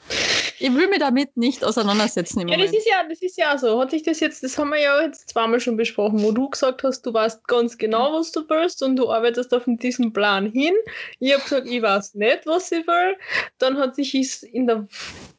[0.60, 3.80] Ich will mich damit nicht auseinandersetzen im Ja, das ist ja, das ist ja so.
[3.80, 6.82] Hat sich das jetzt, das haben wir ja jetzt zweimal schon besprochen, wo du gesagt
[6.82, 10.74] hast, du weißt ganz genau, was du willst und du arbeitest auf diesen Plan hin.
[11.18, 13.16] Ich habe gesagt, ich weiß nicht, was ich will.
[13.58, 14.86] Dann hat sich es in der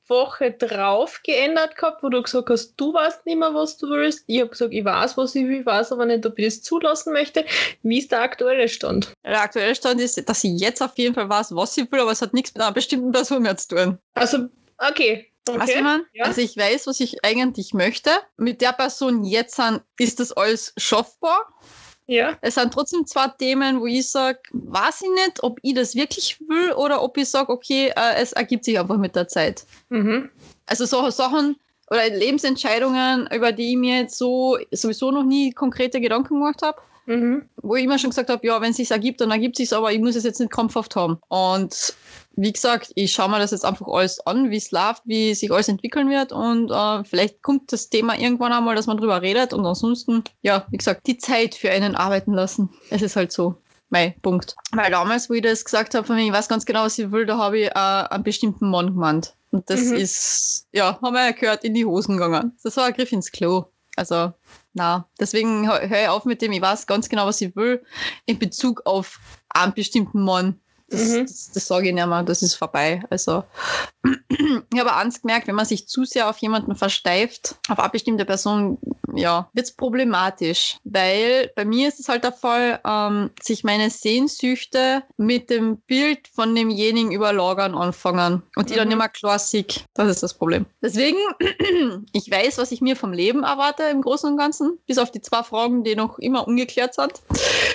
[0.10, 4.24] Woche drauf geändert gehabt, wo du gesagt hast, du weißt nicht mehr, was du willst.
[4.28, 7.14] Ich habe gesagt, ich weiß, was ich will, weiß aber nicht, ob ich das zulassen
[7.14, 7.46] möchte.
[7.84, 9.14] Wie ist der aktuelle Stand?
[9.24, 12.12] Der aktuelle Stand ist, dass ich jetzt auf jeden Fall weiß, was ich will, aber
[12.12, 14.00] es hat nichts mit einer bestimmten Person mehr zu tun.
[14.16, 15.32] Also, okay.
[15.48, 15.78] Weißt okay.
[15.78, 16.06] du, man?
[16.14, 16.26] Ja.
[16.26, 18.12] Also ich weiß, was ich eigentlich möchte.
[18.38, 21.54] Mit der Person jetzt an, ist das alles schaffbar.
[22.10, 22.36] Ja.
[22.42, 26.40] Es sind trotzdem zwei Themen, wo ich sage, weiß ich nicht, ob ich das wirklich
[26.48, 29.64] will oder ob ich sage, okay, äh, es ergibt sich einfach mit der Zeit.
[29.90, 30.30] Mhm.
[30.66, 31.56] Also so Sachen
[31.90, 36.80] oder Lebensentscheidungen, über die ich mir jetzt so sowieso noch nie konkrete Gedanken gemacht habe,
[37.06, 37.50] Mhm.
[37.64, 39.92] wo ich immer schon gesagt habe, ja, wenn es sich ergibt, dann ergibt sich aber
[39.92, 41.18] ich muss es jetzt nicht krampfhaft haben.
[41.28, 41.96] Und
[42.36, 45.52] wie gesagt, ich schaue mir das jetzt einfach alles an, wie es läuft, wie sich
[45.52, 49.54] alles entwickeln wird und äh, vielleicht kommt das Thema irgendwann einmal, dass man drüber redet
[49.54, 52.70] und ansonsten, ja, wie gesagt, die Zeit für einen arbeiten lassen.
[52.92, 53.56] Es ist halt so.
[53.90, 54.56] Mein Punkt.
[54.72, 57.12] Weil damals, wo ich das gesagt habe, von mir, ich weiß ganz genau, was ich
[57.12, 59.34] will, da habe ich äh, einen bestimmten Mann gemeint.
[59.52, 59.96] Und das Mhm.
[59.96, 62.56] ist, ja, haben wir ja gehört, in die Hosen gegangen.
[62.64, 63.66] Das war ein Griff ins Klo.
[63.96, 64.32] Also,
[64.74, 67.84] na, deswegen hö- höre ich auf mit dem, ich weiß ganz genau, was ich will,
[68.26, 69.20] in Bezug auf
[69.50, 70.60] einen bestimmten Mann.
[70.88, 71.26] Das, Mhm.
[71.26, 73.04] das, das sage ich nicht mehr, das ist vorbei.
[73.10, 73.44] Also,
[74.04, 78.26] ich habe eins gemerkt, wenn man sich zu sehr auf jemanden versteift, auf eine bestimmte
[78.26, 78.78] Person,
[79.14, 80.78] ja, wird es problematisch.
[80.84, 86.28] Weil bei mir ist es halt der Fall, ähm, sich meine Sehnsüchte mit dem Bild
[86.34, 88.90] von demjenigen überlagern anfangen und die dann Mhm.
[88.90, 89.66] nicht mehr klar sehe.
[89.94, 90.66] Das ist das Problem.
[90.82, 91.18] Deswegen,
[92.14, 95.22] ich weiß, was ich mir vom Leben erwarte im Großen und Ganzen, bis auf die
[95.22, 97.14] zwei Fragen, die noch immer ungeklärt sind.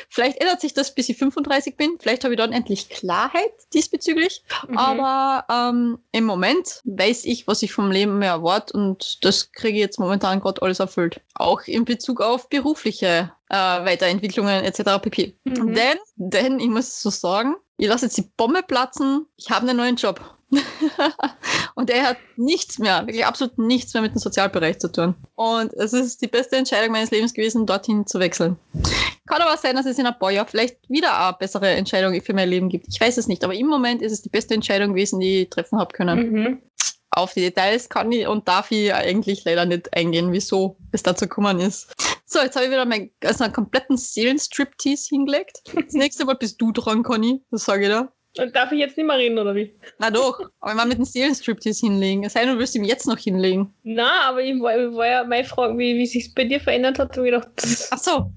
[0.08, 1.96] Vielleicht ändert sich das, bis ich 35 bin.
[2.00, 4.42] Vielleicht habe ich dann endlich Klarheit diesbezüglich.
[4.68, 4.78] Mhm.
[4.78, 9.78] Aber ähm, im Moment weiß ich, was ich vom Leben mehr erwarte und das kriege
[9.78, 11.20] ich jetzt momentan gerade alles erfüllt.
[11.34, 15.02] Auch in Bezug auf berufliche äh, Weiterentwicklungen etc.
[15.02, 15.36] pp.
[15.42, 15.74] Mhm.
[15.74, 19.76] Denn, denn, ich muss so sagen, ich lasse jetzt die Bombe platzen, ich habe einen
[19.76, 20.33] neuen Job.
[21.74, 25.14] und er hat nichts mehr, wirklich absolut nichts mehr mit dem Sozialbereich zu tun.
[25.34, 28.56] Und es ist die beste Entscheidung meines Lebens gewesen, dorthin zu wechseln.
[29.26, 32.34] Kann aber sein, dass es in ein paar Jahren vielleicht wieder eine bessere Entscheidung für
[32.34, 32.86] mein Leben gibt.
[32.88, 35.50] Ich weiß es nicht, aber im Moment ist es die beste Entscheidung gewesen, die ich
[35.50, 36.32] treffen habe können.
[36.32, 36.62] Mhm.
[37.10, 41.26] Auf die Details kann ich und darf ich eigentlich leider nicht eingehen, wieso es dazu
[41.26, 41.92] gekommen ist.
[42.26, 45.62] So, jetzt habe ich wieder meinen also einen kompletten Seelenstriptease hingelegt.
[45.72, 47.44] Das nächste Mal bist du dran, Conny.
[47.50, 48.12] Das sage ich dir.
[48.36, 49.74] Und Darf ich jetzt nicht mehr reden, oder wie?
[49.98, 52.24] Na doch, aber ich mal mit dem Seelenstriptease hinlegen.
[52.24, 53.72] Es sei denn, du willst ihm jetzt noch hinlegen.
[53.84, 57.16] Na, aber ich war, war ja meine Frage, wie, wie sich bei dir verändert hat,
[57.16, 57.48] habe ich gedacht,
[57.90, 58.32] Ach so.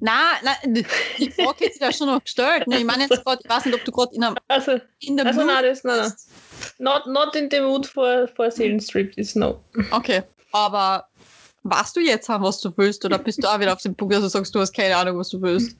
[0.00, 0.84] Na, na, die
[1.30, 2.66] Frage hätte ich ja schon noch gestellt.
[2.66, 5.16] Ne, ich meine jetzt gerade, ich weiß nicht, ob du gerade in, einem- also, in
[5.16, 6.12] der also Mood nein, das, nein, nein.
[6.78, 9.64] Not, not in the mood for, for Seelenstriptease, no.
[9.90, 10.22] Okay,
[10.52, 11.08] aber
[11.62, 14.22] weißt du jetzt, was du willst, oder bist du auch wieder auf dem Punkt, dass
[14.22, 15.76] du sagst, du hast keine Ahnung, was du willst?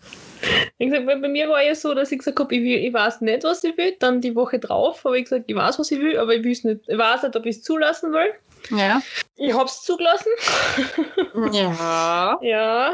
[0.79, 2.93] Wie gesagt, weil bei mir war ja so, dass ich gesagt habe, ich, will, ich
[2.93, 3.97] weiß nicht, was ich will.
[3.99, 6.65] Dann die Woche drauf habe ich gesagt, ich weiß, was ich will, aber ich, will's
[6.65, 8.31] nicht, ich weiß nicht, ob ich es zulassen will.
[8.71, 9.01] Ja.
[9.37, 10.31] Ich habe es zugelassen.
[11.53, 12.39] Ja.
[12.43, 12.93] Ja.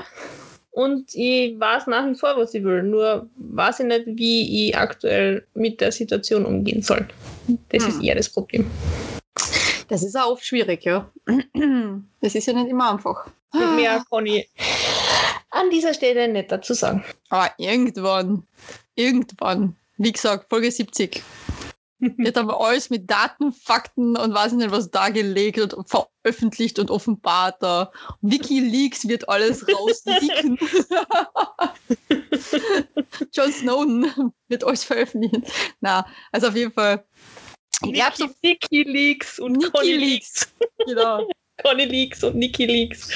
[0.73, 2.83] Und ich weiß nach wie vor, was ich will.
[2.83, 7.07] Nur weiß ich nicht, wie ich aktuell mit der Situation umgehen soll.
[7.71, 8.05] Das ist Hm.
[8.05, 8.69] eher das Problem.
[9.89, 11.09] Das ist auch oft schwierig, ja.
[12.21, 13.27] Das ist ja nicht immer einfach.
[13.53, 14.49] Und mehr kann ich
[15.55, 17.05] an dieser Stelle nicht dazu sagen.
[17.29, 18.47] Aber irgendwann,
[18.95, 21.23] irgendwann, wie gesagt, Folge 70,
[21.99, 26.91] wird aber alles mit Daten, Fakten und weiß ich nicht was dargelegt und veröffentlicht und
[26.91, 27.63] offenbart.
[27.63, 27.91] Da.
[28.21, 30.59] Wikileaks wird alles rausleaken.
[33.33, 35.45] John Snowden wird alles veröffentlichen.
[35.81, 37.05] Na, also auf jeden Fall.
[37.83, 40.53] Ich glaube so Niki Leaks und Niki Conny Leaks.
[40.59, 40.73] Leaks.
[40.87, 41.29] genau.
[41.63, 43.11] Conny Leaks und Niki Leaks.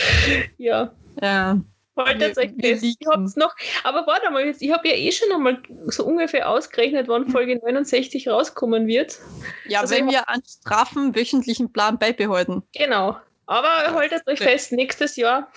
[0.59, 0.93] Ja.
[1.21, 1.61] Ja.
[1.99, 2.85] Euch wir fest.
[2.85, 3.55] Ich hab's noch.
[3.85, 7.57] Aber warte mal, jetzt, ich habe ja eh schon einmal so ungefähr ausgerechnet, wann Folge
[7.59, 9.19] 69 rauskommen wird.
[9.67, 12.63] Ja, Also wenn wir einen straffen wöchentlichen Plan beibehalten.
[12.75, 13.17] Genau.
[13.47, 15.51] Aber haltet euch fest, nächstes Jahr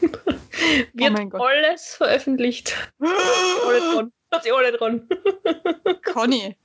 [0.94, 1.42] wird mein Gott.
[1.42, 2.74] alles veröffentlicht.
[3.00, 4.12] Alle dran.
[4.32, 5.08] Hat sich alle dran.
[6.12, 6.56] Conny,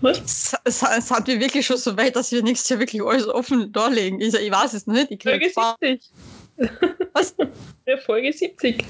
[0.00, 0.18] Was?
[0.18, 3.72] s- s- sind wir wirklich schon so weit, dass wir nächstes Jahr wirklich alles offen
[3.72, 4.20] darlegen?
[4.20, 5.10] Ich, ich weiß es noch nicht.
[5.10, 5.76] Ich krieg Folge Spaß.
[6.56, 6.70] 70.
[7.12, 7.34] Was?
[7.86, 8.84] Ja, Folge 70.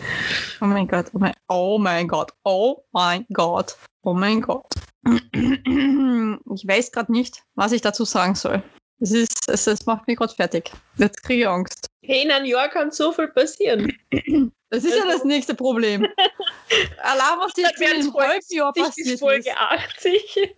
[0.61, 4.73] Oh mein Gott, oh mein, oh mein Gott, oh mein Gott, oh mein Gott.
[5.05, 8.63] Ich weiß gerade nicht, was ich dazu sagen soll.
[8.99, 10.73] Es, ist, es, es macht mich gerade fertig.
[10.97, 11.87] Jetzt kriege ich Angst.
[12.03, 13.93] Hey, in einem Jahr kann so viel passieren.
[14.71, 16.05] Das ist ja Also- das nächste Problem.
[16.05, 19.21] In wären einem Folge halben Jahr 70 bis passiert ist.
[19.21, 20.55] Folge 80.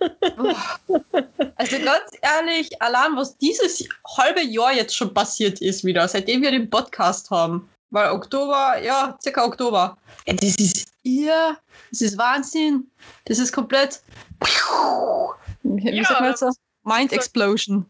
[1.56, 3.86] Also ganz ehrlich, allein was dieses
[4.16, 7.68] halbe Jahr jetzt schon passiert ist wieder, seitdem wir den Podcast haben.
[7.90, 9.97] Weil Oktober, ja, circa Oktober.
[10.26, 11.56] Ja, das ist ihr,
[11.90, 12.90] das ist Wahnsinn.
[13.24, 14.01] Das ist komplett.
[15.62, 16.44] Wie Ja, sagt man jetzt?
[16.85, 17.86] Mind Explosion.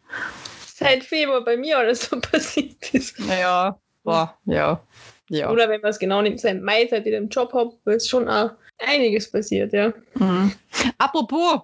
[0.74, 3.18] Seit Februar bei mir alles so passiert ist.
[3.20, 4.80] Naja, boah, ja.
[5.28, 5.50] Ja.
[5.50, 8.28] Oder wenn man es genau nimmt, seit Mai, seit ich den Job habe, ist schon
[8.28, 9.92] auch einiges passiert, ja.
[10.14, 10.52] Mhm.
[10.98, 11.62] Apropos,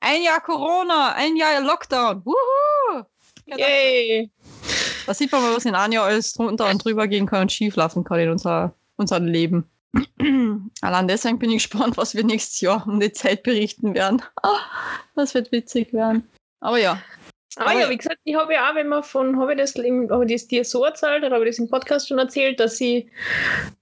[0.00, 2.24] ein Jahr Corona, ein Jahr Lockdown.
[2.24, 3.04] Wuhu!
[3.46, 4.30] Yay!
[5.08, 7.52] da sieht man mal, was in einem Jahr alles drunter und drüber gehen kann und
[7.52, 9.64] schief laufen kann in unser, unserem Leben.
[10.82, 14.22] Allein deswegen bin ich gespannt, was wir nächstes Jahr um die Zeit berichten werden.
[15.14, 16.28] Das wird witzig werden.
[16.60, 17.02] Aber ja.
[17.56, 19.74] Aber Aber ja, wie gesagt, ich habe ja auch, wenn man von, habe ich das,
[19.74, 22.80] habe ich das dir so erzählt, oder habe ich das im Podcast schon erzählt, dass
[22.80, 23.06] ich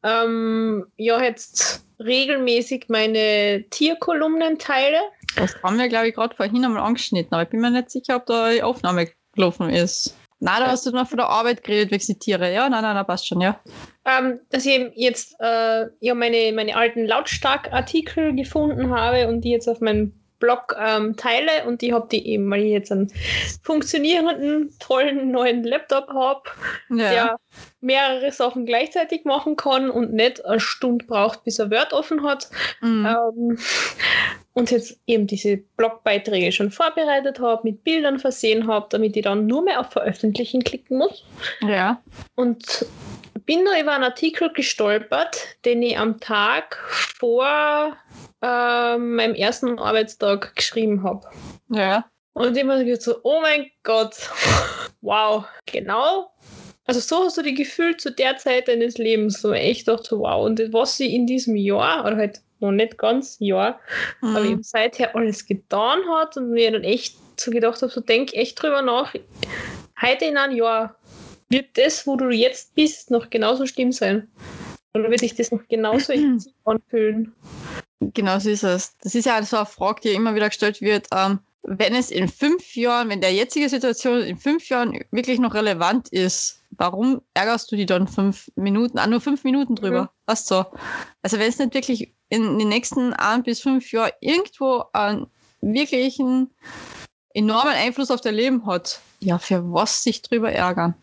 [0.02, 5.00] ähm, ja jetzt regelmäßig meine Tierkolumnen teile.
[5.36, 8.16] Das haben wir, glaube ich, gerade vorhin einmal angeschnitten, aber ich bin mir nicht sicher,
[8.16, 10.16] ob da die Aufnahme gelaufen ist.
[10.38, 12.52] Nein, da hast du noch von der Arbeit geredet, wegen die Tiere.
[12.52, 13.58] Ja, nein, nein, nein, passt schon, ja.
[14.04, 19.66] Ähm, dass ich jetzt äh, ja meine, meine alten Lautstark-Artikel gefunden habe und die jetzt
[19.66, 23.12] auf meinem Blog ähm, teile und ich habe die eben, weil ich jetzt einen
[23.62, 26.42] funktionierenden, tollen neuen Laptop habe,
[26.90, 27.10] Ja.
[27.10, 27.36] der
[27.80, 32.48] mehrere Sachen gleichzeitig machen kann und nicht eine Stunde braucht, bis er Word offen hat.
[32.80, 33.06] Mhm.
[33.06, 33.58] Ähm,
[34.52, 39.46] und jetzt eben diese Blogbeiträge schon vorbereitet habe, mit Bildern versehen habe, damit ich dann
[39.46, 41.24] nur mehr auf Veröffentlichen klicken muss.
[41.60, 42.00] ja.
[42.34, 42.86] Und
[43.44, 46.76] bin da über einen Artikel gestolpert, den ich am Tag
[47.18, 47.96] vor
[48.42, 51.28] ähm, meinem ersten Arbeitstag geschrieben habe.
[51.68, 52.04] Ja.
[52.32, 54.14] Und gedacht so, oh mein Gott,
[55.00, 56.30] wow, genau.
[56.84, 59.40] Also so hast du dich gefühlt zu der Zeit deines Lebens.
[59.40, 60.44] So echt dachte, wow.
[60.44, 63.80] Und was sie in diesem Jahr, oder halt noch nicht ganz Jahr,
[64.20, 64.50] aber Mhm.
[64.52, 68.62] eben seither alles getan hat und mir dann echt so gedacht habe, so denk echt
[68.62, 69.14] drüber nach,
[70.00, 70.96] heute in einem Jahr
[71.48, 74.28] wird das, wo du jetzt bist, noch genauso schlimm sein.
[74.94, 76.12] Oder wird sich das noch genauso
[76.64, 77.34] anfühlen?
[78.00, 78.96] Genau so ist es.
[79.02, 81.06] Das ist ja so eine Frage, die immer wieder gestellt wird.
[81.14, 85.54] Ähm, wenn es in fünf Jahren, wenn der jetzige Situation in fünf Jahren wirklich noch
[85.54, 90.02] relevant ist, warum ärgerst du dich dann fünf Minuten, ah, nur fünf Minuten drüber?
[90.02, 90.08] Mhm.
[90.26, 90.64] Weißt du?
[91.22, 95.26] Also wenn es nicht wirklich in den nächsten ein bis fünf Jahren irgendwo einen
[95.60, 96.50] wirklichen
[97.34, 100.94] enormen Einfluss auf dein Leben hat, ja, für was sich drüber ärgern?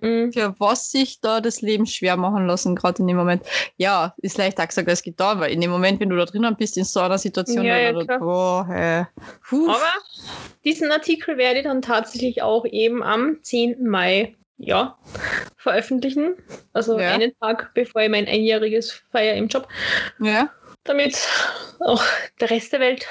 [0.00, 0.32] Mhm.
[0.32, 3.42] für was sich da das Leben schwer machen lassen, gerade in dem Moment.
[3.76, 6.76] Ja, ist leichter gesagt als getan, weil in dem Moment, wenn du da drinnen bist,
[6.76, 8.18] in so einer Situation, Ja, ja, klar.
[8.18, 9.06] boah, hey.
[9.68, 9.92] Aber
[10.64, 13.88] diesen Artikel werde ich dann tatsächlich auch eben am 10.
[13.88, 14.96] Mai ja,
[15.56, 16.34] veröffentlichen.
[16.72, 17.14] Also Ja.
[17.14, 19.66] einen Tag bevor ich mein einjähriges feier im Job.
[20.20, 20.50] ja,
[20.84, 21.16] Damit
[21.80, 22.02] auch
[22.40, 23.06] der Rest der Welt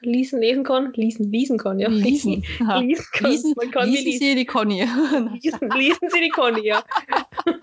[0.00, 0.92] lesen, lesen kann.
[0.94, 1.88] Lesen, lesen kann, ja.
[1.88, 2.42] Lesen.
[2.58, 3.30] Lesen kann.
[3.30, 4.18] Lesen, Man kann lesen lesen.
[4.18, 4.80] Sie die Conny.
[5.40, 6.84] Lesen, lesen Sie die Conny, ja.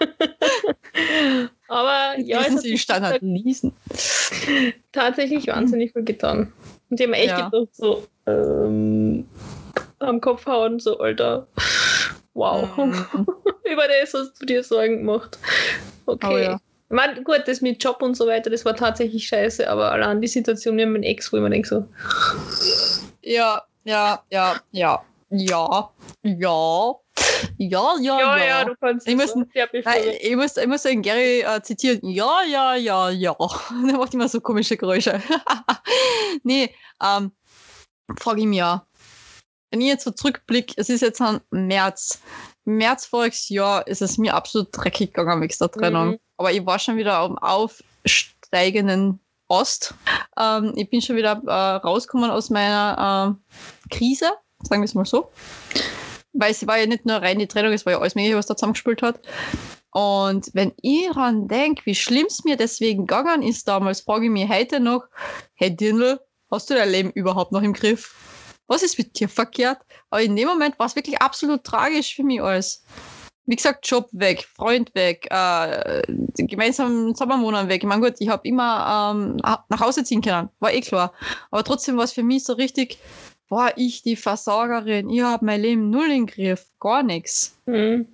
[1.67, 3.21] Aber ja, es lesen hat Sie die Standard.
[3.21, 3.73] Lesen.
[4.91, 6.51] tatsächlich wahnsinnig viel getan.
[6.89, 7.49] Und die haben echt Ja.
[7.49, 9.27] gedacht, so ähm,
[9.99, 11.47] am Kopf hauen, so, Alter,
[12.33, 12.67] wow.
[12.77, 13.05] Mhm.
[13.71, 15.37] Über das hast du dir Sorgen gemacht.
[16.07, 16.27] Okay.
[16.33, 16.59] Oh ja.
[16.91, 20.27] Man, gut, das mit Job und so weiter, das war tatsächlich scheiße, aber allein die
[20.27, 21.87] Situation mit meinem Ex, wo ich mir denke so.
[23.23, 25.89] Ja, ja, ja, ja, ja,
[26.23, 27.01] ja.
[27.57, 28.37] Ja, ja, ja.
[28.37, 29.43] Ja, ja, du kannst ich muss, so.
[29.53, 31.99] ja, nein, ich muss, ich muss den Gary äh, zitieren.
[32.03, 33.35] Ja, ja, ja, ja.
[33.87, 35.21] Der macht immer so komische Geräusche.
[36.43, 37.31] nee, ähm,
[38.19, 38.85] frage ich mir.
[39.71, 42.21] Wenn ich jetzt so zurückblicke, es ist jetzt ein März.
[42.65, 46.07] März voriges Jahr ist es mir absolut dreckig gegangen wegen der Trennung.
[46.09, 46.19] Mhm.
[46.41, 49.93] Aber ich war schon wieder am aufsteigenden Ost.
[50.39, 54.31] Ähm, ich bin schon wieder äh, rausgekommen aus meiner äh, Krise,
[54.63, 55.31] sagen wir es mal so.
[56.33, 58.47] Weil es war ja nicht nur rein die Trennung, es war ja alles Mögliche, was
[58.47, 59.19] da zusammengespielt hat.
[59.91, 64.31] Und wenn ich daran denke, wie schlimm es mir deswegen gegangen ist damals, frage ich
[64.31, 65.03] mich heute noch,
[65.53, 68.15] hey Dirndl, hast du dein Leben überhaupt noch im Griff?
[68.65, 69.77] Was ist mit dir verkehrt?
[70.09, 72.83] Aber in dem Moment war es wirklich absolut tragisch für mich alles.
[73.45, 76.01] Wie gesagt, Job weg, Freund weg, äh,
[76.37, 77.81] gemeinsam Sommerwohnern weg.
[77.81, 81.13] Ich meine, gut, ich habe immer ähm, nach Hause ziehen können, war eh klar.
[81.49, 82.97] Aber trotzdem war es für mich so richtig,
[83.49, 87.57] war ich die Versorgerin, ich habe mein Leben null im Griff, gar nichts.
[87.65, 88.07] Mhm.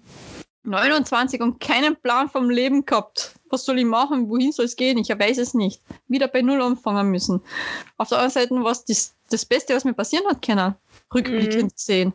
[0.68, 3.34] 29 und keinen Plan vom Leben gehabt.
[3.50, 4.30] Was soll ich machen?
[4.30, 4.98] Wohin soll es gehen?
[4.98, 5.82] Ich weiß es nicht.
[6.08, 7.42] Wieder bei Null anfangen müssen.
[7.96, 10.76] Auf der anderen Seite war es das, das Beste, was mir passieren hat können,
[11.14, 11.76] rückblickend mhm.
[11.76, 12.14] sehen.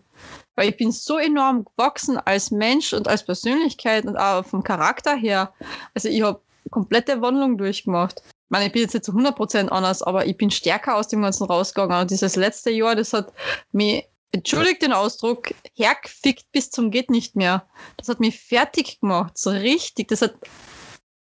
[0.54, 5.14] Weil ich bin so enorm gewachsen als Mensch und als Persönlichkeit und auch vom Charakter
[5.16, 5.52] her.
[5.94, 8.22] Also ich habe komplette Wandlung durchgemacht.
[8.26, 11.22] Ich meine, ich bin jetzt nicht zu 100% anders, aber ich bin stärker aus dem
[11.22, 12.02] Ganzen rausgegangen.
[12.02, 13.32] Und dieses letzte Jahr, das hat
[13.72, 17.66] mich entschuldigt den Ausdruck, hergefickt bis zum geht nicht mehr.
[17.96, 20.08] Das hat mich fertig gemacht, so richtig.
[20.08, 20.34] Das hat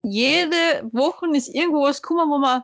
[0.03, 2.63] jede Woche ist irgendwo was gekommen, wo man,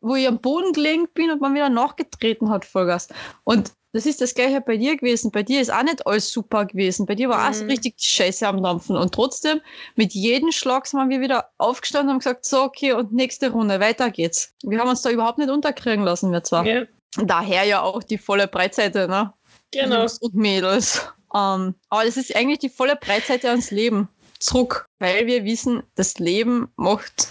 [0.00, 3.08] wo ich am Boden gelenkt bin und man wieder nachgetreten hat, Vollgas.
[3.44, 5.30] Und das ist das gleiche bei dir gewesen.
[5.30, 7.04] Bei dir ist auch nicht alles super gewesen.
[7.04, 7.50] Bei dir war mhm.
[7.50, 8.96] auch so richtig Scheiße am Dampfen.
[8.96, 9.60] Und trotzdem,
[9.96, 13.80] mit jedem Schlag sind wir wieder aufgestanden und haben gesagt, so, okay, und nächste Runde,
[13.80, 14.54] weiter geht's.
[14.62, 16.64] Wir haben uns da überhaupt nicht unterkriegen lassen, wir zwar.
[16.66, 16.84] Ja.
[17.16, 19.34] Daher ja auch die volle Breitseite, ne?
[19.70, 20.00] Genau.
[20.00, 21.06] Jungs und Mädels.
[21.34, 24.08] Ähm, aber das ist eigentlich die volle Breitseite ans Leben.
[24.38, 27.28] Zurück, weil wir wissen, das Leben macht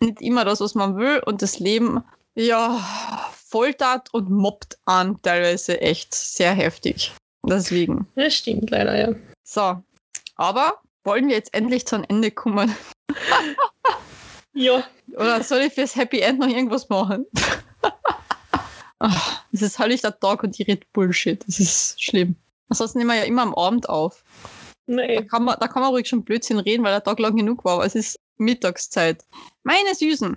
[0.00, 2.04] nicht immer das, was man will und das Leben,
[2.34, 2.80] ja,
[3.54, 7.12] foltert und mobbt an, teilweise echt sehr heftig.
[7.46, 8.08] Deswegen.
[8.16, 9.14] Das stimmt leider, ja.
[9.44, 9.80] So,
[10.34, 12.74] aber wollen wir jetzt endlich zu einem Ende kommen?
[14.54, 14.82] ja.
[15.12, 17.26] Oder soll ich fürs Happy End noch irgendwas machen?
[18.98, 21.46] Ach, das ist halt der Tag und die redet Bullshit.
[21.46, 22.34] Das ist schlimm.
[22.70, 24.24] Ansonsten nehmen wir ja immer am Abend auf.
[24.86, 25.14] Nee.
[25.14, 27.64] Da kann, man, da kann man ruhig schon Blödsinn reden, weil der Tag lang genug
[27.64, 29.24] war, aber es ist Mittagszeit.
[29.62, 30.36] Meine Süßen,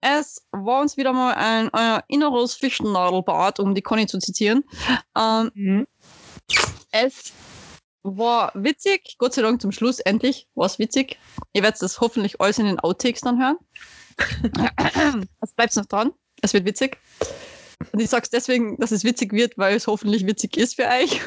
[0.00, 4.64] es war uns wieder mal ein äh, inneres Fischennadelbad, um die Conny zu zitieren.
[5.16, 5.86] Ähm, mhm.
[6.90, 7.32] Es
[8.02, 11.18] war witzig, Gott sei Dank zum Schluss, endlich war es witzig.
[11.52, 13.58] Ihr werdet das hoffentlich alles in den Outtakes dann hören.
[15.40, 16.12] Es bleibt noch dran,
[16.42, 16.98] es wird witzig.
[17.92, 20.86] Und ich sage es deswegen, dass es witzig wird, weil es hoffentlich witzig ist für
[20.86, 21.20] euch.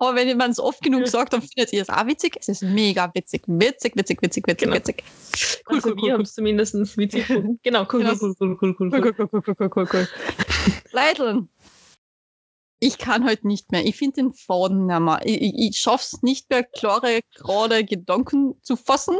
[0.00, 2.36] Aber wenn man es oft genug sagt, dann findet ihr es auch witzig.
[2.40, 3.42] Es ist mega witzig.
[3.46, 4.74] Witzig, witzig, witzig, witzig, genau.
[4.74, 5.04] witzig.
[5.68, 6.12] Cool, also cool, wir cool.
[6.14, 7.60] haben es zumindest witzig gefunden.
[7.62, 10.08] Genau, cool, cool, cool, cool, cool, cool, cool, cool, cool, cool, cool, cool.
[10.90, 11.48] Leideln.
[12.80, 13.84] Ich kann heute nicht mehr.
[13.84, 15.20] Ich finde den Faden nicht mehr.
[15.24, 19.16] Ich, ich, ich schaffe es nicht mehr, klare, gerade Gedanken zu fassen.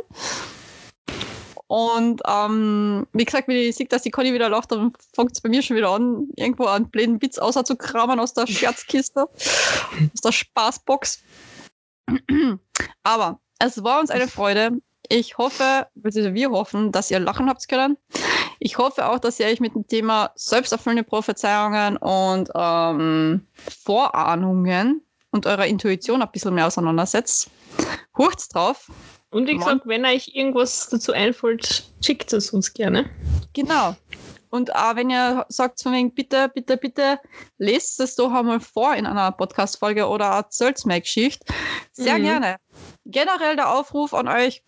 [1.69, 5.41] Und ähm, wie gesagt, wenn ich sehe, dass die Conny wieder lacht, dann fängt es
[5.43, 9.29] bei mir schon wieder an, irgendwo einen blöden Witz außer zu kramen aus der Scherzkiste,
[9.29, 11.23] aus der Spaßbox.
[13.03, 14.81] Aber es war uns eine Freude.
[15.11, 17.99] Ich hoffe, beziehungsweise wir hoffen, dass ihr lachen habt können.
[18.61, 23.47] Ich hoffe auch, dass ihr euch mit dem Thema selbsterfüllende Prophezeiungen und ähm,
[23.85, 27.51] Vorahnungen und eurer Intuition ein bisschen mehr auseinandersetzt.
[28.17, 28.91] Hurcht's drauf.
[29.31, 33.11] Und wie gesagt, wenn euch irgendwas dazu einfällt, schickt es uns gerne.
[33.53, 33.95] Genau.
[34.51, 37.21] Und auch wenn ihr sagt, von wegen, bitte, bitte, bitte,
[37.59, 41.45] lest es doch einmal vor in einer Podcast-Folge oder erzählt mir Geschichte.
[41.93, 42.23] Sehr mhm.
[42.23, 42.57] gerne.
[43.05, 44.63] Generell der Aufruf an euch,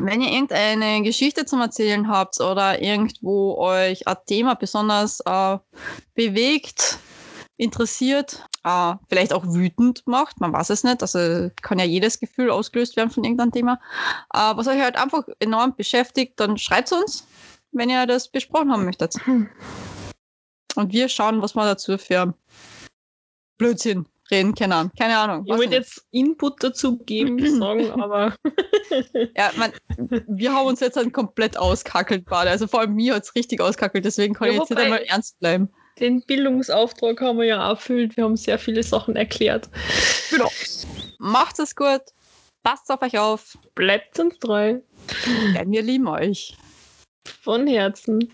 [0.00, 5.58] wenn ihr irgendeine Geschichte zum Erzählen habt oder irgendwo euch ein Thema besonders äh,
[6.14, 6.98] bewegt,
[7.58, 12.50] interessiert, äh, vielleicht auch wütend macht, man weiß es nicht, also kann ja jedes Gefühl
[12.50, 13.80] ausgelöst werden von irgendeinem Thema.
[14.32, 17.26] Äh, was euch halt einfach enorm beschäftigt, dann schreibt es uns,
[17.72, 19.16] wenn ihr das besprochen haben möchtet.
[19.26, 22.32] Und wir schauen, was wir dazu für
[23.58, 24.92] Blödsinn reden können.
[24.96, 25.44] Keine Ahnung.
[25.46, 28.36] Ich wollte jetzt Input dazu geben, sagen, aber.
[29.36, 29.72] ja, man,
[30.28, 32.50] wir haben uns jetzt dann komplett auskackelt, beide.
[32.50, 35.02] Also vor allem mir hat es richtig auskackelt, deswegen kann ja, ich jetzt nicht einmal
[35.02, 38.16] ernst bleiben den Bildungsauftrag haben wir ja erfüllt.
[38.16, 39.68] Wir haben sehr viele Sachen erklärt.
[40.30, 40.50] Genau.
[41.18, 42.02] Macht es gut.
[42.62, 43.58] Passt auf euch auf.
[43.74, 44.80] Bleibt uns treu.
[45.54, 46.56] Denn wir lieben euch.
[47.42, 48.32] Von Herzen.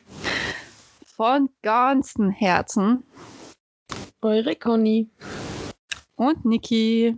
[1.17, 3.05] Von ganzem Herzen.
[4.23, 5.09] Eure Conny.
[6.17, 7.17] Und Niki.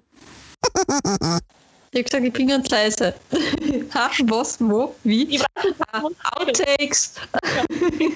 [1.92, 3.14] Ich habe gesagt, ich bin ganz leise.
[3.94, 5.40] ha, was, wo, wie?
[6.32, 7.14] Outtakes.
[7.98, 8.08] Ja.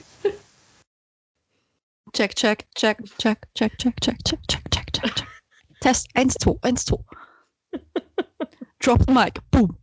[2.13, 5.29] Check, check, check, check, check, check, check, check, check, check, check, check.
[5.81, 6.97] Test 1, 2, 1, 2.
[8.81, 9.39] Drop the mic.
[9.51, 9.79] Boom.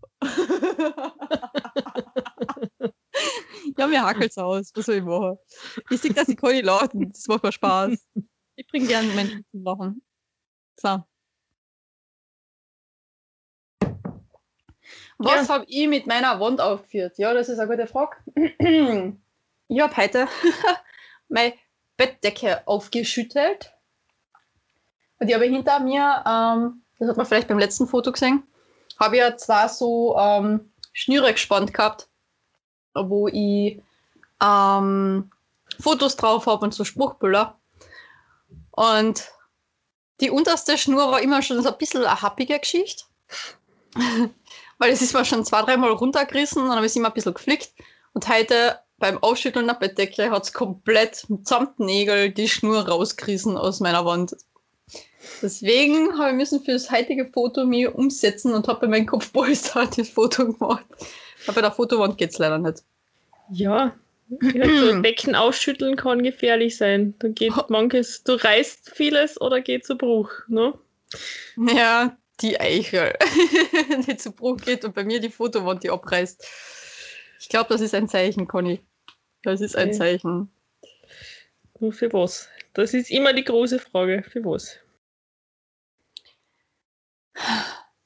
[3.78, 4.72] ja, mir hakelt's aus.
[4.76, 5.38] Was soll ich machen?
[5.90, 8.06] Ich sehe, dass die Conny lacht und das macht mir Spaß.
[8.56, 10.02] Ich bringe gerne Menschen zum Lachen.
[10.76, 11.04] So.
[15.20, 15.54] Was ja.
[15.54, 17.18] habe ich mit meiner Wand aufgeführt?
[17.18, 18.18] Ja, das ist eine gute Frage.
[19.68, 20.28] ich habe heute
[21.30, 21.54] meine
[21.98, 23.74] Bettdecke aufgeschüttelt.
[25.20, 28.44] Und ich habe hinter mir, ähm, das hat man vielleicht beim letzten Foto gesehen,
[29.00, 32.08] habe ich ja zwei so ähm, Schnüre gespannt gehabt,
[32.94, 33.82] wo ich
[34.42, 35.32] ähm,
[35.80, 37.60] Fotos drauf habe und so Spruchbilder.
[38.72, 39.30] Und
[40.22, 43.04] die unterste Schnur war immer schon so ein bisschen eine happige Geschichte.
[44.78, 47.14] Weil es ist mir schon zwei, dreimal runtergerissen und dann habe ich es immer ein
[47.14, 47.72] bisschen geflickt.
[48.14, 53.80] Und heute beim Ausschütteln der Bettdecke hat es komplett mitsamt Nägel die Schnur rausgerissen aus
[53.80, 54.36] meiner Wand.
[55.42, 59.88] Deswegen habe ich müssen für das heutige Foto mir umsetzen und habe bei meinem Kopfpolster
[59.98, 60.86] das Foto gemacht.
[61.46, 62.84] Aber bei der Fotowand geht es leider nicht.
[63.50, 63.96] Ja,
[64.30, 64.38] so
[65.02, 67.14] Becken ausschütteln kann gefährlich sein.
[67.20, 70.74] Da geht manches, du reißt vieles oder geht zu Bruch, ne?
[71.56, 73.14] Ja, die Eichel,
[74.08, 76.46] die zu Bruch geht und bei mir die Fotowand, die abreißt.
[77.40, 78.82] Ich glaube, das ist ein Zeichen, Conny.
[79.48, 79.94] Das ist ein.
[79.94, 80.52] Zeichen.
[81.80, 82.50] Nur für was?
[82.74, 84.22] Das ist immer die große Frage.
[84.30, 84.78] Für was?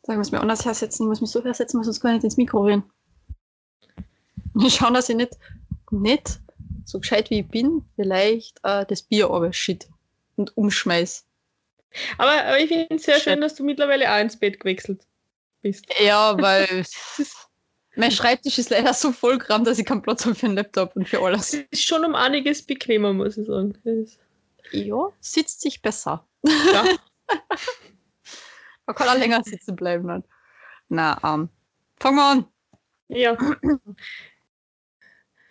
[0.04, 1.06] Sagen wir es mir anders hersetzen.
[1.06, 2.84] Ich muss mich so hersetzen, sonst kann ich nicht ins Mikro reden.
[4.70, 5.36] Schauen, dass ich nicht,
[5.90, 6.40] nicht
[6.86, 9.88] so gescheit wie ich bin, vielleicht äh, das Bier aber shit
[10.36, 11.26] und umschmeiß.
[12.20, 15.08] Aber, aber ich finde es sehr schön, dass du mittlerweile auch ins Bett gewechselt
[15.64, 15.88] bist.
[16.00, 16.86] Ja, weil
[17.96, 21.08] mein Schreibtisch ist leider so vollkram, dass ich keinen Platz habe für einen Laptop und
[21.08, 21.54] für alles.
[21.54, 23.78] Es ist schon um einiges bequemer, muss ich sagen.
[24.72, 26.26] Ja, sitzt sich besser.
[26.44, 26.86] Ja.
[28.86, 30.08] Man kann auch länger sitzen bleiben.
[30.08, 30.24] Dann.
[30.90, 31.50] Na, ähm,
[32.00, 32.46] fangen wir an.
[33.10, 33.38] Ja.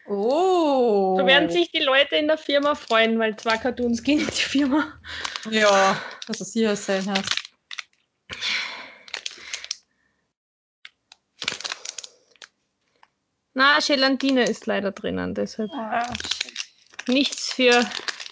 [0.07, 1.17] Oh.
[1.19, 4.33] So werden sich die Leute in der Firma freuen, weil zwei Cartoons gehen in die
[4.43, 4.99] Firma.
[5.49, 5.97] Ja,
[6.27, 7.40] dass es hier sein hast.
[13.55, 16.07] Na, Gelatine ist leider drinnen, deshalb ah,
[17.09, 17.85] nichts für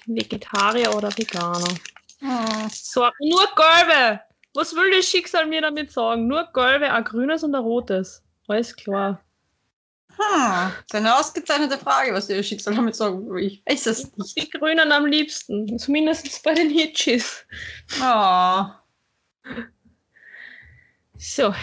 [0.06, 1.74] Vegetarier oder Veganer.
[2.22, 2.68] Ah.
[2.70, 4.20] So, nur gelbe.
[4.54, 6.26] Was will das Schicksal mir damit sagen?
[6.26, 8.22] Nur gelbe, ein grünes und ein rotes.
[8.48, 9.20] Alles klar.
[10.18, 13.44] Hm, das ist eine ausgezeichnete Frage, was das Schicksal damit sagen will.
[13.44, 14.36] Ich weiß es nicht.
[14.36, 15.78] Die Grünen am liebsten.
[15.78, 17.44] Zumindest bei den Hitchis.
[18.02, 18.64] Oh.
[21.18, 21.54] So.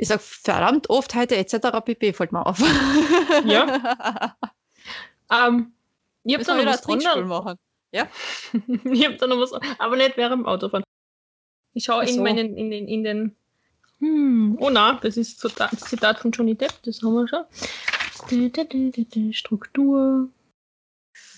[0.00, 1.56] Ich sag verdammt oft heute etc.
[1.84, 2.14] pp.
[2.14, 2.58] fällt mir auf.
[3.44, 4.34] Ja.
[5.46, 5.74] ähm,
[6.24, 7.28] ich hab da noch was anderes.
[7.28, 7.58] machen.
[7.92, 8.08] Ja.
[8.84, 10.84] ich hab da noch was, aber nicht während dem Autofahren.
[11.74, 12.14] Ich schaue so.
[12.14, 13.36] in meinen, in den, in den
[13.98, 14.56] hm.
[14.58, 17.44] Oh na, das ist das Zitat von Johnny Depp, das haben wir schon.
[19.34, 20.30] Struktur.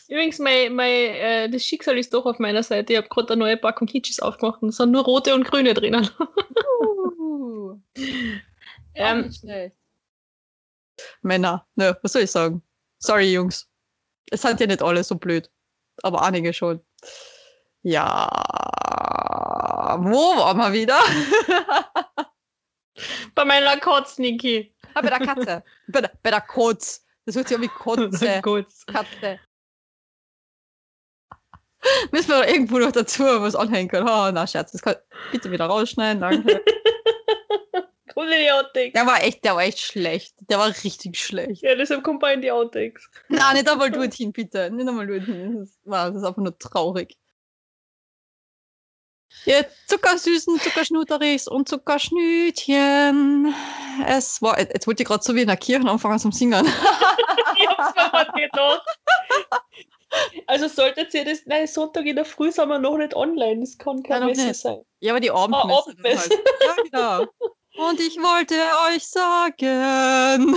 [0.08, 2.92] Übrigens, mein, mein, äh, das Schicksal ist doch auf meiner Seite.
[2.92, 5.74] Ich habe gerade eine neue Packung Hitches aufgemacht und es sind nur rote und grüne
[5.74, 6.08] drinnen.
[6.80, 7.80] uh,
[8.94, 9.30] ähm,
[11.22, 12.62] Männer, ne, was soll ich sagen?
[12.98, 13.68] Sorry, Jungs.
[14.30, 15.50] Es sind ja nicht alle so blöd,
[16.02, 16.80] aber einige schon.
[17.82, 18.28] Ja,
[19.98, 21.00] wo waren wir wieder?
[23.34, 24.74] Bei meiner Kotz, Niki.
[24.94, 25.64] Ah, bei der Katze.
[25.88, 27.04] bei, der, bei der Kotz.
[27.24, 28.40] Das hört sich an wie Kotze.
[28.42, 28.84] Kotz.
[28.86, 29.40] Katze.
[32.12, 34.08] Müssen wir irgendwo noch dazu was anhängen können.
[34.08, 34.72] Oh, na, Scherz.
[34.72, 34.96] Das kann
[35.32, 36.62] bitte wieder rausschneiden, danke.
[38.14, 38.92] Coole die Outtakes.
[38.92, 40.34] Der war echt, der war echt schlecht.
[40.40, 41.62] Der war richtig schlecht.
[41.62, 43.08] Ja, deshalb kommt bei in die Outtakes.
[43.28, 44.70] Nein, nicht einmal dorthin, bitte.
[44.70, 45.58] Nicht einmal dorthin.
[45.58, 47.16] Das, war, das ist einfach nur traurig.
[49.46, 53.54] Ihr zuckersüßen Zuckerschnuterichs und Zuckerschnütchen.
[54.06, 56.66] Es war, jetzt wollte ich gerade so wie in der Kirche anfangen zum Singen.
[57.56, 58.82] ich hab's mir gedacht.
[60.46, 63.78] Also solltet ihr das, nein, Sonntag in der Früh sind wir noch nicht online, das
[63.78, 64.82] kann kein Messe sein.
[65.00, 65.72] Ja, aber die Abendmesse.
[65.72, 66.30] Ah, Abendmesse.
[66.30, 66.42] Halt.
[66.92, 67.32] Ja, genau.
[67.76, 68.54] Und ich wollte
[68.88, 70.54] euch sagen,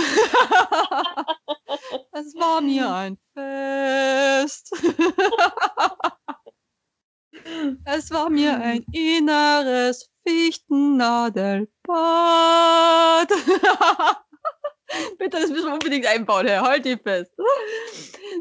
[2.12, 4.70] es war mir ein Fest.
[7.84, 11.68] Es war mir ein inneres Fichtennadelbad.
[15.18, 16.62] Bitte, das müssen wir unbedingt einbauen, Herr.
[16.62, 17.32] Halt die fest.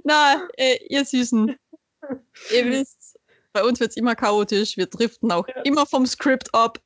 [0.03, 1.56] Na, äh, ihr Süßen.
[2.52, 3.19] Ihr wisst,
[3.53, 4.76] bei uns wird es immer chaotisch.
[4.77, 5.61] Wir driften auch ja.
[5.61, 6.80] immer vom Skript ab.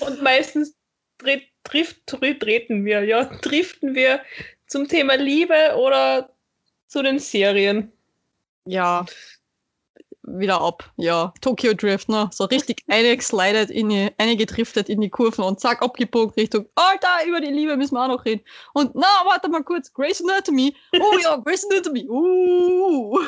[0.00, 0.74] Und meistens
[1.18, 3.24] drift, drift, treten wir, ja.
[3.42, 4.20] Driften wir
[4.66, 6.30] zum Thema Liebe oder
[6.86, 7.92] zu den Serien.
[8.64, 9.06] Ja,
[10.26, 10.90] wieder ab.
[10.96, 12.28] Ja, Tokyo Drift, ne?
[12.32, 17.40] So richtig eingeslidet in die, eingedriftet in die Kurven und zack, abgebogen Richtung, Alter, über
[17.40, 18.42] die Liebe müssen wir auch noch reden.
[18.74, 20.74] Und na, warte mal kurz, Grace Anatomy.
[20.92, 22.08] Oh ja, Grace Anatomy.
[22.08, 23.18] Uh.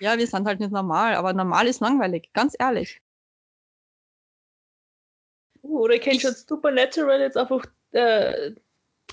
[0.00, 3.00] ja, wir sind halt nicht normal, aber normal ist langweilig, ganz ehrlich.
[5.68, 8.52] Oder ich kenne schon Supernatural jetzt einfach äh,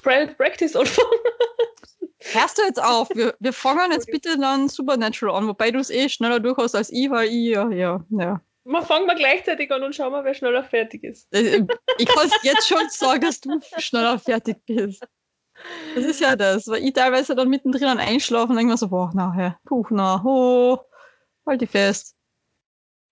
[0.02, 1.10] Practice anfangen.
[2.32, 3.10] Hörst du jetzt auf?
[3.14, 6.76] Wir, wir fangen jetzt bitte dann Supernatural an, wobei du es eh schneller durch hast
[6.76, 8.42] als ich, weil ich ja, ja, ja.
[8.66, 11.28] Wir fangen mal gleichzeitig an und schauen mal, wer schneller fertig ist.
[11.34, 11.66] Äh,
[11.98, 15.04] Ich kann jetzt schon sagen, dass du schneller fertig bist.
[15.96, 19.12] Das ist ja das, weil ich teilweise dann mittendrin einschlafen und denke mir so, boah,
[19.14, 20.80] nachher, puh, na, oh,
[21.46, 22.13] halt die fest.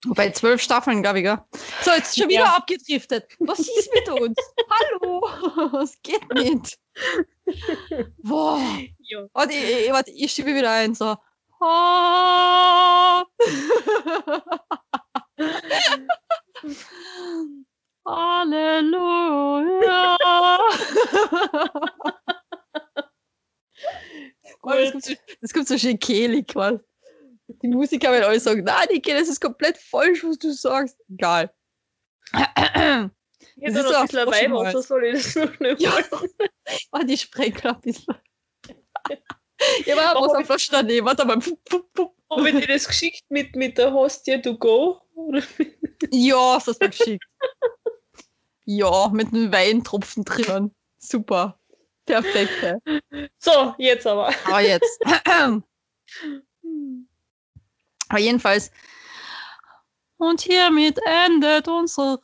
[0.06, 1.38] Wobei zwölf Staffeln, glaube ich, gell?
[1.84, 2.56] So, jetzt schon wieder Ja.
[2.56, 3.26] abgedriftet.
[3.40, 4.36] Was ist mit uns?
[4.70, 5.28] Hallo,
[5.84, 6.80] es geht nicht.
[8.24, 8.62] Boah.
[9.00, 9.26] Ja.
[9.34, 11.16] Warte, ich, ich, warte, ich schiebe wieder ein, so.
[11.60, 13.24] Ah.
[18.06, 20.18] Halleluja.
[24.64, 26.80] Oh, das, kommt so, das kommt so schön kehlig, was?
[27.62, 30.98] Die Musiker werden alle sagen, nein, Niki, das ist komplett falsch, was du sagst.
[31.10, 31.52] Egal.
[32.34, 35.90] Ich hätte Das noch ist ein bisschen so soll ich das noch nicht Ja.
[36.12, 36.30] machen.
[36.92, 38.16] Oh, die Sprenger ein bisschen.
[39.86, 41.06] Ja, aber was am Flasch daneben.
[41.06, 41.38] Warte mal.
[41.38, 45.00] Habe ich dir das geschickt mit, mit der Hostia to go?
[46.10, 47.24] Ja, hast du das mir geschickt.
[48.66, 50.74] Ja, mit einem Weintropfen drinnen.
[50.98, 51.60] Super.
[52.08, 52.52] Perfekt.
[53.38, 54.34] So, jetzt aber.
[54.46, 55.00] Aber jetzt.
[58.12, 58.70] Aber jedenfalls.
[60.18, 62.20] Und hiermit endet unsere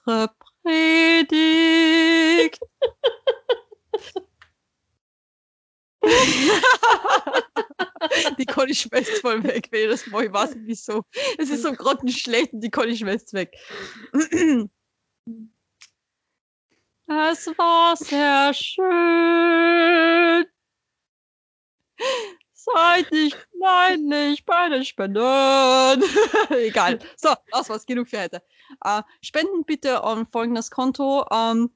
[0.64, 2.60] Predigt.
[8.38, 11.04] die Conny schmeißt voll weg, ich das mal, ich weiß nicht wieso.
[11.38, 13.56] Es ist so grottenschlecht und die Conny schmeißt weg.
[17.08, 20.46] Es war sehr schön.
[22.74, 25.22] Zeit nicht, nein, nicht, beide spenden.
[26.50, 27.00] Egal.
[27.16, 28.42] So, das war's, genug für heute.
[28.84, 31.26] Äh, spenden bitte an folgendes Konto.
[31.32, 31.72] Ähm,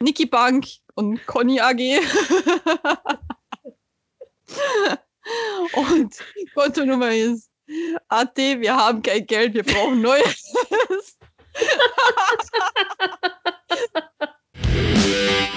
[0.00, 1.78] Niki Bank und Conny AG.
[5.74, 6.14] und
[6.54, 7.50] Kontonummer ist
[8.08, 10.54] AT, wir haben kein Geld, wir brauchen Neues.